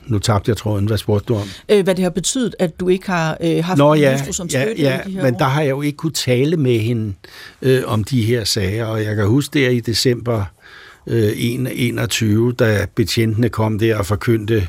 nu 0.09 0.19
tabte 0.19 0.49
jeg 0.49 0.57
tråden. 0.57 0.85
Hvad 0.85 0.97
spurgte 0.97 1.25
du 1.25 1.35
om? 1.35 1.47
Øh, 1.69 1.83
hvad 1.83 1.95
det 1.95 2.03
har 2.03 2.09
betydet, 2.09 2.55
at 2.59 2.79
du 2.79 2.89
ikke 2.89 3.07
har 3.07 3.37
øh, 3.41 3.63
haft 3.63 3.77
Nå, 3.77 3.93
ja, 3.93 4.17
som 4.31 4.49
støtte 4.49 4.75
ja, 4.77 4.91
ja, 4.91 5.01
de 5.05 5.11
her 5.11 5.23
men 5.23 5.33
år? 5.33 5.37
der 5.37 5.45
har 5.45 5.61
jeg 5.61 5.69
jo 5.69 5.81
ikke 5.81 5.97
kunne 5.97 6.11
tale 6.11 6.57
med 6.57 6.79
hende 6.79 7.13
øh, 7.61 7.81
om 7.85 8.03
de 8.03 8.21
her 8.21 8.43
sager, 8.43 8.85
og 8.85 9.03
jeg 9.03 9.15
kan 9.15 9.27
huske 9.27 9.59
der 9.59 9.69
i 9.69 9.79
december 9.79 10.45
øh, 11.07 11.31
21, 11.37 12.53
da 12.53 12.85
betjentene 12.95 13.49
kom 13.49 13.79
der 13.79 13.95
og 13.95 14.05
forkyndte 14.05 14.67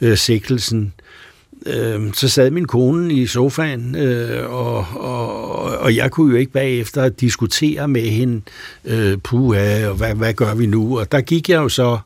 øh, 0.00 0.16
sigtelsen, 0.16 0.92
øh, 1.66 2.14
så 2.14 2.28
sad 2.28 2.50
min 2.50 2.66
kone 2.66 3.14
i 3.14 3.26
sofaen, 3.26 3.96
øh, 3.96 4.50
og, 4.50 4.86
og, 4.94 5.78
og 5.78 5.96
jeg 5.96 6.10
kunne 6.10 6.32
jo 6.32 6.38
ikke 6.38 6.52
bagefter 6.52 7.08
diskutere 7.08 7.88
med 7.88 8.02
hende, 8.02 8.40
øh, 8.84 9.18
puha, 9.18 9.88
og 9.88 9.94
hvad, 9.94 10.14
hvad 10.14 10.34
gør 10.34 10.54
vi 10.54 10.66
nu? 10.66 10.98
Og 10.98 11.12
der 11.12 11.20
gik 11.20 11.48
jeg 11.48 11.56
jo 11.56 11.68
så 11.68 11.98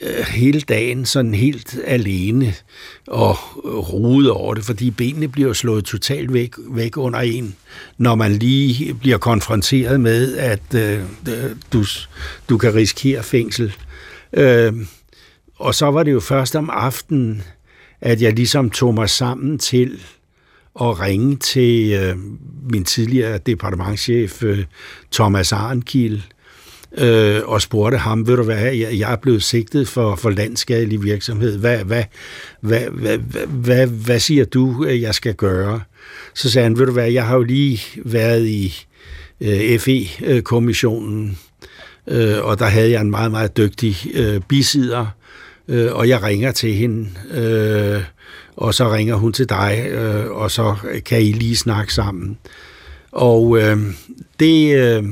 øh, 0.00 0.24
hele 0.28 0.60
dagen 0.60 1.06
sådan 1.06 1.34
helt 1.34 1.78
alene 1.84 2.54
og 3.06 3.36
rode 3.92 4.32
over 4.32 4.54
det, 4.54 4.64
fordi 4.64 4.90
benene 4.90 5.28
bliver 5.28 5.52
slået 5.52 5.84
totalt 5.84 6.32
væk, 6.32 6.54
væk 6.68 6.96
under 6.96 7.20
en, 7.20 7.54
når 7.98 8.14
man 8.14 8.32
lige 8.32 8.94
bliver 8.94 9.18
konfronteret 9.18 10.00
med, 10.00 10.36
at 10.36 10.74
øh, 10.74 11.00
du, 11.72 11.84
du 12.48 12.58
kan 12.58 12.74
risikere 12.74 13.22
fængsel. 13.22 13.74
Øh, 14.32 14.72
og 15.58 15.74
så 15.74 15.86
var 15.86 16.02
det 16.02 16.12
jo 16.12 16.20
først 16.20 16.56
om 16.56 16.70
aftenen, 16.72 17.42
at 18.06 18.22
jeg 18.22 18.32
ligesom 18.32 18.70
tog 18.70 18.94
mig 18.94 19.10
sammen 19.10 19.58
til 19.58 20.00
at 20.80 21.00
ringe 21.00 21.36
til 21.36 21.92
øh, 21.92 22.16
min 22.70 22.84
tidligere 22.84 23.38
departementchef 23.38 24.42
øh, 24.42 24.64
Thomas 25.12 25.52
Arnkiel, 25.52 26.24
øh, 26.98 27.40
og 27.44 27.62
spurgte 27.62 27.98
ham, 27.98 28.26
ved 28.26 28.36
du 28.36 28.42
hvad, 28.42 28.72
jeg, 28.72 28.98
jeg 28.98 29.12
er 29.12 29.16
blevet 29.16 29.42
sigtet 29.42 29.88
for, 29.88 30.16
for 30.16 30.30
landskadelig 30.30 31.02
virksomhed. 31.02 31.58
Hvad, 31.58 31.84
hvad, 31.84 32.04
hvad, 32.60 32.80
hvad, 32.90 33.18
hvad, 33.18 33.46
hvad, 33.46 33.86
hvad 33.86 34.18
siger 34.18 34.44
du, 34.44 34.84
øh, 34.84 35.02
jeg 35.02 35.14
skal 35.14 35.34
gøre? 35.34 35.80
Så 36.34 36.50
sagde 36.50 36.64
han, 36.64 36.78
ved 36.78 36.86
du 36.86 36.92
hvad, 36.92 37.10
jeg 37.10 37.26
har 37.26 37.36
jo 37.36 37.42
lige 37.42 37.80
været 38.04 38.46
i 38.46 38.86
øh, 39.40 39.78
FE-kommissionen, 39.78 41.38
øh, 42.08 42.44
og 42.44 42.58
der 42.58 42.66
havde 42.66 42.90
jeg 42.90 43.00
en 43.00 43.10
meget, 43.10 43.30
meget 43.30 43.56
dygtig 43.56 43.96
øh, 44.14 44.40
bisider, 44.48 45.06
øh, 45.68 45.92
og 45.92 46.08
jeg 46.08 46.22
ringer 46.22 46.52
til 46.52 46.74
hende, 46.74 47.08
øh, 47.30 48.02
og 48.56 48.74
så 48.74 48.92
ringer 48.92 49.14
hun 49.14 49.32
til 49.32 49.48
dig, 49.48 49.86
øh, 49.90 50.30
og 50.30 50.50
så 50.50 50.74
kan 51.04 51.22
I 51.22 51.32
lige 51.32 51.56
snakke 51.56 51.94
sammen. 51.94 52.38
Og 53.12 53.58
øh, 53.58 53.78
det... 54.40 54.76
Øh, 54.76 55.04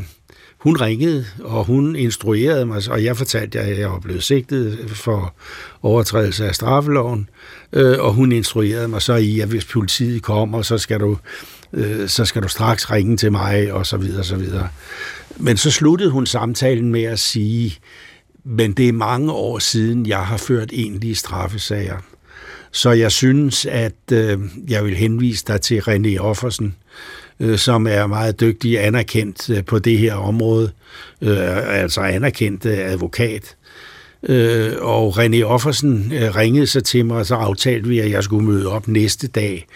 hun 0.64 0.76
ringede, 0.76 1.24
og 1.42 1.64
hun 1.64 1.96
instruerede 1.96 2.66
mig, 2.66 2.82
og 2.90 3.04
jeg 3.04 3.16
fortalte, 3.16 3.60
at 3.60 3.78
jeg 3.78 3.90
var 3.90 3.98
blevet 3.98 4.22
sigtet 4.22 4.78
for 4.86 5.34
overtrædelse 5.82 6.46
af 6.48 6.54
straffeloven, 6.54 7.28
øh, 7.72 7.98
og 7.98 8.12
hun 8.12 8.32
instruerede 8.32 8.88
mig 8.88 9.02
så 9.02 9.14
i, 9.14 9.40
at 9.40 9.48
hvis 9.48 9.64
politiet 9.64 10.22
kommer, 10.22 10.62
så 10.62 10.78
skal 10.78 11.00
du, 11.00 11.18
øh, 11.72 12.08
så 12.08 12.24
skal 12.24 12.42
du 12.42 12.48
straks 12.48 12.90
ringe 12.90 13.16
til 13.16 13.32
mig, 13.32 13.72
og 13.72 13.86
så 13.86 13.96
videre, 13.96 14.24
så 14.24 14.36
videre. 14.36 14.68
Men 15.36 15.56
så 15.56 15.70
sluttede 15.70 16.10
hun 16.10 16.26
samtalen 16.26 16.92
med 16.92 17.02
at 17.02 17.18
sige, 17.18 17.78
men 18.44 18.72
det 18.72 18.88
er 18.88 18.92
mange 18.92 19.32
år 19.32 19.58
siden, 19.58 20.06
jeg 20.06 20.26
har 20.26 20.36
ført 20.36 20.70
egentlige 20.72 21.14
straffesager. 21.14 21.96
Så 22.72 22.90
jeg 22.90 23.12
synes, 23.12 23.66
at 23.66 24.12
øh, 24.12 24.38
jeg 24.68 24.84
vil 24.84 24.96
henvise 24.96 25.44
dig 25.46 25.60
til 25.60 25.78
René 25.78 26.18
Offersen, 26.18 26.74
øh, 27.40 27.58
som 27.58 27.86
er 27.86 28.06
meget 28.06 28.40
dygtig 28.40 28.84
anerkendt 28.84 29.50
øh, 29.50 29.64
på 29.64 29.78
det 29.78 29.98
her 29.98 30.14
område, 30.14 30.70
øh, 31.20 31.80
altså 31.80 32.00
anerkendt 32.00 32.66
øh, 32.66 32.78
advokat. 32.78 33.56
Øh, 34.22 34.72
og 34.80 35.18
René 35.18 35.42
Offersen 35.42 36.12
øh, 36.14 36.36
ringede 36.36 36.66
så 36.66 36.80
til 36.80 37.06
mig, 37.06 37.16
og 37.16 37.26
så 37.26 37.34
aftalte 37.34 37.88
vi, 37.88 37.98
at 37.98 38.10
jeg 38.10 38.24
skulle 38.24 38.46
møde 38.46 38.68
op 38.68 38.88
næste 38.88 39.28
dag. 39.28 39.66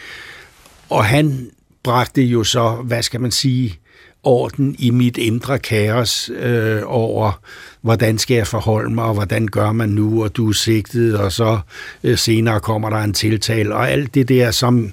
Og 0.89 1.05
han 1.05 1.51
bragte 1.83 2.23
jo 2.23 2.45
så, 2.45 2.71
hvad 2.71 3.03
skal 3.03 3.21
man 3.21 3.31
sige, 3.31 3.79
orden 4.23 4.77
i 4.79 4.91
mit 4.91 5.17
indre 5.17 5.59
kaos 5.59 6.31
øh, 6.39 6.83
over, 6.85 7.41
hvordan 7.81 8.19
skal 8.19 8.35
jeg 8.35 8.47
forholde 8.47 8.95
mig, 8.95 9.05
og 9.05 9.15
hvordan 9.15 9.47
gør 9.47 9.73
man 9.73 9.89
nu, 9.89 10.25
og 10.25 10.37
du 10.37 10.49
er 10.49 10.53
sigtet, 10.53 11.19
og 11.19 11.33
så 11.33 11.59
øh, 12.05 12.19
senere 12.19 12.61
kommer 12.61 12.91
der 12.91 12.97
en 12.97 13.13
tiltale, 13.13 13.75
og 13.75 13.91
alt 13.91 14.15
det 14.15 14.29
der, 14.29 14.51
som 14.51 14.93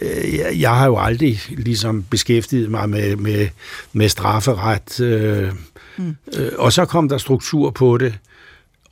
øh, 0.00 0.34
jeg, 0.38 0.52
jeg 0.56 0.74
har 0.74 0.86
jo 0.86 0.98
aldrig 0.98 1.40
ligesom 1.48 2.02
beskæftiget 2.02 2.70
mig 2.70 2.88
med, 2.88 3.16
med, 3.16 3.48
med 3.92 4.08
strafferet, 4.08 5.00
øh, 5.00 5.52
mm. 5.96 6.16
øh, 6.36 6.50
og 6.58 6.72
så 6.72 6.84
kom 6.84 7.08
der 7.08 7.18
struktur 7.18 7.70
på 7.70 7.98
det, 7.98 8.14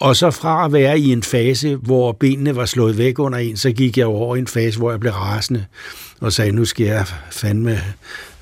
og 0.01 0.17
så 0.17 0.31
fra 0.31 0.65
at 0.65 0.73
være 0.73 0.99
i 0.99 1.13
en 1.13 1.23
fase, 1.23 1.77
hvor 1.77 2.13
benene 2.13 2.57
var 2.57 2.67
slået 2.67 2.99
væk 2.99 3.19
under 3.19 3.39
en, 3.39 3.57
så 3.57 3.73
gik 3.73 3.99
jeg 3.99 4.07
over 4.07 4.37
i 4.37 4.39
en 4.39 4.47
fase, 4.47 4.79
hvor 4.79 4.91
jeg 4.91 5.01
blev 5.01 5.13
rasende 5.13 5.65
og 6.21 6.33
sagde, 6.33 6.53
nu 6.53 6.65
skal 6.65 6.87
jeg 6.87 7.07
fandme 7.31 7.81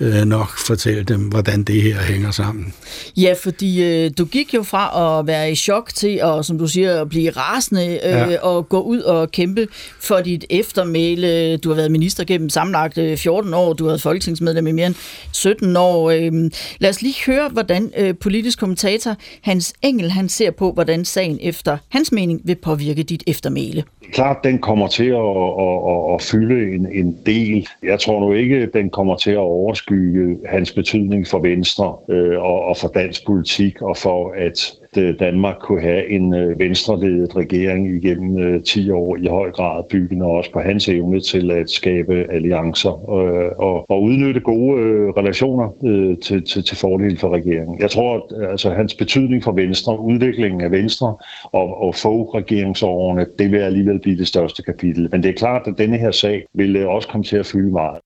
øh, 0.00 0.24
nok 0.24 0.58
fortælle 0.58 1.02
dem, 1.02 1.20
hvordan 1.20 1.62
det 1.62 1.82
her 1.82 1.96
hænger 1.96 2.30
sammen. 2.30 2.74
Ja, 3.16 3.34
fordi 3.42 3.84
øh, 3.84 4.10
du 4.18 4.24
gik 4.24 4.54
jo 4.54 4.62
fra 4.62 5.18
at 5.18 5.26
være 5.26 5.52
i 5.52 5.54
chok 5.54 5.94
til 5.94 6.20
at, 6.22 6.44
som 6.44 6.58
du 6.58 6.66
siger, 6.66 7.00
at 7.00 7.08
blive 7.08 7.30
rasende 7.30 8.00
øh, 8.04 8.10
ja. 8.10 8.40
og 8.40 8.68
gå 8.68 8.80
ud 8.80 9.00
og 9.00 9.30
kæmpe 9.30 9.68
for 10.00 10.20
dit 10.20 10.44
eftermæle. 10.50 11.56
Du 11.56 11.68
har 11.68 11.76
været 11.76 11.90
minister 11.90 12.24
gennem 12.24 12.48
sammenlagt 12.48 12.98
14 13.16 13.52
øh, 13.52 13.58
år, 13.58 13.72
du 13.72 13.84
har 13.84 13.90
været 13.90 14.02
folketingsmedlem 14.02 14.66
i 14.66 14.72
mere 14.72 14.86
end 14.86 14.94
17 15.32 15.76
år. 15.76 16.10
Øh, 16.10 16.32
lad 16.78 16.90
os 16.90 17.02
lige 17.02 17.14
høre, 17.26 17.48
hvordan 17.48 17.92
øh, 17.98 18.14
politisk 18.14 18.58
kommentator 18.58 19.16
Hans 19.42 19.74
Engel 19.82 20.10
han 20.10 20.28
ser 20.28 20.50
på, 20.50 20.72
hvordan 20.72 21.04
sagen 21.04 21.38
efter 21.42 21.78
hans 21.88 22.12
mening 22.12 22.40
vil 22.44 22.54
påvirke 22.54 23.02
dit 23.02 23.22
eftermæle. 23.26 23.84
Klart, 24.12 24.36
den 24.44 24.58
kommer 24.58 24.88
til 24.88 25.04
at, 25.04 25.16
at, 25.64 25.78
at, 25.90 26.14
at 26.14 26.22
fylde 26.22 26.74
en, 26.74 26.86
en 26.92 27.18
del. 27.26 27.68
Jeg 27.82 28.00
tror 28.00 28.20
nu 28.20 28.32
ikke, 28.32 28.66
den 28.74 28.90
kommer 28.90 29.16
til 29.16 29.30
at 29.30 29.36
overskue 29.36 29.87
overskygge 29.88 30.48
hans 30.48 30.72
betydning 30.72 31.26
for 31.26 31.38
Venstre 31.38 31.96
øh, 32.10 32.40
og, 32.40 32.64
og 32.64 32.76
for 32.76 32.88
dansk 32.88 33.26
politik 33.26 33.82
og 33.82 33.96
for 33.96 34.32
at 34.36 34.72
øh, 34.98 35.18
Danmark 35.18 35.56
kunne 35.60 35.80
have 35.80 36.10
en 36.10 36.34
øh, 36.34 36.58
venstreledet 36.58 37.36
regering 37.36 37.96
igennem 37.96 38.38
øh, 38.38 38.62
10 38.62 38.90
år 38.90 39.16
i 39.16 39.26
høj 39.26 39.50
grad 39.50 39.84
byggende 39.90 40.26
også 40.26 40.52
på 40.52 40.60
hans 40.60 40.88
evne 40.88 41.20
til 41.20 41.50
at 41.50 41.70
skabe 41.70 42.26
alliancer 42.30 43.10
øh, 43.10 43.50
og, 43.58 43.90
og 43.90 44.02
udnytte 44.02 44.40
gode 44.40 44.80
øh, 44.80 45.08
relationer 45.08 45.68
øh, 45.84 46.18
til, 46.18 46.44
til, 46.44 46.64
til 46.64 46.76
fordel 46.76 47.18
for 47.18 47.28
regeringen. 47.28 47.80
Jeg 47.80 47.90
tror, 47.90 48.16
at 48.16 48.50
altså, 48.50 48.70
hans 48.70 48.94
betydning 48.94 49.44
for 49.44 49.52
Venstre, 49.52 50.00
udviklingen 50.00 50.60
af 50.60 50.70
Venstre 50.70 51.16
og, 51.42 51.82
og 51.82 51.94
få 51.94 52.22
regeringsårene, 52.34 53.26
det 53.38 53.52
vil 53.52 53.58
alligevel 53.58 53.98
blive 53.98 54.18
det 54.18 54.26
største 54.26 54.62
kapitel. 54.62 55.08
Men 55.12 55.22
det 55.22 55.28
er 55.28 55.34
klart, 55.34 55.62
at 55.66 55.74
denne 55.78 55.96
her 55.96 56.10
sag 56.10 56.44
vil 56.54 56.76
øh, 56.76 56.88
også 56.88 57.08
komme 57.08 57.24
til 57.24 57.36
at 57.36 57.46
fylde 57.46 57.72
meget. 57.72 57.98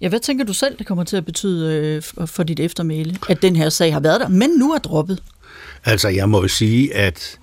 Ja, 0.00 0.08
hvad 0.08 0.20
tænker 0.20 0.44
du 0.44 0.52
selv, 0.52 0.78
det 0.78 0.86
kommer 0.86 1.04
til 1.04 1.16
at 1.16 1.24
betyde 1.24 1.74
øh, 2.20 2.26
for 2.26 2.42
dit 2.42 2.60
eftermæle, 2.60 3.16
at 3.28 3.42
den 3.42 3.56
her 3.56 3.68
sag 3.68 3.92
har 3.92 4.00
været 4.00 4.20
der, 4.20 4.28
men 4.28 4.50
nu 4.50 4.72
er 4.72 4.78
droppet? 4.78 5.22
Altså, 5.84 6.08
jeg 6.08 6.28
må 6.28 6.42
jo 6.42 6.48
sige, 6.48 6.94
at 6.94 7.38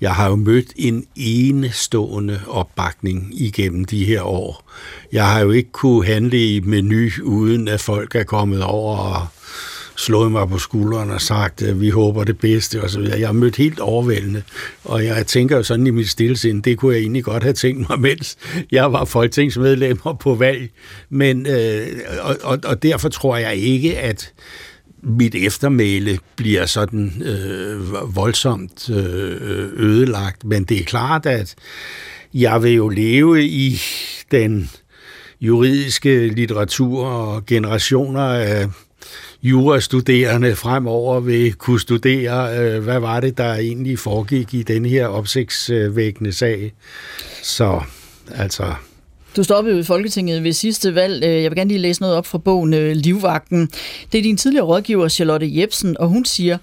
jeg 0.00 0.14
har 0.14 0.28
jo 0.28 0.36
mødt 0.36 0.72
en 0.76 1.06
enestående 1.16 2.40
opbakning 2.46 3.40
igennem 3.40 3.84
de 3.84 4.04
her 4.04 4.22
år. 4.22 4.70
Jeg 5.12 5.26
har 5.26 5.40
jo 5.40 5.50
ikke 5.50 5.72
kunne 5.72 6.06
handle 6.06 6.54
i 6.54 6.60
menu, 6.60 7.08
uden 7.22 7.68
at 7.68 7.80
folk 7.80 8.14
er 8.14 8.24
kommet 8.24 8.62
over 8.62 8.96
og 8.96 9.26
slået 10.00 10.32
mig 10.32 10.48
på 10.48 10.58
skulderen 10.58 11.10
og 11.10 11.20
sagt, 11.20 11.62
at 11.62 11.80
vi 11.80 11.90
håber 11.90 12.24
det 12.24 12.38
bedste 12.38 12.82
og 12.82 12.90
så 12.90 13.00
videre. 13.00 13.20
Jeg 13.20 13.28
har 13.28 13.32
mødt 13.32 13.56
helt 13.56 13.80
overvældende, 13.80 14.42
og 14.84 15.04
jeg 15.04 15.26
tænker 15.26 15.56
jo 15.56 15.62
sådan 15.62 15.86
i 15.86 15.90
mit 15.90 16.08
stillesind, 16.08 16.62
det 16.62 16.78
kunne 16.78 16.94
jeg 16.94 17.00
egentlig 17.00 17.24
godt 17.24 17.42
have 17.42 17.52
tænkt 17.52 17.88
mig, 17.88 18.00
mens 18.10 18.36
jeg 18.70 18.92
var 18.92 19.04
folketingsmedlem 19.04 19.98
og 20.02 20.18
på 20.18 20.34
valg. 20.34 20.70
Men, 21.10 21.46
øh, 21.46 21.86
og, 22.20 22.36
og, 22.42 22.58
og 22.64 22.82
derfor 22.82 23.08
tror 23.08 23.36
jeg 23.36 23.56
ikke, 23.56 23.98
at 23.98 24.32
mit 25.02 25.34
eftermæle 25.34 26.18
bliver 26.36 26.66
sådan 26.66 27.22
øh, 27.24 28.16
voldsomt 28.16 28.90
øh, 28.90 29.68
ødelagt, 29.76 30.44
men 30.44 30.64
det 30.64 30.80
er 30.80 30.84
klart, 30.84 31.26
at 31.26 31.54
jeg 32.34 32.62
vil 32.62 32.72
jo 32.72 32.88
leve 32.88 33.44
i 33.44 33.80
den 34.30 34.70
juridiske 35.40 36.28
litteratur 36.28 37.06
og 37.06 37.46
generationer 37.46 38.22
af 38.22 38.66
jurastuderende 39.42 40.56
fremover 40.56 41.20
vil 41.20 41.52
kunne 41.52 41.80
studere, 41.80 42.58
øh, 42.58 42.82
hvad 42.82 43.00
var 43.00 43.20
det, 43.20 43.38
der 43.38 43.54
egentlig 43.54 43.98
foregik 43.98 44.54
i 44.54 44.62
den 44.62 44.86
her 44.86 45.06
opsigtsvækkende 45.06 46.32
sag. 46.32 46.72
Så 47.42 47.80
altså... 48.34 48.74
Du 49.36 49.42
stoppede 49.42 49.74
ved 49.74 49.82
i 49.82 49.86
Folketinget 49.86 50.44
ved 50.44 50.52
sidste 50.52 50.94
valg. 50.94 51.24
Øh, 51.24 51.42
jeg 51.42 51.50
vil 51.50 51.56
gerne 51.56 51.68
lige 51.68 51.80
læse 51.80 52.00
noget 52.00 52.16
op 52.16 52.26
fra 52.26 52.38
bogen 52.38 52.74
øh, 52.74 52.96
Livvagten. 52.96 53.70
Det 54.12 54.18
er 54.18 54.22
din 54.22 54.36
tidligere 54.36 54.66
rådgiver, 54.66 55.08
Charlotte 55.08 55.58
Jebsen, 55.58 55.96
og 55.98 56.08
hun 56.08 56.24
siger, 56.24 56.58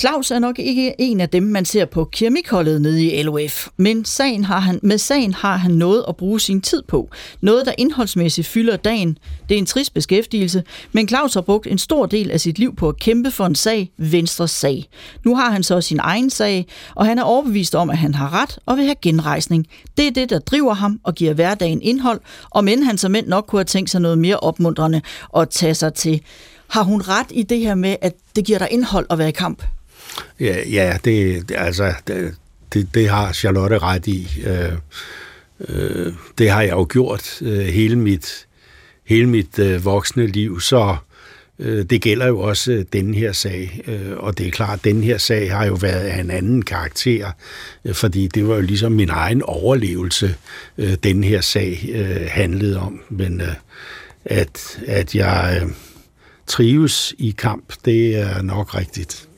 Claus 0.00 0.30
er 0.30 0.38
nok 0.38 0.58
ikke 0.58 0.94
en 0.98 1.20
af 1.20 1.28
dem, 1.28 1.42
man 1.42 1.64
ser 1.64 1.84
på 1.84 2.04
keramikholdet 2.04 2.82
nede 2.82 3.04
i 3.04 3.22
LOF, 3.22 3.68
men 3.76 4.04
sagen 4.04 4.44
har 4.44 4.58
han, 4.58 4.80
med 4.82 4.98
sagen 4.98 5.34
har 5.34 5.56
han 5.56 5.70
noget 5.70 6.04
at 6.08 6.16
bruge 6.16 6.40
sin 6.40 6.60
tid 6.60 6.82
på. 6.88 7.10
Noget, 7.40 7.66
der 7.66 7.72
indholdsmæssigt 7.78 8.46
fylder 8.46 8.76
dagen. 8.76 9.18
Det 9.48 9.54
er 9.54 9.58
en 9.58 9.66
trist 9.66 9.94
beskæftigelse, 9.94 10.62
men 10.92 11.08
Claus 11.08 11.34
har 11.34 11.40
brugt 11.40 11.66
en 11.66 11.78
stor 11.78 12.06
del 12.06 12.30
af 12.30 12.40
sit 12.40 12.58
liv 12.58 12.76
på 12.76 12.88
at 12.88 12.98
kæmpe 12.98 13.30
for 13.30 13.46
en 13.46 13.54
sag, 13.54 13.90
Venstres 13.96 14.50
sag. 14.50 14.88
Nu 15.24 15.36
har 15.36 15.50
han 15.50 15.62
så 15.62 15.80
sin 15.80 15.98
egen 16.02 16.30
sag, 16.30 16.66
og 16.94 17.06
han 17.06 17.18
er 17.18 17.22
overbevist 17.22 17.74
om, 17.74 17.90
at 17.90 17.98
han 17.98 18.14
har 18.14 18.42
ret 18.42 18.58
og 18.66 18.76
vil 18.76 18.84
have 18.84 18.96
genrejsning. 19.02 19.66
Det 19.96 20.06
er 20.06 20.10
det, 20.10 20.30
der 20.30 20.38
driver 20.38 20.74
ham 20.74 21.00
og 21.04 21.14
giver 21.14 21.32
hverdagen 21.32 21.82
indhold, 21.82 22.20
og 22.50 22.64
men 22.64 22.82
han 22.82 22.98
som 22.98 23.10
mænd 23.10 23.26
nok 23.26 23.44
kunne 23.48 23.58
have 23.58 23.64
tænkt 23.64 23.90
sig 23.90 24.00
noget 24.00 24.18
mere 24.18 24.36
opmuntrende 24.36 25.00
at 25.36 25.50
tage 25.50 25.74
sig 25.74 25.94
til. 25.94 26.20
Har 26.68 26.82
hun 26.82 27.00
ret 27.00 27.26
i 27.30 27.42
det 27.42 27.58
her 27.58 27.74
med, 27.74 27.96
at 28.02 28.14
det 28.36 28.44
giver 28.44 28.58
dig 28.58 28.68
indhold 28.70 29.06
at 29.10 29.18
være 29.18 29.28
i 29.28 29.32
kamp? 29.32 29.62
Ja, 30.40 30.68
ja 30.70 30.98
det, 31.04 31.50
altså, 31.50 31.94
det, 32.06 32.34
det, 32.94 33.08
har 33.08 33.32
Charlotte 33.32 33.78
ret 33.78 34.06
i. 34.06 34.42
Øh, 34.46 34.72
øh, 35.68 36.12
det 36.38 36.50
har 36.50 36.62
jeg 36.62 36.72
jo 36.72 36.86
gjort 36.90 37.42
øh, 37.42 37.66
hele 37.66 37.96
mit, 37.96 38.46
hele 39.04 39.26
mit 39.28 39.58
øh, 39.58 39.84
voksne 39.84 40.26
liv, 40.26 40.60
så 40.60 40.96
Øh, 41.58 41.84
det 41.84 42.02
gælder 42.02 42.26
jo 42.26 42.40
også 42.40 42.72
øh, 42.72 42.84
denne 42.92 43.16
her 43.16 43.32
sag, 43.32 43.80
øh, 43.86 44.16
og 44.16 44.38
det 44.38 44.46
er 44.46 44.50
klart, 44.50 44.78
at 44.78 44.84
denne 44.84 45.04
her 45.04 45.18
sag 45.18 45.52
har 45.52 45.66
jo 45.66 45.74
været 45.74 46.06
af 46.06 46.20
en 46.20 46.30
anden 46.30 46.62
karakter, 46.62 47.30
øh, 47.84 47.94
fordi 47.94 48.26
det 48.26 48.48
var 48.48 48.54
jo 48.54 48.60
ligesom 48.60 48.92
min 48.92 49.08
egen 49.08 49.42
overlevelse, 49.42 50.34
øh, 50.78 50.94
den 51.02 51.24
her 51.24 51.40
sag 51.40 51.88
øh, 51.92 52.28
handlede 52.30 52.80
om. 52.80 53.00
Men 53.08 53.42
at, 54.24 54.78
at 54.86 55.14
jeg 55.14 55.62
trives 56.46 57.14
i 57.18 57.34
kamp, 57.38 57.72
det 57.84 58.16
er 58.16 58.42
nok 58.42 58.74
rigtigt. 58.74 59.28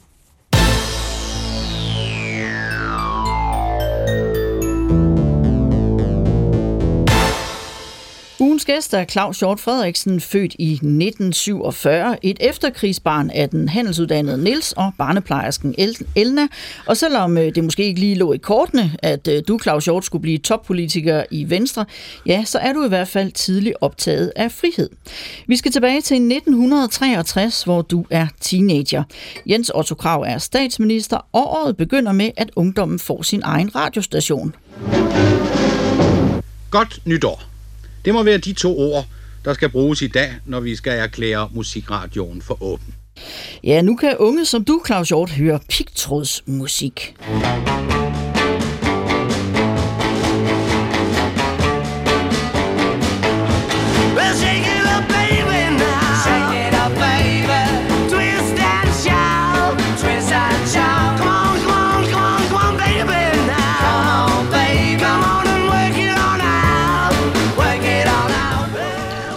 Ugens 8.59 8.65
gæst 8.65 8.95
er 8.95 9.05
Claus 9.05 9.39
Hjort 9.39 9.61
Frederiksen, 9.61 10.21
født 10.21 10.55
i 10.59 10.73
1947, 10.73 12.25
et 12.25 12.37
efterkrigsbarn 12.41 13.31
af 13.31 13.49
den 13.49 13.69
handelsuddannede 13.69 14.45
Nils 14.45 14.73
og 14.73 14.93
barneplejersken 14.99 15.75
Elna. 16.15 16.47
Og 16.87 16.97
selvom 16.97 17.39
øh, 17.39 17.55
det 17.55 17.65
måske 17.65 17.85
ikke 17.85 18.01
lige 18.01 18.15
lå 18.15 18.33
i 18.33 18.37
kortene, 18.37 18.97
at 18.99 19.29
øh, 19.29 19.43
du, 19.49 19.59
Claus 19.63 19.85
Hjort, 19.85 20.05
skulle 20.05 20.23
blive 20.23 20.39
toppolitiker 20.39 21.25
i 21.31 21.51
Venstre, 21.51 21.85
ja, 22.27 22.45
så 22.45 22.59
er 22.59 22.73
du 22.73 22.85
i 22.85 22.89
hvert 22.89 23.09
fald 23.09 23.33
tidligt 23.33 23.77
optaget 23.81 24.33
af 24.37 24.53
frihed. 24.53 24.91
Vi 25.47 25.57
skal 25.57 25.73
tilbage 25.73 26.01
til 26.01 26.17
1963, 26.17 27.63
hvor 27.63 27.83
du 27.83 28.07
er 28.11 28.27
teenager. 28.41 29.03
Jens 29.47 29.71
Otto 29.75 29.95
Krav 29.95 30.25
er 30.27 30.39
statsminister, 30.39 31.17
og 31.33 31.53
året 31.53 31.77
begynder 31.77 32.13
med, 32.13 32.31
at 32.37 32.51
ungdommen 32.57 32.99
får 32.99 33.23
sin 33.23 33.43
egen 33.45 33.77
radiostation. 33.77 34.55
Godt 36.71 37.01
nytår. 37.07 37.58
Det 38.05 38.15
må 38.15 38.23
være 38.23 38.39
de 38.39 38.53
to 38.53 38.79
ord, 38.79 39.07
der 39.45 39.55
skal 39.55 39.69
bruges 39.69 40.03
i 40.03 40.07
dag, 40.07 40.31
når 40.47 40.61
vi 40.61 40.77
skal 40.77 40.99
erklære 40.99 41.49
musikradioen 41.53 42.43
for 42.43 42.63
åben. 42.63 42.95
Ja, 43.65 43.83
nu 43.83 43.97
kan 43.97 44.17
unge 44.19 44.45
som 44.45 44.65
du, 44.65 44.83
Claus 44.87 45.09
Hjort, 45.09 45.31
høre 45.31 45.61
pigtrådsmusik. 45.69 47.15
musik. 47.19 47.98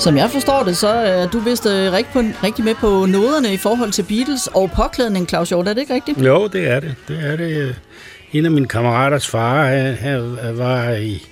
Som 0.01 0.17
jeg 0.17 0.29
forstår 0.31 0.63
det, 0.63 0.77
så 0.77 0.87
er 0.87 1.27
du 1.27 1.39
vist 1.39 1.65
øh, 1.65 1.93
rigtig, 1.93 2.13
på, 2.13 2.19
rigtig 2.43 2.65
med 2.65 2.75
på 2.75 3.05
noderne 3.05 3.53
i 3.53 3.57
forhold 3.57 3.91
til 3.91 4.03
Beatles 4.03 4.47
og 4.47 4.71
påklædning, 4.75 5.29
Claus 5.29 5.49
Hjort. 5.49 5.67
Er 5.67 5.73
det 5.73 5.81
ikke 5.81 5.93
rigtigt? 5.93 6.25
Jo, 6.25 6.47
det 6.47 6.67
er 6.67 6.79
det. 6.79 6.95
Det 7.07 7.19
er 7.31 7.35
det. 7.35 7.75
En 8.31 8.45
af 8.45 8.51
mine 8.51 8.67
kammeraters 8.67 9.27
far 9.27 9.65
han, 9.65 9.95
han 9.95 10.37
var 10.57 10.91
i 10.91 11.27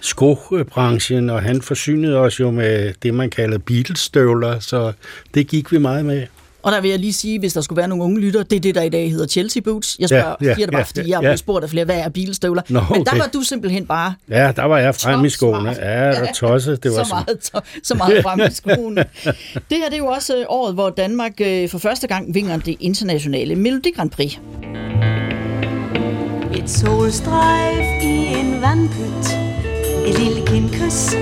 skobranchen, 0.00 1.30
og 1.30 1.42
han 1.42 1.62
forsynede 1.62 2.16
os 2.16 2.40
jo 2.40 2.50
med 2.50 2.92
det, 3.02 3.14
man 3.14 3.30
kalder 3.30 3.58
Beatles-støvler, 3.58 4.58
så 4.58 4.92
det 5.34 5.46
gik 5.46 5.72
vi 5.72 5.78
meget 5.78 6.04
med. 6.04 6.26
Og 6.62 6.72
der 6.72 6.80
vil 6.80 6.90
jeg 6.90 6.98
lige 6.98 7.12
sige, 7.12 7.38
hvis 7.38 7.52
der 7.52 7.60
skulle 7.60 7.76
være 7.76 7.88
nogle 7.88 8.04
unge 8.04 8.20
lytter, 8.20 8.42
det 8.42 8.56
er 8.56 8.60
det, 8.60 8.74
der 8.74 8.82
i 8.82 8.88
dag 8.88 9.10
hedder 9.10 9.26
Chelsea 9.26 9.62
Boots. 9.62 9.96
Jeg 9.98 10.08
spørger, 10.08 10.34
ja, 10.40 10.46
ja, 10.46 10.54
siger 10.54 10.66
det 10.66 10.72
bare, 10.72 10.84
fordi 10.84 11.10
jeg 11.10 11.18
har 11.18 11.28
ja. 11.28 11.36
spurgt 11.36 11.64
af 11.64 11.70
flere, 11.70 11.84
hvad 11.84 11.96
er 11.96 12.08
bilstøvler? 12.08 12.62
Nå, 12.68 12.82
Men 12.90 13.06
der 13.06 13.18
var 13.18 13.30
du 13.34 13.40
simpelthen 13.40 13.86
bare... 13.86 14.14
Ja, 14.28 14.52
der 14.56 14.64
var 14.64 14.78
jeg 14.78 14.94
frem 14.94 15.24
i 15.24 15.28
skoene. 15.28 15.70
Ja, 15.70 16.10
der 16.10 16.32
tosset. 16.34 16.82
Det 16.82 16.90
var 16.90 17.04
så, 17.04 17.14
meget, 17.14 17.40
to, 17.40 17.58
så 17.82 17.94
meget 17.94 18.22
frem 18.22 18.40
i 18.40 18.54
skoene. 18.54 19.04
det 19.70 19.78
her 19.78 19.84
det 19.84 19.94
er 19.94 19.98
jo 19.98 20.06
også 20.06 20.36
øh, 20.36 20.44
året, 20.48 20.74
hvor 20.74 20.90
Danmark 20.90 21.40
øh, 21.40 21.68
for 21.68 21.78
første 21.78 22.06
gang 22.06 22.34
vinger 22.34 22.56
det 22.56 22.76
internationale 22.80 23.54
Melodi 23.56 23.90
Grand 23.90 24.10
Prix. 24.10 24.38
Et 26.56 26.70
solstrejf 26.70 28.02
i 28.02 28.34
en 28.40 28.62
vandpyt 28.62 29.26
Et 30.06 30.18
lille 30.18 30.46
kindkys 30.46 31.14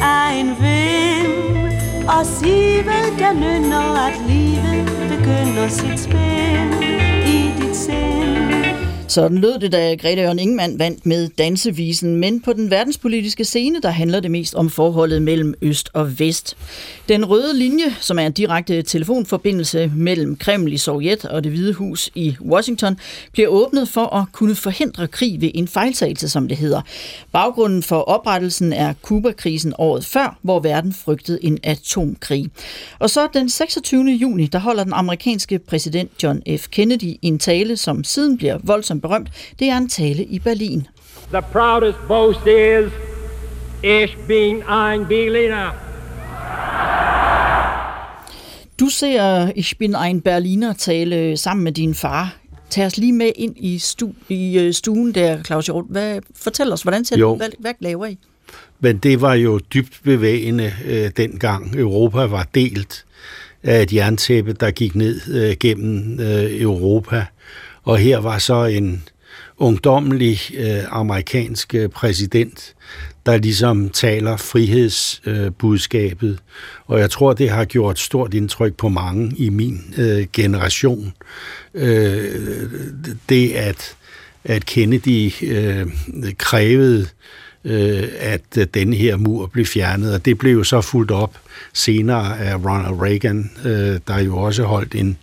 af 0.00 0.40
en 0.40 0.48
vind 0.48 1.63
og 2.08 2.26
Sive, 2.26 3.18
der 3.18 3.32
nynner, 3.32 4.06
at 4.06 4.14
livet 4.28 4.86
begynder 5.08 5.68
sit 5.68 6.00
spil 6.00 6.84
i 7.26 7.52
dit 7.60 7.76
sind. 7.76 8.73
Sådan 9.14 9.38
lød 9.38 9.58
det, 9.58 9.72
da 9.72 9.94
Grete 9.94 10.22
Jørgen 10.22 10.38
Ingemann 10.38 10.78
vandt 10.78 11.06
med 11.06 11.28
dansevisen, 11.28 12.16
men 12.16 12.40
på 12.40 12.52
den 12.52 12.70
verdenspolitiske 12.70 13.44
scene, 13.44 13.80
der 13.80 13.90
handler 13.90 14.20
det 14.20 14.30
mest 14.30 14.54
om 14.54 14.70
forholdet 14.70 15.22
mellem 15.22 15.54
øst 15.62 15.90
og 15.92 16.18
vest. 16.18 16.56
Den 17.08 17.24
røde 17.24 17.58
linje, 17.58 17.84
som 18.00 18.18
er 18.18 18.26
en 18.26 18.32
direkte 18.32 18.82
telefonforbindelse 18.82 19.92
mellem 19.96 20.36
Kreml 20.36 20.72
i 20.72 20.76
Sovjet 20.76 21.24
og 21.24 21.44
det 21.44 21.52
hvide 21.52 21.72
hus 21.72 22.10
i 22.14 22.36
Washington, 22.40 22.98
bliver 23.32 23.48
åbnet 23.48 23.88
for 23.88 24.16
at 24.16 24.26
kunne 24.32 24.54
forhindre 24.54 25.08
krig 25.08 25.40
ved 25.40 25.50
en 25.54 25.68
fejltagelse, 25.68 26.28
som 26.28 26.48
det 26.48 26.56
hedder. 26.56 26.80
Baggrunden 27.32 27.82
for 27.82 28.00
oprettelsen 28.00 28.72
er 28.72 28.94
Kuba-krisen 29.02 29.74
året 29.78 30.04
før, 30.04 30.38
hvor 30.42 30.60
verden 30.60 30.92
frygtede 30.92 31.44
en 31.44 31.58
atomkrig. 31.62 32.50
Og 32.98 33.10
så 33.10 33.28
den 33.34 33.48
26. 33.48 34.04
juni, 34.04 34.46
der 34.46 34.58
holder 34.58 34.84
den 34.84 34.92
amerikanske 34.92 35.58
præsident 35.58 36.10
John 36.22 36.42
F. 36.58 36.68
Kennedy 36.68 37.16
en 37.22 37.38
tale, 37.38 37.76
som 37.76 38.04
siden 38.04 38.36
bliver 38.36 38.58
voldsomt 38.62 39.03
berømt. 39.08 39.28
Det 39.58 39.68
er 39.68 39.76
en 39.76 39.88
tale 39.88 40.24
i 40.24 40.38
Berlin. 40.38 40.86
The 41.32 41.42
proudest 41.52 41.98
boast 42.08 42.46
is, 42.46 42.92
ich 43.82 44.16
bin 44.28 44.62
ein 44.62 45.06
Berliner. 45.08 45.70
Du 48.80 48.88
ser 48.88 49.52
Ich 49.56 49.78
bin 49.78 49.94
ein 49.94 50.20
Berliner 50.20 50.72
tale 50.72 51.36
sammen 51.36 51.64
med 51.64 51.72
din 51.72 51.94
far. 51.94 52.36
Tag 52.70 52.86
os 52.86 52.96
lige 52.96 53.12
med 53.12 53.30
ind 53.36 53.54
i, 53.56 53.78
stu, 53.78 54.08
i 54.28 54.58
øh, 54.58 54.72
stuen 54.72 55.12
der, 55.14 55.42
Claus 55.42 55.66
Hjort. 55.66 55.84
Hvad, 55.88 56.20
fortæl 56.36 56.72
os, 56.72 56.82
hvordan 56.82 57.04
ser 57.04 57.16
det, 57.16 57.36
hvad, 57.36 57.48
hvad 57.58 57.72
laver 57.80 58.06
I? 58.06 58.18
Men 58.80 58.98
det 58.98 59.20
var 59.20 59.34
jo 59.34 59.58
dybt 59.58 60.00
bevægende 60.04 60.72
øh, 60.86 61.10
dengang 61.16 61.78
Europa 61.78 62.24
var 62.26 62.46
delt 62.54 63.04
af 63.62 63.82
et 63.82 63.92
jerntæppe, 63.92 64.52
der 64.52 64.70
gik 64.70 64.94
ned 64.94 65.20
øh, 65.34 65.56
gennem 65.60 66.20
øh, 66.20 66.62
Europa. 66.62 67.26
Og 67.84 67.98
her 67.98 68.18
var 68.18 68.38
så 68.38 68.64
en 68.64 69.02
ungdommelig 69.58 70.40
øh, 70.56 70.82
amerikansk 70.90 71.74
øh, 71.74 71.88
præsident, 71.88 72.74
der 73.26 73.36
ligesom 73.36 73.88
taler 73.88 74.36
frihedsbudskabet. 74.36 76.30
Øh, 76.30 76.36
og 76.86 77.00
jeg 77.00 77.10
tror, 77.10 77.32
det 77.32 77.50
har 77.50 77.64
gjort 77.64 77.98
stort 77.98 78.34
indtryk 78.34 78.74
på 78.74 78.88
mange 78.88 79.32
i 79.36 79.48
min 79.48 79.94
øh, 79.98 80.26
generation. 80.32 81.12
Øh, 81.74 82.68
det, 83.28 83.52
at, 83.52 83.96
at 84.44 84.66
Kennedy 84.66 85.32
øh, 85.42 85.86
krævede 86.38 87.00
øh, 87.00 87.06
at 87.64 88.58
øh, 88.58 88.66
denne 88.74 88.96
her 88.96 89.16
mur 89.16 89.46
blev 89.46 89.66
fjernet, 89.66 90.14
og 90.14 90.24
det 90.24 90.38
blev 90.38 90.52
jo 90.52 90.64
så 90.64 90.80
fuldt 90.80 91.10
op 91.10 91.38
senere 91.72 92.38
af 92.38 92.56
Ronald 92.56 93.02
Reagan, 93.02 93.50
øh, 93.64 94.00
der 94.08 94.18
jo 94.18 94.36
også 94.36 94.64
holdt 94.64 94.94
en, 94.94 95.16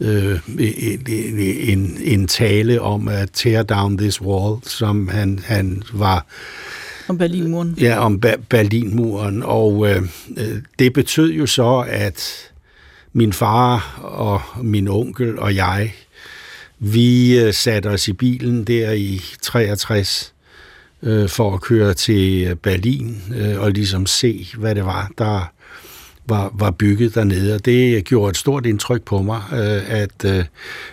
øh, 0.00 0.38
en, 0.58 1.38
en, 1.38 1.96
en 2.00 2.28
tale 2.28 2.80
om 2.80 3.08
at 3.08 3.30
tear 3.32 3.62
down 3.62 3.98
this 3.98 4.20
wall, 4.20 4.56
som 4.62 5.08
han, 5.08 5.38
han 5.44 5.82
var 5.92 6.26
om 7.08 7.18
Berlinmuren. 7.18 7.74
Ja, 7.80 7.98
om 7.98 8.20
ba- 8.26 8.40
Berlinmuren, 8.48 9.42
og 9.42 9.88
øh, 9.90 10.02
det 10.78 10.92
betød 10.92 11.32
jo 11.32 11.46
så, 11.46 11.84
at 11.88 12.32
min 13.12 13.32
far 13.32 14.00
og 14.02 14.64
min 14.64 14.88
onkel 14.88 15.38
og 15.38 15.54
jeg, 15.54 15.94
vi 16.78 17.38
øh, 17.38 17.54
satte 17.54 17.86
os 17.86 18.08
i 18.08 18.12
bilen 18.12 18.64
der 18.64 18.92
i 18.92 19.20
63 19.42 20.31
øh, 21.02 21.28
for 21.28 21.54
at 21.54 21.60
køre 21.60 21.94
til 21.94 22.56
Berlin 22.62 23.22
øh, 23.36 23.60
og 23.60 23.70
ligesom 23.70 24.06
se, 24.06 24.46
hvad 24.58 24.74
det 24.74 24.84
var, 24.84 25.10
der 25.18 25.52
var, 26.28 26.54
var 26.58 26.70
bygget 26.70 27.14
dernede. 27.14 27.54
Og 27.54 27.64
det 27.64 28.04
gjorde 28.04 28.30
et 28.30 28.36
stort 28.36 28.66
indtryk 28.66 29.02
på 29.02 29.22
mig, 29.22 29.42
øh, 29.52 30.00
at 30.00 30.24
øh, 30.24 30.44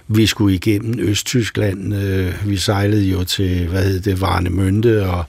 vi 0.07 0.25
skulle 0.25 0.55
igennem 0.55 0.99
Østtyskland. 0.99 1.95
Øh, 1.95 2.49
vi 2.49 2.57
sejlede 2.57 3.05
jo 3.05 3.23
til, 3.23 3.67
hvad 3.67 3.83
hed 3.83 3.99
det, 3.99 4.21
Varnemønte 4.21 5.05
og 5.05 5.23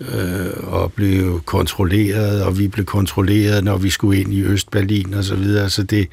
øh, 0.00 0.72
og 0.72 0.92
blev 0.92 1.42
kontrolleret, 1.44 2.44
og 2.44 2.58
vi 2.58 2.68
blev 2.68 2.86
kontrolleret, 2.86 3.64
når 3.64 3.76
vi 3.76 3.90
skulle 3.90 4.20
ind 4.20 4.32
i 4.32 4.42
Østberlin 4.42 5.14
og 5.14 5.24
så 5.24 5.34
videre. 5.34 5.70
Så 5.70 5.82
det, 5.82 6.08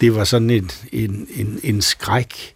det 0.00 0.14
var 0.14 0.24
sådan 0.24 0.50
en, 0.50 0.70
en, 0.92 1.26
en, 1.34 1.60
en 1.62 1.82
skræk 1.82 2.54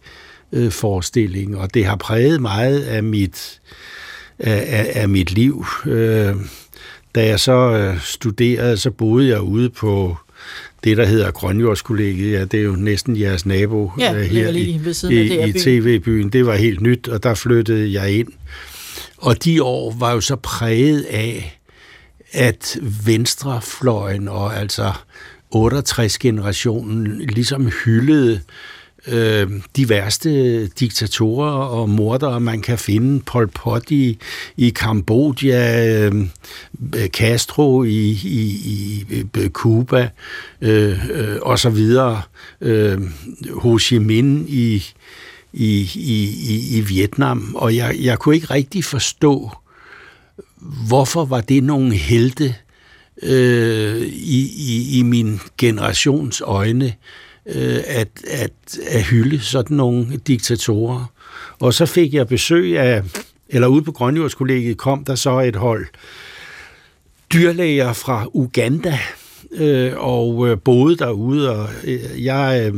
øh, 0.52 0.70
forestilling, 0.70 1.59
og 1.59 1.74
det 1.74 1.84
har 1.84 1.96
præget 1.96 2.40
meget 2.40 2.80
af 2.80 3.02
mit, 3.02 3.61
øh, 3.64 3.93
af, 4.39 4.91
af 4.95 5.09
mit 5.09 5.32
liv. 5.32 5.64
Øh, 5.87 6.35
da 7.14 7.26
jeg 7.26 7.41
så 7.41 7.53
øh, 7.53 8.01
studerede, 8.01 8.76
så 8.76 8.91
boede 8.91 9.28
jeg 9.28 9.41
ude 9.41 9.70
på 9.70 10.16
det, 10.85 10.97
der 10.97 11.05
hedder 11.05 11.30
Grønjordskollegiet. 11.30 12.32
Ja, 12.32 12.45
det 12.45 12.61
er 12.61 12.64
jo 12.64 12.72
næsten 12.72 13.20
jeres 13.20 13.47
nabo 13.47 13.93
ja, 13.99 14.14
øh, 14.14 14.22
her 14.22 14.49
i, 14.49 14.80
i, 15.11 15.49
i 15.49 15.53
TV-byen. 15.53 16.28
Det 16.28 16.47
var 16.47 16.55
helt 16.55 16.80
nyt, 16.80 17.09
og 17.09 17.22
der 17.22 17.35
flyttede 17.35 17.93
jeg 17.93 18.11
ind. 18.11 18.28
Og 19.16 19.45
de 19.45 19.62
år 19.62 19.97
var 19.99 20.12
jo 20.12 20.20
så 20.20 20.37
præget 20.37 21.03
af, 21.03 21.59
at 22.32 22.78
venstrefløjen 23.07 24.28
og 24.28 24.57
altså 24.57 24.93
68-generationen 25.55 27.20
ligesom 27.20 27.70
hyldede 27.85 28.35
øh, 28.35 28.41
øh, 29.09 29.50
de 29.76 29.88
værste 29.88 30.66
diktatorer 30.66 31.50
og 31.50 31.88
mordere, 31.88 32.40
man 32.40 32.62
kan 32.62 32.78
finde. 32.78 33.22
Pol 33.26 33.48
Pot 33.48 33.90
i, 33.90 34.18
i 34.57 34.70
Kambodja, 34.70 35.88
øh, 35.98 36.12
Castro 37.07 37.84
i, 37.84 38.11
i, 38.24 39.05
i 39.11 39.48
Cuba 39.48 40.09
øh, 40.61 41.11
øh, 41.11 41.36
og 41.42 41.59
så 41.59 41.70
videre. 41.70 42.22
Øh, 42.61 43.00
Ho 43.50 43.78
Chi 43.78 43.98
Minh 43.98 44.50
i, 44.50 44.84
i, 45.52 45.90
i, 45.94 46.78
i 46.78 46.80
Vietnam. 46.80 47.55
Og 47.55 47.76
jeg, 47.76 47.96
jeg 48.00 48.18
kunne 48.18 48.34
ikke 48.34 48.55
rigtig 48.55 48.84
forstå, 48.84 49.50
hvorfor 50.88 51.24
var 51.24 51.40
det 51.40 51.64
nogle 51.64 51.94
helte 51.94 52.55
øh, 53.22 54.02
i, 54.07 54.50
i, 54.57 54.98
i 54.98 55.02
min 55.02 55.40
generations 55.59 56.40
øjne, 56.40 56.92
øh, 57.47 57.80
at, 57.86 58.09
at, 58.26 58.78
at 58.88 59.03
hylde 59.03 59.40
sådan 59.40 59.76
nogle 59.76 60.16
diktatorer. 60.26 61.12
Og 61.59 61.74
så 61.74 61.86
fik 61.86 62.14
jeg 62.14 62.28
besøg 62.28 62.78
af, 62.78 63.03
eller 63.49 63.68
ude 63.68 63.82
på 63.82 63.92
Grønjordskollegiet 63.92 64.76
kom 64.76 65.05
der 65.05 65.14
så 65.14 65.40
et 65.40 65.57
hold 65.57 65.86
dyrlæger 67.32 67.92
fra 67.92 68.26
Uganda, 68.34 68.99
øh, 69.53 69.92
og 69.97 70.49
øh, 70.49 70.59
boede 70.64 70.97
derude, 70.97 71.51
og 71.51 71.68
øh, 71.84 72.24
jeg 72.24 72.72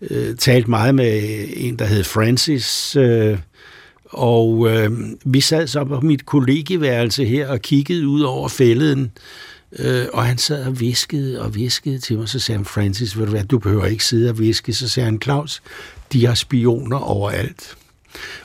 øh, 0.00 0.36
talte 0.36 0.70
meget 0.70 0.94
med 0.94 1.44
en, 1.56 1.76
der 1.76 1.84
hed 1.84 2.04
Francis, 2.04 2.96
øh, 2.96 3.38
og 4.04 4.70
øh, 4.70 4.90
vi 5.24 5.40
sad 5.40 5.66
så 5.66 5.84
på 5.84 6.00
mit 6.00 6.26
kollegeværelse 6.26 7.24
her 7.24 7.48
og 7.48 7.60
kiggede 7.60 8.08
ud 8.08 8.20
over 8.20 8.48
fælleden, 8.48 9.02
øh, 9.02 9.51
Øh, 9.78 10.06
og 10.12 10.26
han 10.26 10.38
sad 10.38 10.64
og 10.64 10.80
viskede 10.80 11.42
og 11.42 11.54
viskede 11.54 11.98
til 11.98 12.18
mig. 12.18 12.28
Så 12.28 12.38
sagde 12.38 12.56
han, 12.56 12.64
Francis, 12.64 13.18
ved 13.18 13.24
du 13.24 13.30
hvad, 13.30 13.44
du 13.44 13.58
behøver 13.58 13.86
ikke 13.86 14.04
sidde 14.04 14.30
og 14.30 14.38
viske. 14.38 14.72
Så 14.72 14.88
sagde 14.88 15.04
han, 15.04 15.18
Claus, 15.22 15.62
de 16.12 16.26
har 16.26 16.34
spioner 16.34 16.96
overalt. 16.96 17.76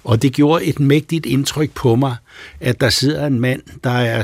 Og 0.03 0.21
det 0.21 0.34
gjorde 0.34 0.65
et 0.65 0.80
mægtigt 0.80 1.25
indtryk 1.25 1.71
på 1.71 1.95
mig, 1.95 2.15
at 2.59 2.82
der 2.82 2.89
sidder 2.89 3.28
en 3.28 3.39
mand, 3.39 3.61
der 3.84 3.89
er 3.89 4.23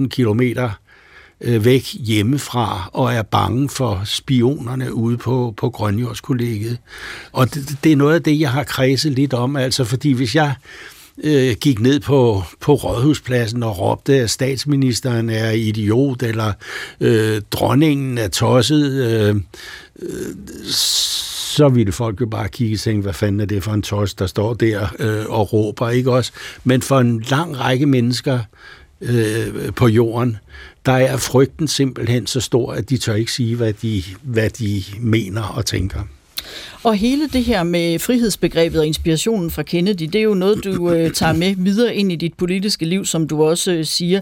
6-7.000 0.00 0.08
kilometer 0.08 0.70
øh, 1.40 1.64
væk 1.64 1.86
hjemmefra 1.92 2.90
og 2.92 3.14
er 3.14 3.22
bange 3.22 3.68
for 3.68 4.02
spionerne 4.04 4.94
ude 4.94 5.16
på, 5.16 5.54
på 5.56 5.70
Grønjordskollegiet. 5.70 6.78
Og 7.32 7.54
det, 7.54 7.78
det 7.84 7.92
er 7.92 7.96
noget 7.96 8.14
af 8.14 8.22
det, 8.22 8.40
jeg 8.40 8.50
har 8.50 8.64
kredset 8.64 9.12
lidt 9.12 9.34
om, 9.34 9.56
altså 9.56 9.84
fordi 9.84 10.12
hvis 10.12 10.34
jeg 10.34 10.54
øh, 11.24 11.56
gik 11.60 11.80
ned 11.80 12.00
på, 12.00 12.42
på 12.60 12.74
Rådhuspladsen 12.74 13.62
og 13.62 13.78
råbte, 13.78 14.14
at 14.14 14.30
statsministeren 14.30 15.30
er 15.30 15.50
idiot, 15.50 16.22
eller 16.22 16.52
øh, 17.00 17.42
dronningen 17.50 18.18
er 18.18 18.28
tosset, 18.28 18.92
øh, 18.92 19.36
øh, 20.02 20.10
så 21.56 21.68
ville 21.68 21.92
folk 21.92 22.20
jo 22.20 22.26
bare 22.26 22.48
kigge 22.48 22.76
og 22.76 22.80
tænke, 22.80 23.02
hvad 23.02 23.12
fanden 23.12 23.40
er 23.40 23.44
det 23.44 23.62
for 23.62 23.72
en 23.72 23.82
tos, 23.82 24.14
der 24.14 24.26
står 24.26 24.54
der 24.54 24.94
øh, 24.98 25.26
og 25.28 25.52
råber, 25.52 25.90
ikke 25.90 26.12
også? 26.12 26.32
Men 26.64 26.82
for 26.82 27.00
en 27.00 27.24
lang 27.30 27.58
række 27.60 27.86
mennesker 27.86 28.38
øh, 29.00 29.72
på 29.76 29.88
jorden, 29.88 30.36
der 30.86 30.92
er 30.92 31.16
frygten 31.16 31.68
simpelthen 31.68 32.26
så 32.26 32.40
stor, 32.40 32.72
at 32.72 32.90
de 32.90 32.96
tør 32.96 33.14
ikke 33.14 33.32
sige, 33.32 33.56
hvad 33.56 33.72
de, 33.72 34.02
hvad 34.22 34.50
de 34.50 34.82
mener 35.00 35.42
og 35.42 35.66
tænker. 35.66 36.00
Og 36.84 36.94
hele 36.94 37.28
det 37.28 37.44
her 37.44 37.62
med 37.62 37.98
frihedsbegrebet 37.98 38.80
og 38.80 38.86
inspirationen 38.86 39.50
fra 39.50 39.62
Kennedy, 39.62 40.02
det 40.02 40.14
er 40.14 40.22
jo 40.22 40.34
noget, 40.34 40.64
du 40.64 40.90
øh, 40.90 41.10
tager 41.10 41.32
med 41.32 41.54
videre 41.56 41.94
ind 41.94 42.12
i 42.12 42.16
dit 42.16 42.34
politiske 42.34 42.84
liv, 42.84 43.04
som 43.04 43.28
du 43.28 43.44
også 43.44 43.72
øh, 43.72 43.84
siger. 43.84 44.20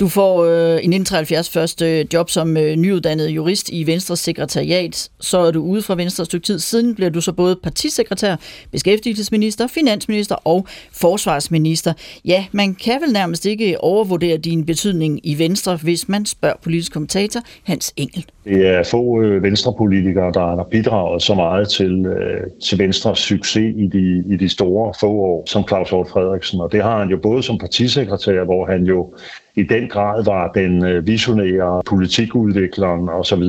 Du 0.00 0.08
får 0.08 0.44
øh, 0.44 0.50
i 0.50 0.90
1973 0.90 1.50
første 1.50 2.06
job 2.12 2.30
som 2.30 2.56
øh, 2.56 2.76
nyuddannet 2.76 3.28
jurist 3.28 3.70
i 3.72 3.86
Venstres 3.86 4.20
sekretariat. 4.20 5.08
Så 5.20 5.38
er 5.38 5.50
du 5.50 5.62
ude 5.62 5.82
fra 5.82 5.94
Venstre 5.94 6.22
et 6.22 6.26
stykke 6.26 6.44
tid. 6.44 6.58
Siden 6.58 6.94
bliver 6.94 7.10
du 7.10 7.20
så 7.20 7.32
både 7.32 7.56
partisekretær, 7.62 8.36
beskæftigelsesminister, 8.72 9.66
finansminister 9.66 10.34
og 10.34 10.66
forsvarsminister. 10.92 11.92
Ja, 12.24 12.44
man 12.52 12.74
kan 12.74 13.00
vel 13.00 13.12
nærmest 13.12 13.46
ikke 13.46 13.80
overvurdere 13.80 14.36
din 14.36 14.66
betydning 14.66 15.20
i 15.22 15.38
Venstre, 15.38 15.76
hvis 15.82 16.08
man 16.08 16.26
spørger 16.26 16.56
politisk 16.62 16.92
kommentator 16.92 17.40
Hans 17.62 17.92
Engel. 17.96 18.24
Det 18.44 18.66
er 18.66 18.82
få 18.90 19.22
øh, 19.22 19.42
venstrepolitikere, 19.42 20.32
der 20.32 20.56
har 20.56 20.66
bidraget 20.70 21.22
så 21.22 21.34
meget 21.34 21.68
til, 21.68 21.99
øh, 22.06 22.40
til 22.62 22.78
Venstres 22.78 23.18
succes 23.18 23.74
i 23.76 23.86
de, 23.86 24.24
i 24.34 24.36
de 24.36 24.48
store 24.48 24.94
få 25.00 25.10
år 25.10 25.42
som 25.46 25.68
Claus 25.68 25.90
Hort 25.90 26.08
Frederiksen. 26.08 26.60
Og 26.60 26.72
det 26.72 26.82
har 26.82 26.98
han 26.98 27.08
jo 27.08 27.16
både 27.16 27.42
som 27.42 27.58
partisekretær, 27.58 28.44
hvor 28.44 28.66
han 28.66 28.84
jo 28.84 29.14
i 29.54 29.62
den 29.62 29.88
grad 29.88 30.24
var 30.24 30.52
den 30.52 30.84
øh, 30.84 31.06
visionære 31.06 31.82
politikudvikleren 31.86 33.08
osv. 33.08 33.42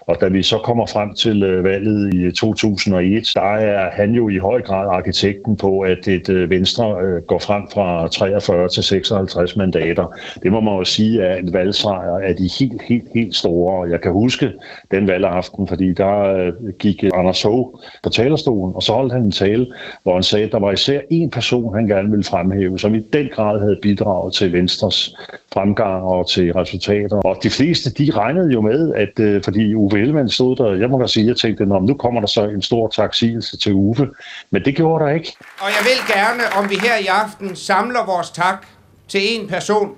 Og 0.00 0.16
da 0.20 0.28
vi 0.28 0.42
så 0.42 0.58
kommer 0.58 0.86
frem 0.86 1.14
til 1.14 1.42
øh, 1.42 1.64
valget 1.64 2.14
i 2.14 2.22
øh, 2.22 2.32
2001, 2.32 3.28
der 3.34 3.40
er 3.40 3.90
han 3.90 4.12
jo 4.12 4.28
i 4.28 4.38
høj 4.38 4.62
grad 4.62 4.88
arkitekten 4.88 5.56
på, 5.56 5.80
at 5.80 6.08
et 6.08 6.50
Venstre 6.50 7.20
går 7.26 7.38
frem 7.38 7.62
fra 7.72 8.08
43 8.08 8.68
til 8.68 8.82
56 8.82 9.56
mandater. 9.56 10.14
Det 10.42 10.52
må 10.52 10.60
man 10.60 10.74
jo 10.74 10.84
sige 10.84 11.22
er 11.22 11.36
en 11.36 11.52
valgsejr 11.52 12.18
af 12.18 12.36
de 12.36 12.50
helt, 12.60 12.82
helt, 12.82 13.08
helt 13.14 13.34
store. 13.34 13.90
Jeg 13.90 14.00
kan 14.00 14.12
huske 14.12 14.52
den 14.90 15.06
valgaften, 15.06 15.68
fordi 15.68 15.92
der 15.92 16.50
gik 16.78 17.04
Anders 17.14 17.42
Fogh 17.42 17.80
på 18.02 18.08
talerstolen, 18.08 18.74
og 18.74 18.82
så 18.82 18.92
holdt 18.92 19.12
han 19.12 19.22
en 19.22 19.32
tale, 19.32 19.66
hvor 20.02 20.14
han 20.14 20.22
sagde, 20.22 20.44
at 20.44 20.52
der 20.52 20.58
var 20.58 20.72
især 20.72 21.00
én 21.12 21.28
person, 21.28 21.74
han 21.74 21.86
gerne 21.86 22.10
ville 22.10 22.24
fremhæve, 22.24 22.78
som 22.78 22.94
i 22.94 23.00
den 23.12 23.28
grad 23.32 23.60
havde 23.60 23.78
bidraget 23.82 24.34
til 24.34 24.52
Venstres 24.52 25.16
fremgang 25.52 26.02
og 26.02 26.30
til 26.30 26.52
resultater. 26.52 27.16
Og 27.16 27.36
de 27.42 27.50
fleste, 27.50 27.90
de 27.90 28.10
regnede 28.10 28.52
jo 28.52 28.60
med, 28.60 28.94
at 28.94 29.20
øh, 29.20 29.42
fordi 29.44 29.74
Uwe 29.74 30.00
Ellemann 30.00 30.28
stod 30.28 30.56
der, 30.56 30.74
jeg 30.74 30.90
må 30.90 31.00
da 31.00 31.06
sige, 31.06 31.26
jeg 31.26 31.36
tænkte, 31.36 31.66
nu 31.66 31.94
kommer 31.94 32.20
der 32.20 32.26
så 32.26 32.44
en 32.44 32.62
stor 32.62 32.88
taksigelse 32.88 33.56
til 33.56 33.72
Uwe. 33.72 34.10
Men 34.50 34.64
det 34.64 34.76
gjorde 34.76 35.04
der 35.04 35.10
ikke. 35.10 35.36
Og 35.60 35.68
jeg 35.68 35.84
vil 35.84 36.16
gerne, 36.16 36.42
om 36.58 36.70
vi 36.70 36.74
her 36.74 36.96
i 36.96 37.06
aften 37.06 37.56
samler 37.56 38.06
vores 38.06 38.30
tak 38.30 38.66
til 39.08 39.20
en 39.24 39.48
person, 39.48 39.88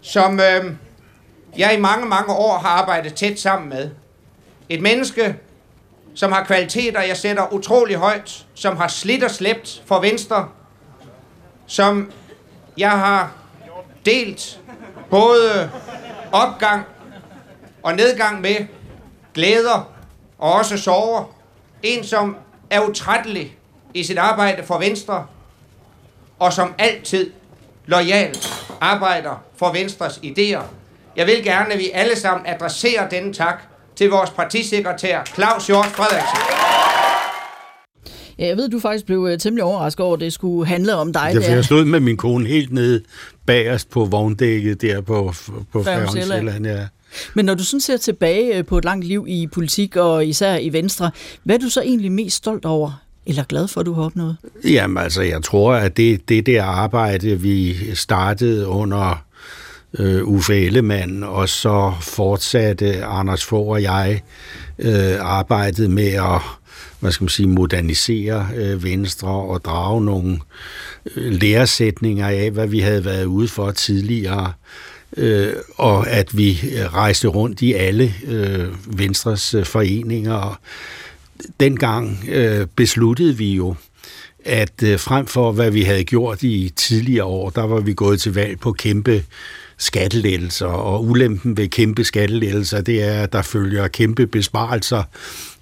som 0.00 0.40
øh, 0.40 0.72
jeg 1.58 1.74
i 1.78 1.80
mange, 1.80 2.06
mange 2.06 2.32
år 2.32 2.58
har 2.58 2.68
arbejdet 2.68 3.14
tæt 3.14 3.40
sammen 3.40 3.68
med. 3.68 3.90
Et 4.68 4.82
menneske, 4.82 5.36
som 6.14 6.32
har 6.32 6.44
kvaliteter, 6.44 7.02
jeg 7.02 7.16
sætter 7.16 7.52
utrolig 7.52 7.96
højt, 7.96 8.46
som 8.54 8.76
har 8.76 8.88
slidt 8.88 9.24
og 9.24 9.30
slæbt 9.30 9.82
for 9.86 10.00
Venstre, 10.00 10.48
som 11.66 12.10
jeg 12.76 12.90
har 12.90 13.32
delt 14.06 14.60
både 15.10 15.70
opgang 16.32 16.84
og 17.82 17.94
nedgang 17.94 18.40
med, 18.40 18.56
glæder 19.34 19.92
og 20.38 20.52
også 20.52 20.76
sorger. 20.76 21.24
En, 21.82 22.04
som 22.04 22.36
er 22.70 22.80
utrættelig 22.80 23.56
i 23.94 24.04
sit 24.04 24.18
arbejde 24.18 24.62
for 24.64 24.78
Venstre, 24.78 25.26
og 26.38 26.52
som 26.52 26.74
altid 26.78 27.30
lojalt 27.86 28.66
arbejder 28.80 29.42
for 29.56 29.72
Venstres 29.72 30.16
idéer. 30.16 30.62
Jeg 31.16 31.26
vil 31.26 31.44
gerne, 31.44 31.72
at 31.72 31.78
vi 31.78 31.90
alle 31.94 32.20
sammen 32.20 32.46
adresserer 32.46 33.08
denne 33.08 33.32
tak 33.32 33.62
til 33.96 34.10
vores 34.10 34.30
partisekretær 34.30 35.24
Claus 35.24 35.66
Hjort 35.66 35.86
Frederiksen. 35.86 36.38
Ja, 38.40 38.46
jeg 38.46 38.56
ved, 38.56 38.68
du 38.68 38.80
faktisk 38.80 39.06
blev 39.06 39.28
øh, 39.30 39.38
temmelig 39.38 39.64
overrasket 39.64 40.06
over, 40.06 40.14
at 40.14 40.20
det 40.20 40.32
skulle 40.32 40.66
handle 40.66 40.94
om 40.94 41.12
dig. 41.12 41.30
Det 41.34 41.48
jeg 41.48 41.64
stod 41.64 41.84
med 41.84 42.00
min 42.00 42.16
kone 42.16 42.46
helt 42.46 42.72
nede 42.72 43.02
bagerst 43.46 43.90
på 43.90 44.04
vogndækket 44.04 44.82
der 44.82 45.00
på, 45.00 45.34
på 45.72 45.82
Færgen 45.82 46.64
ja. 46.64 46.86
Men 47.34 47.44
når 47.44 47.54
du 47.54 47.64
sådan 47.64 47.80
ser 47.80 47.96
tilbage 47.96 48.58
øh, 48.58 48.64
på 48.64 48.78
et 48.78 48.84
langt 48.84 49.04
liv 49.04 49.26
i 49.28 49.46
politik, 49.46 49.96
og 49.96 50.26
især 50.26 50.56
i 50.56 50.72
Venstre, 50.72 51.10
hvad 51.42 51.54
er 51.54 51.58
du 51.58 51.68
så 51.68 51.82
egentlig 51.82 52.12
mest 52.12 52.36
stolt 52.36 52.64
over? 52.64 53.02
Eller 53.26 53.44
glad 53.44 53.68
for, 53.68 53.80
at 53.80 53.86
du 53.86 53.92
har 53.92 54.02
opnået? 54.02 54.36
Jamen 54.64 55.02
altså, 55.02 55.22
jeg 55.22 55.42
tror, 55.42 55.74
at 55.74 55.96
det, 55.96 56.28
det 56.28 56.46
der 56.46 56.62
arbejde, 56.62 57.40
vi 57.40 57.76
startede 57.94 58.66
under 58.66 59.24
øh, 59.98 60.24
Uffe 60.24 60.66
Ellemann, 60.66 61.22
og 61.22 61.48
så 61.48 61.92
fortsatte 62.00 63.04
Anders 63.04 63.44
Fogh 63.44 63.68
og 63.68 63.82
jeg 63.82 64.22
øh, 64.78 65.16
arbejdet 65.20 65.90
med 65.90 66.08
at 66.12 66.40
hvad 67.00 67.12
skal 67.12 67.24
man 67.24 67.28
sige, 67.28 67.48
modernisere 67.48 68.48
øh, 68.56 68.84
Venstre 68.84 69.28
og 69.28 69.64
drage 69.64 70.04
nogle 70.04 70.38
øh, 71.16 71.32
læresætninger 71.32 72.28
af, 72.28 72.50
hvad 72.50 72.66
vi 72.66 72.80
havde 72.80 73.04
været 73.04 73.24
ude 73.24 73.48
for 73.48 73.70
tidligere, 73.70 74.52
øh, 75.16 75.52
og 75.76 76.08
at 76.08 76.36
vi 76.36 76.50
øh, 76.50 76.94
rejste 76.94 77.28
rundt 77.28 77.62
i 77.62 77.72
alle 77.72 78.14
øh, 78.26 78.98
Venstres 78.98 79.54
øh, 79.54 79.64
foreninger. 79.64 80.34
Og 80.34 80.54
dengang 81.60 82.24
øh, 82.28 82.66
besluttede 82.76 83.36
vi 83.36 83.54
jo, 83.54 83.74
at 84.44 84.82
øh, 84.82 84.98
frem 84.98 85.26
for 85.26 85.52
hvad 85.52 85.70
vi 85.70 85.82
havde 85.82 86.04
gjort 86.04 86.42
i 86.42 86.72
tidligere 86.76 87.24
år, 87.24 87.50
der 87.50 87.62
var 87.62 87.80
vi 87.80 87.94
gået 87.94 88.20
til 88.20 88.34
valg 88.34 88.60
på 88.60 88.72
kæmpe 88.72 89.24
skattelettelser, 89.80 90.66
og 90.66 91.04
ulempen 91.04 91.56
ved 91.56 91.68
kæmpe 91.68 92.04
skattelettelser, 92.04 92.80
det 92.80 93.02
er, 93.02 93.22
at 93.22 93.32
der 93.32 93.42
følger 93.42 93.88
kæmpe 93.88 94.26
besparelser 94.26 95.02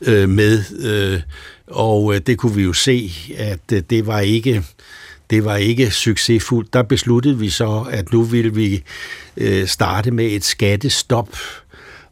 øh, 0.02 0.28
med, 0.28 0.62
øh, 0.80 1.20
og 1.66 2.14
øh, 2.14 2.20
det 2.26 2.38
kunne 2.38 2.54
vi 2.54 2.62
jo 2.62 2.72
se, 2.72 3.12
at 3.36 3.60
øh, 3.72 3.82
det 3.90 4.06
var 4.06 4.20
ikke 4.20 4.64
det 5.30 5.44
var 5.44 5.56
ikke 5.56 5.90
succesfuldt. 5.90 6.72
Der 6.72 6.82
besluttede 6.82 7.38
vi 7.38 7.50
så, 7.50 7.86
at 7.90 8.12
nu 8.12 8.22
ville 8.22 8.54
vi 8.54 8.82
øh, 9.36 9.66
starte 9.66 10.10
med 10.10 10.26
et 10.26 10.44
skattestop, 10.44 11.36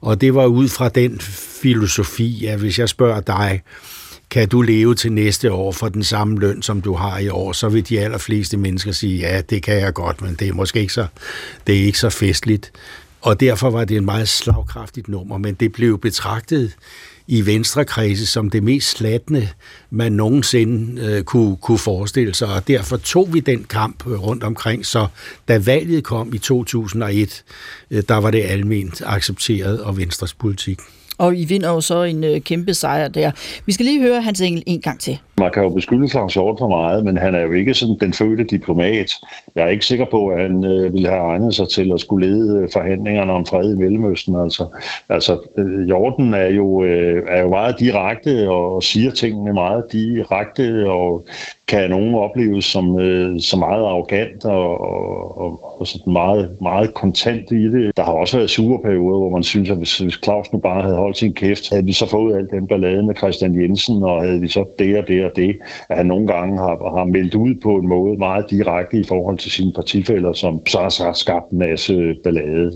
Og 0.00 0.20
det 0.20 0.34
var 0.34 0.46
ud 0.46 0.68
fra 0.68 0.88
den 0.88 1.20
filosofi, 1.62 2.46
at 2.46 2.58
hvis 2.58 2.78
jeg 2.78 2.88
spørger 2.88 3.20
dig, 3.20 3.62
kan 4.30 4.48
du 4.48 4.62
leve 4.62 4.94
til 4.94 5.12
næste 5.12 5.52
år 5.52 5.72
for 5.72 5.88
den 5.88 6.04
samme 6.04 6.40
løn, 6.40 6.62
som 6.62 6.80
du 6.80 6.94
har 6.94 7.18
i 7.18 7.28
år, 7.28 7.52
så 7.52 7.68
vil 7.68 7.88
de 7.88 8.00
allerfleste 8.00 8.56
mennesker 8.56 8.92
sige, 8.92 9.18
ja, 9.18 9.40
det 9.40 9.62
kan 9.62 9.76
jeg 9.76 9.94
godt, 9.94 10.22
men 10.22 10.34
det 10.34 10.48
er 10.48 10.52
måske 10.52 10.80
ikke 10.80 10.92
så, 10.92 11.06
det 11.66 11.74
er 11.80 11.84
ikke 11.84 11.98
så 11.98 12.10
festligt. 12.10 12.72
Og 13.20 13.40
derfor 13.40 13.70
var 13.70 13.84
det 13.84 13.96
en 13.96 14.04
meget 14.04 14.28
slagkraftigt 14.28 15.08
nummer, 15.08 15.38
men 15.38 15.54
det 15.54 15.72
blev 15.72 16.00
betragtet 16.00 16.76
i 17.26 17.46
venstrekredse 17.46 18.26
som 18.26 18.50
det 18.50 18.62
mest 18.62 18.96
slatne, 18.96 19.48
man 19.90 20.12
nogensinde 20.12 21.02
øh, 21.02 21.22
kunne, 21.24 21.56
kunne 21.56 21.78
forestille 21.78 22.34
sig, 22.34 22.48
og 22.48 22.68
derfor 22.68 22.96
tog 22.96 23.34
vi 23.34 23.40
den 23.40 23.64
kamp 23.64 24.06
øh, 24.06 24.22
rundt 24.22 24.44
omkring, 24.44 24.86
så 24.86 25.06
da 25.48 25.58
valget 25.58 26.04
kom 26.04 26.34
i 26.34 26.38
2001, 26.38 27.44
øh, 27.90 28.02
der 28.08 28.16
var 28.16 28.30
det 28.30 28.42
alment 28.42 29.02
accepteret 29.06 29.80
og 29.80 29.96
Venstres 29.96 30.34
politik. 30.34 30.80
Og 31.18 31.36
I 31.36 31.44
vinder 31.44 31.72
jo 31.72 31.80
så 31.80 32.02
en 32.02 32.24
øh, 32.24 32.40
kæmpe 32.40 32.74
sejr 32.74 33.08
der. 33.08 33.30
Vi 33.66 33.72
skal 33.72 33.86
lige 33.86 34.02
høre 34.02 34.22
Hans 34.22 34.40
Engel 34.40 34.62
en 34.66 34.80
gang 34.80 35.00
til. 35.00 35.18
Man 35.38 35.50
kan 35.52 35.62
jo 35.62 35.68
beskylde 35.68 36.08
Claus 36.08 36.34
Hjort 36.34 36.56
for 36.58 36.68
meget, 36.68 37.04
men 37.04 37.18
han 37.18 37.34
er 37.34 37.40
jo 37.40 37.52
ikke 37.52 37.74
sådan 37.74 37.96
den 38.00 38.12
fødte 38.12 38.44
diplomat. 38.44 39.10
Jeg 39.54 39.64
er 39.64 39.68
ikke 39.68 39.84
sikker 39.84 40.06
på, 40.10 40.28
at 40.28 40.42
han 40.42 40.64
øh, 40.64 40.92
ville 40.92 41.08
have 41.08 41.20
egnet 41.20 41.54
sig 41.54 41.68
til 41.68 41.92
at 41.92 42.00
skulle 42.00 42.26
lede 42.26 42.62
øh, 42.62 42.68
forhandlingerne 42.72 43.32
om 43.32 43.46
fred 43.46 43.72
i 43.72 43.76
Mellemøsten. 43.76 44.36
Altså, 44.36 44.66
altså 45.08 45.38
øh, 45.58 45.88
Jorten 45.88 46.34
er 46.34 46.48
jo, 46.48 46.84
øh, 46.84 47.22
er 47.28 47.42
jo 47.42 47.48
meget 47.48 47.80
direkte 47.80 48.50
og 48.50 48.82
siger 48.82 49.10
tingene 49.10 49.52
meget 49.52 49.84
direkte 49.92 50.90
og 50.90 51.26
kan 51.68 51.90
nogen 51.90 52.14
opleves 52.14 52.64
som, 52.64 53.00
øh, 53.00 53.40
som 53.40 53.58
meget 53.58 53.84
arrogant 53.84 54.44
og, 54.44 54.80
og, 54.80 55.38
og, 55.38 55.80
og 55.80 55.86
sådan 55.86 56.12
meget, 56.12 56.56
meget 56.60 56.94
kontant 56.94 57.50
i 57.50 57.64
det. 57.72 57.96
Der 57.96 58.02
har 58.04 58.12
også 58.12 58.36
været 58.36 58.50
sure 58.50 58.78
perioder, 58.82 59.18
hvor 59.18 59.30
man 59.30 59.42
synes, 59.42 59.70
at 59.70 59.76
hvis, 59.76 59.98
hvis 59.98 60.18
Claus 60.24 60.52
nu 60.52 60.58
bare 60.58 60.82
havde 60.82 60.96
holdt 61.06 61.16
sin 61.16 61.34
kæft, 61.34 61.70
havde 61.70 61.84
vi 61.84 61.92
så 61.92 62.06
fået 62.10 62.36
alt 62.36 62.50
den 62.50 62.66
ballade 62.66 63.02
med 63.06 63.14
Christian 63.14 63.60
Jensen, 63.62 64.02
og 64.02 64.22
havde 64.22 64.40
vi 64.40 64.48
så 64.48 64.64
det 64.78 64.98
og 64.98 65.08
det 65.08 65.24
og 65.24 65.32
det, 65.36 65.56
at 65.88 65.96
han 65.96 66.06
nogle 66.06 66.26
gange 66.26 66.58
har, 66.58 66.96
har 66.98 67.04
meldt 67.04 67.34
ud 67.34 67.54
på 67.62 67.76
en 67.76 67.88
måde 67.88 68.18
meget 68.18 68.50
direkte 68.50 68.98
i 69.00 69.04
forhold 69.04 69.38
til 69.38 69.50
sine 69.50 69.72
partifælder, 69.72 70.32
som 70.32 70.66
så 70.66 70.78
har 70.78 71.12
skabt 71.12 71.50
en 71.50 71.58
masse 71.58 72.14
ballade. 72.24 72.75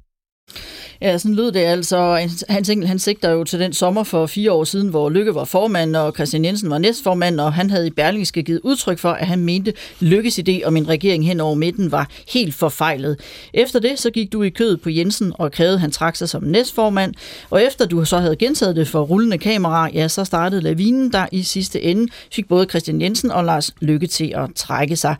Ja, 1.03 1.18
sådan 1.18 1.34
lød 1.34 1.53
det 1.53 1.61
altså. 1.61 2.28
Hans 2.48 2.68
Engel, 2.68 2.88
han 2.88 2.98
sigter 2.98 3.30
jo 3.30 3.44
til 3.44 3.61
den 3.61 3.72
sommer 3.72 4.05
for 4.05 4.26
fire 4.26 4.53
år 4.53 4.64
siden, 4.64 4.88
hvor 4.88 5.11
Lykke 5.11 5.34
var 5.34 5.44
formand, 5.44 5.96
og 5.96 6.12
Christian 6.14 6.44
Jensen 6.44 6.70
var 6.70 6.78
næstformand, 6.78 7.40
og 7.40 7.53
han 7.53 7.70
havde 7.70 7.86
i 7.86 7.90
Berlingske 7.90 8.42
givet 8.42 8.61
udtryk 8.62 8.98
for, 8.98 9.11
at 9.11 9.26
han 9.26 9.38
mente, 9.38 9.72
Lykkes 10.01 10.38
idé 10.38 10.64
om 10.64 10.76
en 10.76 10.88
regering 10.88 11.26
hen 11.26 11.40
over 11.40 11.55
midten 11.55 11.92
var 11.92 12.09
helt 12.28 12.55
forfejlet. 12.55 13.16
Efter 13.55 13.80
det, 13.80 13.98
så 13.98 14.11
gik 14.11 14.32
du 14.32 14.42
i 14.42 14.48
kødet 14.48 14.80
på 14.80 14.90
Jensen 14.90 15.32
og 15.34 15.53
krævede, 15.53 15.74
at 15.74 15.80
han 15.80 15.90
trak 15.90 16.16
sig 16.16 16.28
som 16.28 16.42
næstformand, 16.42 17.14
og 17.51 17.62
efter 17.62 17.86
du 17.86 18.05
så 18.05 18.18
havde 18.18 18.36
gentaget 18.36 18.76
det 18.76 18.88
for 18.88 19.03
rullende 19.03 19.38
kamera, 19.38 19.90
ja, 19.94 20.09
så 20.09 20.24
startede 20.24 20.62
lavinen, 20.62 21.12
der 21.12 21.26
i 21.32 21.42
sidste 21.42 21.82
ende 21.82 22.12
fik 22.32 22.48
både 22.48 22.66
Christian 22.70 23.01
Jensen 23.01 23.30
og 23.30 23.44
Lars 23.44 23.74
Lykke 23.80 24.07
til 24.07 24.32
at 24.36 24.51
trække 24.55 24.96
sig. 24.96 25.16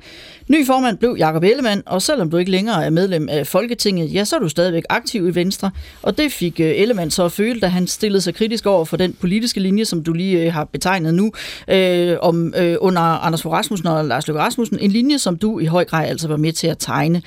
Ny 0.49 0.67
formand 0.67 0.99
blev 0.99 1.17
Jakob 1.19 1.43
Ellemann, 1.43 1.83
og 1.87 2.03
selvom 2.03 2.31
du 2.31 2.37
ikke 2.37 2.51
længere 2.51 2.85
er 2.85 2.91
medlem 2.91 3.29
af 3.29 3.47
Folketinget, 3.47 4.15
ja, 4.15 4.25
så 4.25 4.37
er 4.37 4.41
du 4.41 4.49
stadigvæk 4.49 4.85
aktiv 4.89 5.29
i 5.29 5.35
Venstre, 5.35 5.70
og 6.03 6.19
det 6.19 6.33
fik 6.33 6.61
øh, 6.61 6.67
Ellemann 6.67 7.11
så 7.11 7.25
at 7.25 7.33
føle, 7.33 7.61
da 7.61 7.67
han 7.67 7.87
stillede 7.87 8.21
sig 8.21 8.35
kritisk 8.35 8.67
over 8.67 8.85
for 8.85 8.97
den 8.97 9.13
politiske 9.13 9.61
linje, 9.61 9.85
som 9.85 10.03
du 10.03 10.13
lige 10.13 10.47
øh, 10.47 10.53
har 10.53 10.65
betegnet 10.65 11.15
nu, 11.15 11.33
øh, 11.69 12.17
om 12.21 12.55
øh, 12.57 12.77
under 12.81 13.01
Anders 13.01 13.43
Fogh 13.43 13.55
Rasmussen 13.55 13.89
og 13.89 14.05
Lars 14.05 14.29
Løkke 14.29 14.41
Rasmussen, 14.41 14.79
en 14.81 14.91
linje, 14.91 15.19
som 15.19 15.37
du 15.37 15.59
i 15.59 15.67
høj 15.67 15.85
grad 15.85 16.09
altså 16.09 16.29
var 16.29 16.37
med 16.37 16.53
til 16.53 16.67
at 16.67 16.79
tegne. 16.79 17.23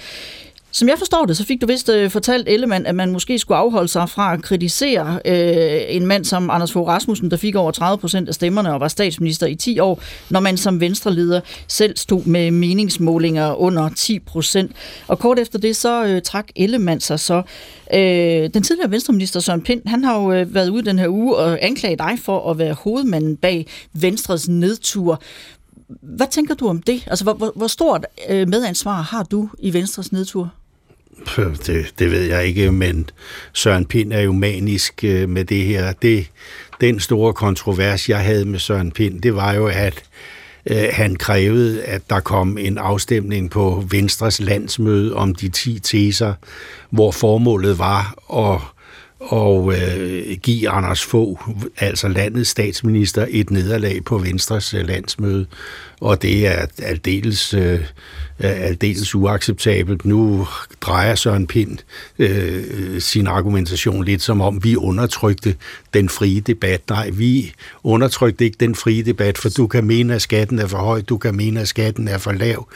Som 0.76 0.88
jeg 0.88 0.98
forstår 0.98 1.26
det, 1.26 1.38
så 1.38 1.46
fik 1.46 1.62
du 1.62 1.66
vist 1.68 1.90
øh, 1.90 2.10
fortalt 2.10 2.50
Ellemann, 2.50 2.86
at 2.86 2.96
man 2.96 3.12
måske 3.12 3.40
skulle 3.40 3.58
afholde 3.58 3.88
sig 3.88 4.10
fra 4.10 4.34
at 4.34 4.42
kritisere 4.42 5.20
øh, 5.26 5.96
en 5.96 6.06
mand 6.06 6.26
som 6.26 6.50
Anders 6.50 6.72
Fogh 6.72 6.88
Rasmussen, 6.88 7.32
der 7.32 7.38
fik 7.38 7.56
over 7.56 7.72
30 7.72 7.98
procent 7.98 8.30
af 8.30 8.36
stemmerne 8.36 8.74
og 8.74 8.80
var 8.80 8.88
statsminister 8.88 9.48
i 9.48 9.56
10 9.56 9.80
år, 9.80 10.02
når 10.30 10.40
man 10.40 10.58
som 10.58 10.80
venstreleder 10.80 11.42
selv 11.68 11.98
stod 11.98 12.26
med 12.26 12.52
meningsmålinger 12.52 13.54
under 13.54 13.90
10 13.90 14.20
procent. 14.20 14.72
Og 15.08 15.20
kort 15.20 15.40
efter 15.40 15.60
det, 15.60 15.76
så 15.76 16.06
øh, 16.06 16.22
trak 16.22 16.48
Ellemann 16.56 17.00
sig 17.00 17.20
så. 17.20 17.42
Øh, 17.94 18.00
den 18.54 18.64
tidligere 18.64 18.92
venstreminister 18.92 19.40
Søren 19.40 19.62
Pind, 19.62 19.82
han 19.86 20.04
har 20.04 20.22
jo 20.22 20.32
øh, 20.32 20.54
været 20.56 20.70
ude 20.70 20.86
den 20.86 21.00
her 21.00 21.08
uge 21.08 21.36
og 21.36 21.58
anklaget 21.62 22.00
dig 22.00 22.18
for 22.24 22.52
at 22.52 22.58
være 22.58 22.74
hovedmanden 22.74 23.38
bag 23.38 23.68
Venstres 23.94 24.48
nedtur. 24.48 25.22
Hvad 26.02 26.28
tænker 26.32 26.56
du 26.56 26.68
om 26.68 26.82
det? 26.82 27.04
Altså, 27.08 27.24
hvor, 27.24 27.34
hvor, 27.34 27.52
hvor 27.56 27.68
stort 27.68 28.06
øh, 28.30 28.48
medansvar 28.48 29.02
har 29.02 29.24
du 29.24 29.50
i 29.60 29.74
Venstres 29.74 30.12
nedtur? 30.12 30.52
Det, 31.66 31.94
det 32.00 32.12
ved 32.12 32.22
jeg 32.22 32.46
ikke, 32.46 32.72
men 32.72 33.10
Søren 33.54 33.86
Pind 33.86 34.14
er 34.14 34.22
jo 34.22 34.32
manisk 34.32 35.04
øh, 35.04 35.30
med 35.30 35.46
det 35.46 35.64
her. 35.64 35.94
Det, 36.02 36.28
den 36.82 37.00
store 37.00 37.34
kontrovers, 37.34 38.10
jeg 38.10 38.20
havde 38.20 38.46
med 38.46 38.60
Søren 38.60 38.92
Pind, 38.92 39.22
det 39.22 39.36
var 39.36 39.54
jo, 39.54 39.68
at 39.68 40.04
øh, 40.66 40.88
han 40.92 41.16
krævede, 41.16 41.84
at 41.84 42.02
der 42.10 42.20
kom 42.20 42.58
en 42.58 42.78
afstemning 42.78 43.52
på 43.52 43.84
Venstres 43.90 44.40
landsmøde 44.40 45.16
om 45.16 45.36
de 45.36 45.50
10 45.50 45.80
teser, 45.80 46.34
hvor 46.90 47.12
formålet 47.12 47.80
var 47.80 48.16
at 48.34 48.62
og 49.20 49.74
øh, 49.74 50.38
give 50.38 50.70
Anders 50.70 51.04
Fogh, 51.04 51.40
altså 51.78 52.08
landets 52.08 52.50
statsminister, 52.50 53.26
et 53.30 53.52
nederlag 53.52 54.04
på 54.06 54.18
Venstres 54.18 54.74
øh, 54.74 54.88
landsmøde. 54.88 55.46
Og 56.04 56.22
det 56.22 56.48
er 56.48 56.66
aldeles 56.84 57.54
øh, 57.54 57.80
aldeles 58.40 59.16
uacceptabelt. 59.16 60.06
Nu 60.06 60.48
drejer 60.82 61.16
Søren 61.16 61.48
Pind 61.48 61.78
øh, 62.20 63.02
sin 63.02 63.28
argumentation 63.28 64.06
lidt 64.06 64.22
som 64.22 64.42
om, 64.42 64.64
vi 64.64 64.76
undertrykte 64.76 65.56
den 65.94 66.10
frie 66.10 66.40
debat. 66.40 66.82
Nej, 66.90 67.10
vi 67.10 67.54
undertrykte 67.84 68.46
ikke 68.46 68.58
den 68.60 68.76
frie 68.76 69.04
debat, 69.04 69.38
for 69.38 69.50
du 69.50 69.68
kan 69.68 69.84
mene, 69.84 70.16
at 70.16 70.22
skatten 70.22 70.60
er 70.60 70.68
for 70.68 70.78
høj, 70.78 71.02
du 71.02 71.18
kan 71.18 71.36
mene, 71.36 71.60
at 71.62 71.68
skatten 71.68 72.08
er 72.08 72.18
for 72.18 72.32
lav. 72.32 72.68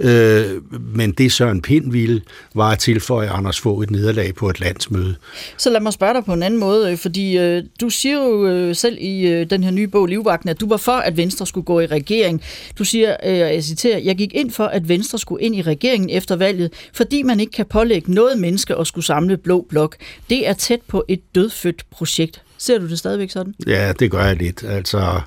Øh, 0.00 0.44
men 0.80 1.12
det 1.12 1.32
Søren 1.32 1.62
Pind 1.62 1.92
ville, 1.92 2.22
var 2.54 2.70
at 2.70 2.78
tilføje 2.78 3.28
Anders 3.28 3.60
få 3.60 3.82
et 3.82 3.90
nederlag 3.90 4.34
på 4.34 4.50
et 4.50 4.60
landsmøde. 4.60 5.16
Så 5.56 5.70
lad 5.70 5.80
mig 5.80 5.92
spørge 5.92 6.14
dig 6.14 6.24
på 6.24 6.32
en 6.32 6.42
anden 6.42 6.60
måde, 6.60 6.92
øh, 6.92 6.98
fordi 6.98 7.38
øh, 7.38 7.62
du 7.80 7.90
siger 7.90 8.24
jo 8.24 8.46
øh, 8.46 8.76
selv 8.76 8.96
i 9.00 9.26
øh, 9.26 9.50
den 9.50 9.64
her 9.64 9.70
nye 9.70 9.88
bog, 9.88 10.06
Livvagten, 10.06 10.48
at 10.48 10.60
du 10.60 10.68
var 10.68 10.76
for, 10.76 10.92
at 10.92 11.16
Venstre 11.16 11.46
skulle 11.46 11.64
gå 11.64 11.80
i 11.80 11.86
regering. 11.86 12.42
Du 12.78 12.84
siger, 12.84 13.16
øh, 13.26 13.38
jeg 13.38 13.64
citerer, 13.64 13.98
jeg 13.98 14.16
gik 14.16 14.34
ind 14.34 14.50
for, 14.50 14.64
at 14.64 14.88
Venstre 14.88 15.18
skulle 15.18 15.44
ind 15.44 15.56
i 15.56 15.62
regeringen 15.62 16.10
efter 16.10 16.36
valget, 16.36 16.72
fordi 16.92 17.22
man 17.22 17.40
ikke 17.40 17.52
kan 17.52 17.66
pålægge 17.66 18.14
noget 18.14 18.38
menneske 18.38 18.76
at 18.76 18.86
skulle 18.86 19.04
samle 19.04 19.36
blå 19.36 19.66
blok. 19.68 19.96
Det 20.30 20.48
er 20.48 20.52
tæt 20.52 20.80
på 20.88 21.04
et 21.08 21.20
dødfødt 21.34 21.84
projekt. 21.90 22.42
Ser 22.58 22.78
du 22.78 22.88
det 22.88 22.98
stadigvæk 22.98 23.30
sådan? 23.30 23.54
Ja, 23.66 23.92
det 23.92 24.10
gør 24.10 24.24
jeg 24.24 24.36
lidt. 24.36 24.64
Altså, 24.68 25.20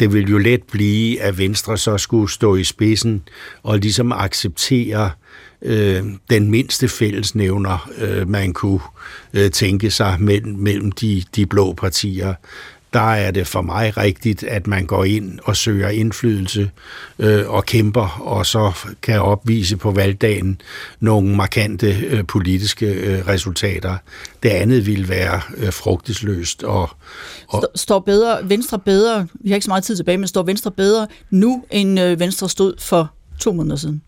det 0.00 0.12
vil 0.12 0.30
jo 0.30 0.38
let 0.38 0.62
blive, 0.62 1.20
at 1.20 1.38
Venstre 1.38 1.78
så 1.78 1.98
skulle 1.98 2.30
stå 2.32 2.56
i 2.56 2.64
spidsen 2.64 3.22
og 3.62 3.78
ligesom 3.78 4.12
acceptere 4.12 5.10
øh, 5.62 6.02
den 6.30 6.50
mindste 6.50 6.88
fællesnævner, 6.88 7.90
øh, 7.98 8.28
man 8.28 8.52
kunne 8.52 8.80
øh, 9.34 9.50
tænke 9.50 9.90
sig 9.90 10.16
mellem, 10.20 10.52
mellem 10.52 10.92
de, 10.92 11.22
de 11.36 11.46
blå 11.46 11.72
partier 11.72 12.34
der 12.96 13.12
er 13.14 13.30
det 13.30 13.46
for 13.46 13.62
mig 13.62 13.96
rigtigt, 13.96 14.42
at 14.42 14.66
man 14.66 14.86
går 14.86 15.04
ind 15.04 15.38
og 15.44 15.56
søger 15.56 15.88
indflydelse 15.88 16.70
øh, 17.18 17.50
og 17.50 17.64
kæmper, 17.66 18.20
og 18.20 18.46
så 18.46 18.72
kan 19.02 19.20
opvise 19.20 19.76
på 19.76 19.90
valgdagen 19.90 20.60
nogle 21.00 21.36
markante 21.36 21.86
øh, 21.86 22.26
politiske 22.26 22.86
øh, 22.86 23.28
resultater. 23.28 23.96
Det 24.42 24.48
andet 24.48 24.86
vil 24.86 25.08
være 25.08 25.40
øh, 25.56 25.72
frugtesløst. 25.72 26.62
Og, 26.62 26.90
og 27.48 27.68
står 27.74 27.98
bedre, 27.98 28.48
Venstre 28.48 28.78
bedre, 28.78 29.26
vi 29.34 29.50
har 29.50 29.56
ikke 29.56 29.64
så 29.64 29.70
meget 29.70 29.84
tid 29.84 29.96
tilbage, 29.96 30.18
men 30.18 30.28
står 30.28 30.42
Venstre 30.42 30.70
bedre 30.70 31.06
nu, 31.30 31.64
end 31.70 32.00
øh, 32.00 32.20
Venstre 32.20 32.48
stod 32.48 32.74
for 32.78 33.12
to 33.40 33.52
måneder 33.52 33.76
siden? 33.76 34.02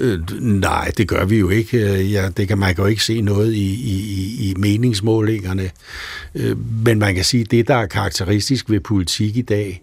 Øh, 0.00 0.20
nej, 0.40 0.90
det 0.96 1.08
gør 1.08 1.24
vi 1.24 1.38
jo 1.38 1.48
ikke. 1.48 1.78
Øh, 1.78 2.12
ja, 2.12 2.28
det 2.36 2.48
kan 2.48 2.58
man 2.58 2.74
kan 2.74 2.84
jo 2.84 2.88
ikke 2.88 3.04
se 3.04 3.20
noget 3.20 3.54
i, 3.54 3.72
i, 3.74 4.50
i 4.50 4.54
meningsmålingerne. 4.56 5.70
Øh, 6.34 6.84
men 6.84 6.98
man 6.98 7.14
kan 7.14 7.24
sige, 7.24 7.40
at 7.40 7.50
det, 7.50 7.68
der 7.68 7.74
er 7.74 7.86
karakteristisk 7.86 8.70
ved 8.70 8.80
politik 8.80 9.36
i 9.36 9.42
dag, 9.42 9.82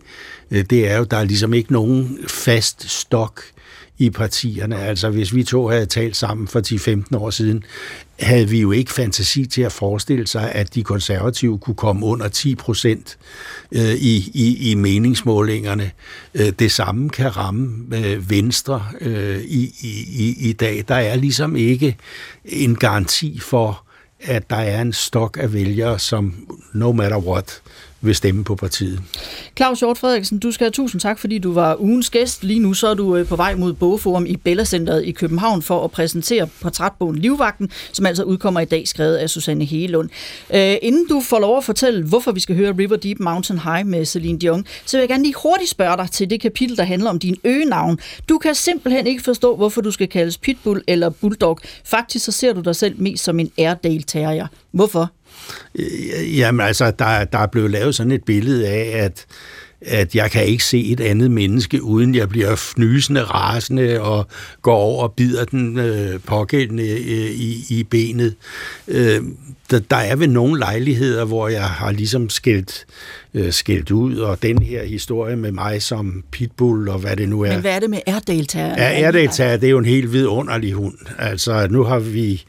øh, 0.52 0.66
det 0.70 0.88
er 0.88 0.98
jo, 0.98 1.04
der 1.04 1.18
er 1.18 1.24
ligesom 1.24 1.54
ikke 1.54 1.74
nogen 1.74 2.18
fast 2.28 2.90
stok 2.90 3.42
i 3.98 4.10
partierne. 4.10 4.80
Altså 4.80 5.10
hvis 5.10 5.36
vi 5.36 5.44
to 5.44 5.68
havde 5.68 5.86
talt 5.86 6.16
sammen 6.16 6.48
for 6.48 6.62
10-15 7.14 7.18
år 7.18 7.30
siden, 7.30 7.64
havde 8.20 8.50
vi 8.50 8.62
jo 8.62 8.72
ikke 8.72 8.94
fantasi 8.94 9.46
til 9.46 9.62
at 9.62 9.72
forestille 9.72 10.28
sig, 10.28 10.52
at 10.52 10.76
de 10.76 10.84
konservative 10.84 11.58
kunne 11.58 11.76
komme 11.76 12.06
under 12.06 12.28
10 12.28 12.56
procent 12.56 13.18
øh, 13.72 13.94
i, 13.94 14.32
i, 14.34 14.72
i 14.72 14.76
meningsmålingerne. 14.76 15.92
Øh, 16.34 16.50
det 16.60 16.72
samme 16.72 17.10
kan 17.10 17.38
ramme 17.38 17.98
øh, 17.98 18.30
Venstre 18.30 18.84
øh, 19.02 19.42
i, 19.42 19.74
i, 20.10 20.36
i 20.50 20.54
dag. 20.54 20.84
Der 20.88 20.96
er 20.96 21.16
ligesom 21.16 21.56
ikke 21.56 21.98
en 22.46 22.76
garanti 22.76 23.40
for, 23.40 23.84
at 24.20 24.50
der 24.50 24.56
er 24.56 24.82
en 24.82 24.94
stok 24.94 25.38
af 25.42 25.54
vælgere, 25.54 26.00
som 26.00 26.48
no 26.74 26.92
matter 26.92 27.18
what 27.18 27.62
vil 28.02 28.16
stemme 28.16 28.44
på 28.44 28.56
partiet. 28.56 29.02
Claus 29.58 29.80
Hjort 29.80 29.98
Frederiksen, 29.98 30.40
du 30.40 30.52
skal 30.52 30.66
have 30.66 30.72
tusind 30.72 31.02
tak, 31.02 31.20
fordi 31.20 31.38
du 31.38 31.54
var 31.54 31.82
ugens 31.82 32.10
gæst. 32.10 32.44
Lige 32.44 32.60
nu 32.60 32.74
så 32.74 32.88
er 32.88 32.94
du 32.94 33.16
øh, 33.16 33.28
på 33.28 33.36
vej 33.36 33.56
mod 33.56 33.74
Bogforum 33.74 34.26
i 34.26 34.36
Bellacenteret 34.36 35.06
i 35.06 35.12
København 35.12 35.62
for 35.62 35.84
at 35.84 35.92
præsentere 35.92 36.48
portrætbogen 36.62 37.16
Livvagten, 37.16 37.70
som 37.92 38.06
altså 38.06 38.24
udkommer 38.24 38.60
i 38.60 38.66
dag, 38.66 38.88
skrevet 38.88 39.16
af 39.16 39.30
Susanne 39.30 39.66
Helund. 39.66 40.10
Øh, 40.54 40.76
inden 40.82 41.08
du 41.08 41.22
får 41.22 41.40
lov 41.40 41.58
at 41.58 41.64
fortælle, 41.64 42.04
hvorfor 42.04 42.32
vi 42.32 42.40
skal 42.40 42.56
høre 42.56 42.72
River 42.78 42.96
Deep 42.96 43.20
Mountain 43.20 43.60
High 43.60 43.86
med 43.86 44.06
Celine 44.06 44.40
Dion, 44.40 44.66
så 44.86 44.98
vil 44.98 45.02
jeg 45.02 45.10
gerne 45.10 45.24
lige 45.24 45.36
hurtigt 45.44 45.70
spørge 45.70 45.98
dig 45.98 46.12
til 46.12 46.30
det 46.30 46.42
kapitel, 46.42 46.78
der 46.78 46.84
handler 46.84 47.10
om 47.10 47.20
din 47.20 47.38
øgenavn. 47.44 48.00
Du 48.30 48.38
kan 48.38 48.56
simpelthen 48.56 49.08
ikke 49.08 49.24
forstå, 49.24 49.56
hvorfor 49.56 49.82
du 49.82 49.92
skal 49.92 50.08
kaldes 50.08 50.38
Pitbull 50.38 50.84
eller 50.88 51.10
Bulldog. 51.10 51.60
Faktisk 51.86 52.26
så 52.26 52.32
ser 52.32 52.54
du 52.54 52.62
dig 52.62 52.76
selv 52.76 53.02
mest 53.02 53.24
som 53.24 53.40
en 53.40 53.52
Airedale 53.58 54.04
Terrier. 54.04 54.48
Hvorfor? 54.72 55.12
Øh, 55.76 56.38
jamen 56.38 56.68
altså, 56.68 56.92
der, 56.92 57.24
der 57.24 57.38
er 57.38 57.48
blevet 57.48 57.72
lavet 57.72 57.96
sådan 57.96 58.12
et 58.12 58.24
billede 58.24 58.68
af, 58.68 59.04
at 59.04 59.26
at 59.82 60.16
jeg 60.16 60.32
kan 60.32 60.46
ikke 60.46 60.64
se 60.64 60.86
et 60.86 61.00
andet 61.00 61.32
menneske, 61.32 61.84
uden 61.84 62.16
jeg 62.16 62.30
bliver 62.30 62.56
fnysende, 62.56 63.24
rasende 63.24 64.02
og 64.02 64.28
går 64.62 64.76
over 64.76 65.04
og 65.04 65.14
bider 65.14 65.46
den 65.46 65.80
øh, 65.80 66.20
pågældende 66.26 66.90
øh, 66.90 67.32
i, 67.32 67.66
i 67.70 67.84
benet. 67.84 68.36
Øh, 68.88 69.22
der, 69.70 69.80
der 69.80 69.98
er 69.98 70.16
vel 70.16 70.30
nogle 70.30 70.60
lejligheder, 70.60 71.26
hvor 71.26 71.48
jeg 71.48 71.64
har 71.64 71.92
ligesom 71.92 72.30
skældt, 72.30 72.86
øh, 73.34 73.54
skældt 73.54 73.92
ud, 73.92 74.18
og 74.18 74.42
den 74.42 74.62
her 74.62 74.84
historie 74.84 75.36
med 75.36 75.52
mig 75.52 75.82
som 75.82 76.24
pitbull, 76.32 76.90
og 76.90 77.00
hvad 77.00 77.16
det 77.16 77.30
nu 77.30 77.42
er. 77.42 77.52
Men 77.52 77.62
hvad 77.62 77.76
er 77.76 77.80
det 77.80 77.90
med 77.90 78.00
Airedale 78.08 78.46
Ja, 78.56 78.90
Airedale 78.90 79.28
det 79.28 79.64
er 79.64 79.70
jo 79.70 79.78
en 79.78 79.86
helt 79.86 80.14
vidunderlig 80.14 80.74
hund. 80.74 80.98
Altså, 81.20 81.68
nu 81.70 81.84
har 81.84 82.00
vi 82.00 82.44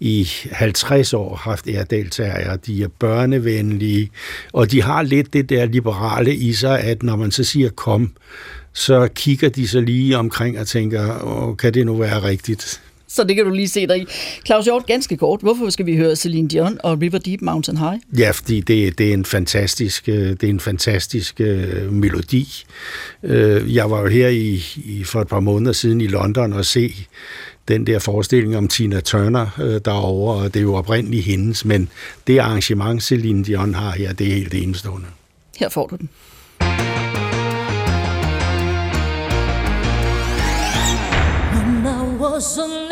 i 0.00 0.28
50 0.52 1.14
år 1.14 1.36
haft 1.36 1.66
Airedale 1.66 2.58
De 2.66 2.82
er 2.82 2.88
børnevenlige, 2.98 4.10
og 4.52 4.70
de 4.70 4.82
har 4.82 5.02
lidt 5.02 5.32
det 5.32 5.48
der 5.48 5.66
liberale 5.66 6.34
i 6.34 6.52
sig, 6.52 6.80
at 6.80 7.02
når 7.02 7.16
man 7.16 7.30
så 7.30 7.44
siger 7.44 7.70
kom, 7.70 8.12
så 8.72 9.08
kigger 9.14 9.48
de 9.48 9.68
så 9.68 9.80
lige 9.80 10.18
omkring 10.18 10.58
og 10.58 10.66
tænker, 10.66 11.24
Åh, 11.24 11.56
kan 11.56 11.74
det 11.74 11.86
nu 11.86 11.96
være 11.96 12.22
rigtigt? 12.22 12.80
Så 13.12 13.24
det 13.24 13.36
kan 13.36 13.44
du 13.44 13.50
lige 13.50 13.68
se 13.68 13.86
dig 13.86 13.98
i. 13.98 14.06
Claus 14.46 14.64
Hjort, 14.64 14.86
ganske 14.86 15.16
kort, 15.16 15.40
hvorfor 15.40 15.70
skal 15.70 15.86
vi 15.86 15.96
høre 15.96 16.16
Celine 16.16 16.48
Dion 16.48 16.78
og 16.82 17.02
River 17.02 17.18
Deep 17.18 17.40
Mountain 17.42 17.78
High? 17.78 18.00
Ja, 18.18 18.30
fordi 18.30 18.60
det, 18.60 18.98
det 18.98 19.08
er 19.08 19.12
en 19.12 19.24
fantastisk, 19.24 20.08
øh, 20.08 20.14
det 20.16 20.42
er 20.42 20.48
en 20.48 20.60
fantastisk 20.60 21.40
uh, 21.40 21.92
melodi. 21.92 22.64
Uh, 23.22 23.74
jeg 23.74 23.90
var 23.90 24.00
jo 24.00 24.06
her 24.06 24.28
i, 24.28 24.62
i, 24.76 25.04
for 25.04 25.20
et 25.20 25.28
par 25.28 25.40
måneder 25.40 25.72
siden 25.72 26.00
i 26.00 26.06
London 26.06 26.52
og 26.52 26.64
se 26.64 26.94
den 27.68 27.86
der 27.86 27.98
forestilling 27.98 28.56
om 28.56 28.68
Tina 28.68 29.00
Turner 29.00 29.46
uh, 29.58 29.64
derovre, 29.64 30.44
og 30.44 30.54
det 30.54 30.60
er 30.60 30.64
jo 30.64 30.74
oprindeligt 30.74 31.24
hendes, 31.24 31.64
men 31.64 31.88
det 32.26 32.38
arrangement, 32.38 33.02
Celine 33.02 33.44
Dion 33.44 33.74
har 33.74 33.90
her, 33.90 34.12
det 34.12 34.28
er 34.28 34.34
helt 34.34 34.54
enestående. 34.54 35.06
Her 35.58 35.68
får 35.68 35.86
du 35.86 35.96
den. 35.96 36.08
was 42.22 42.56
a 42.56 42.91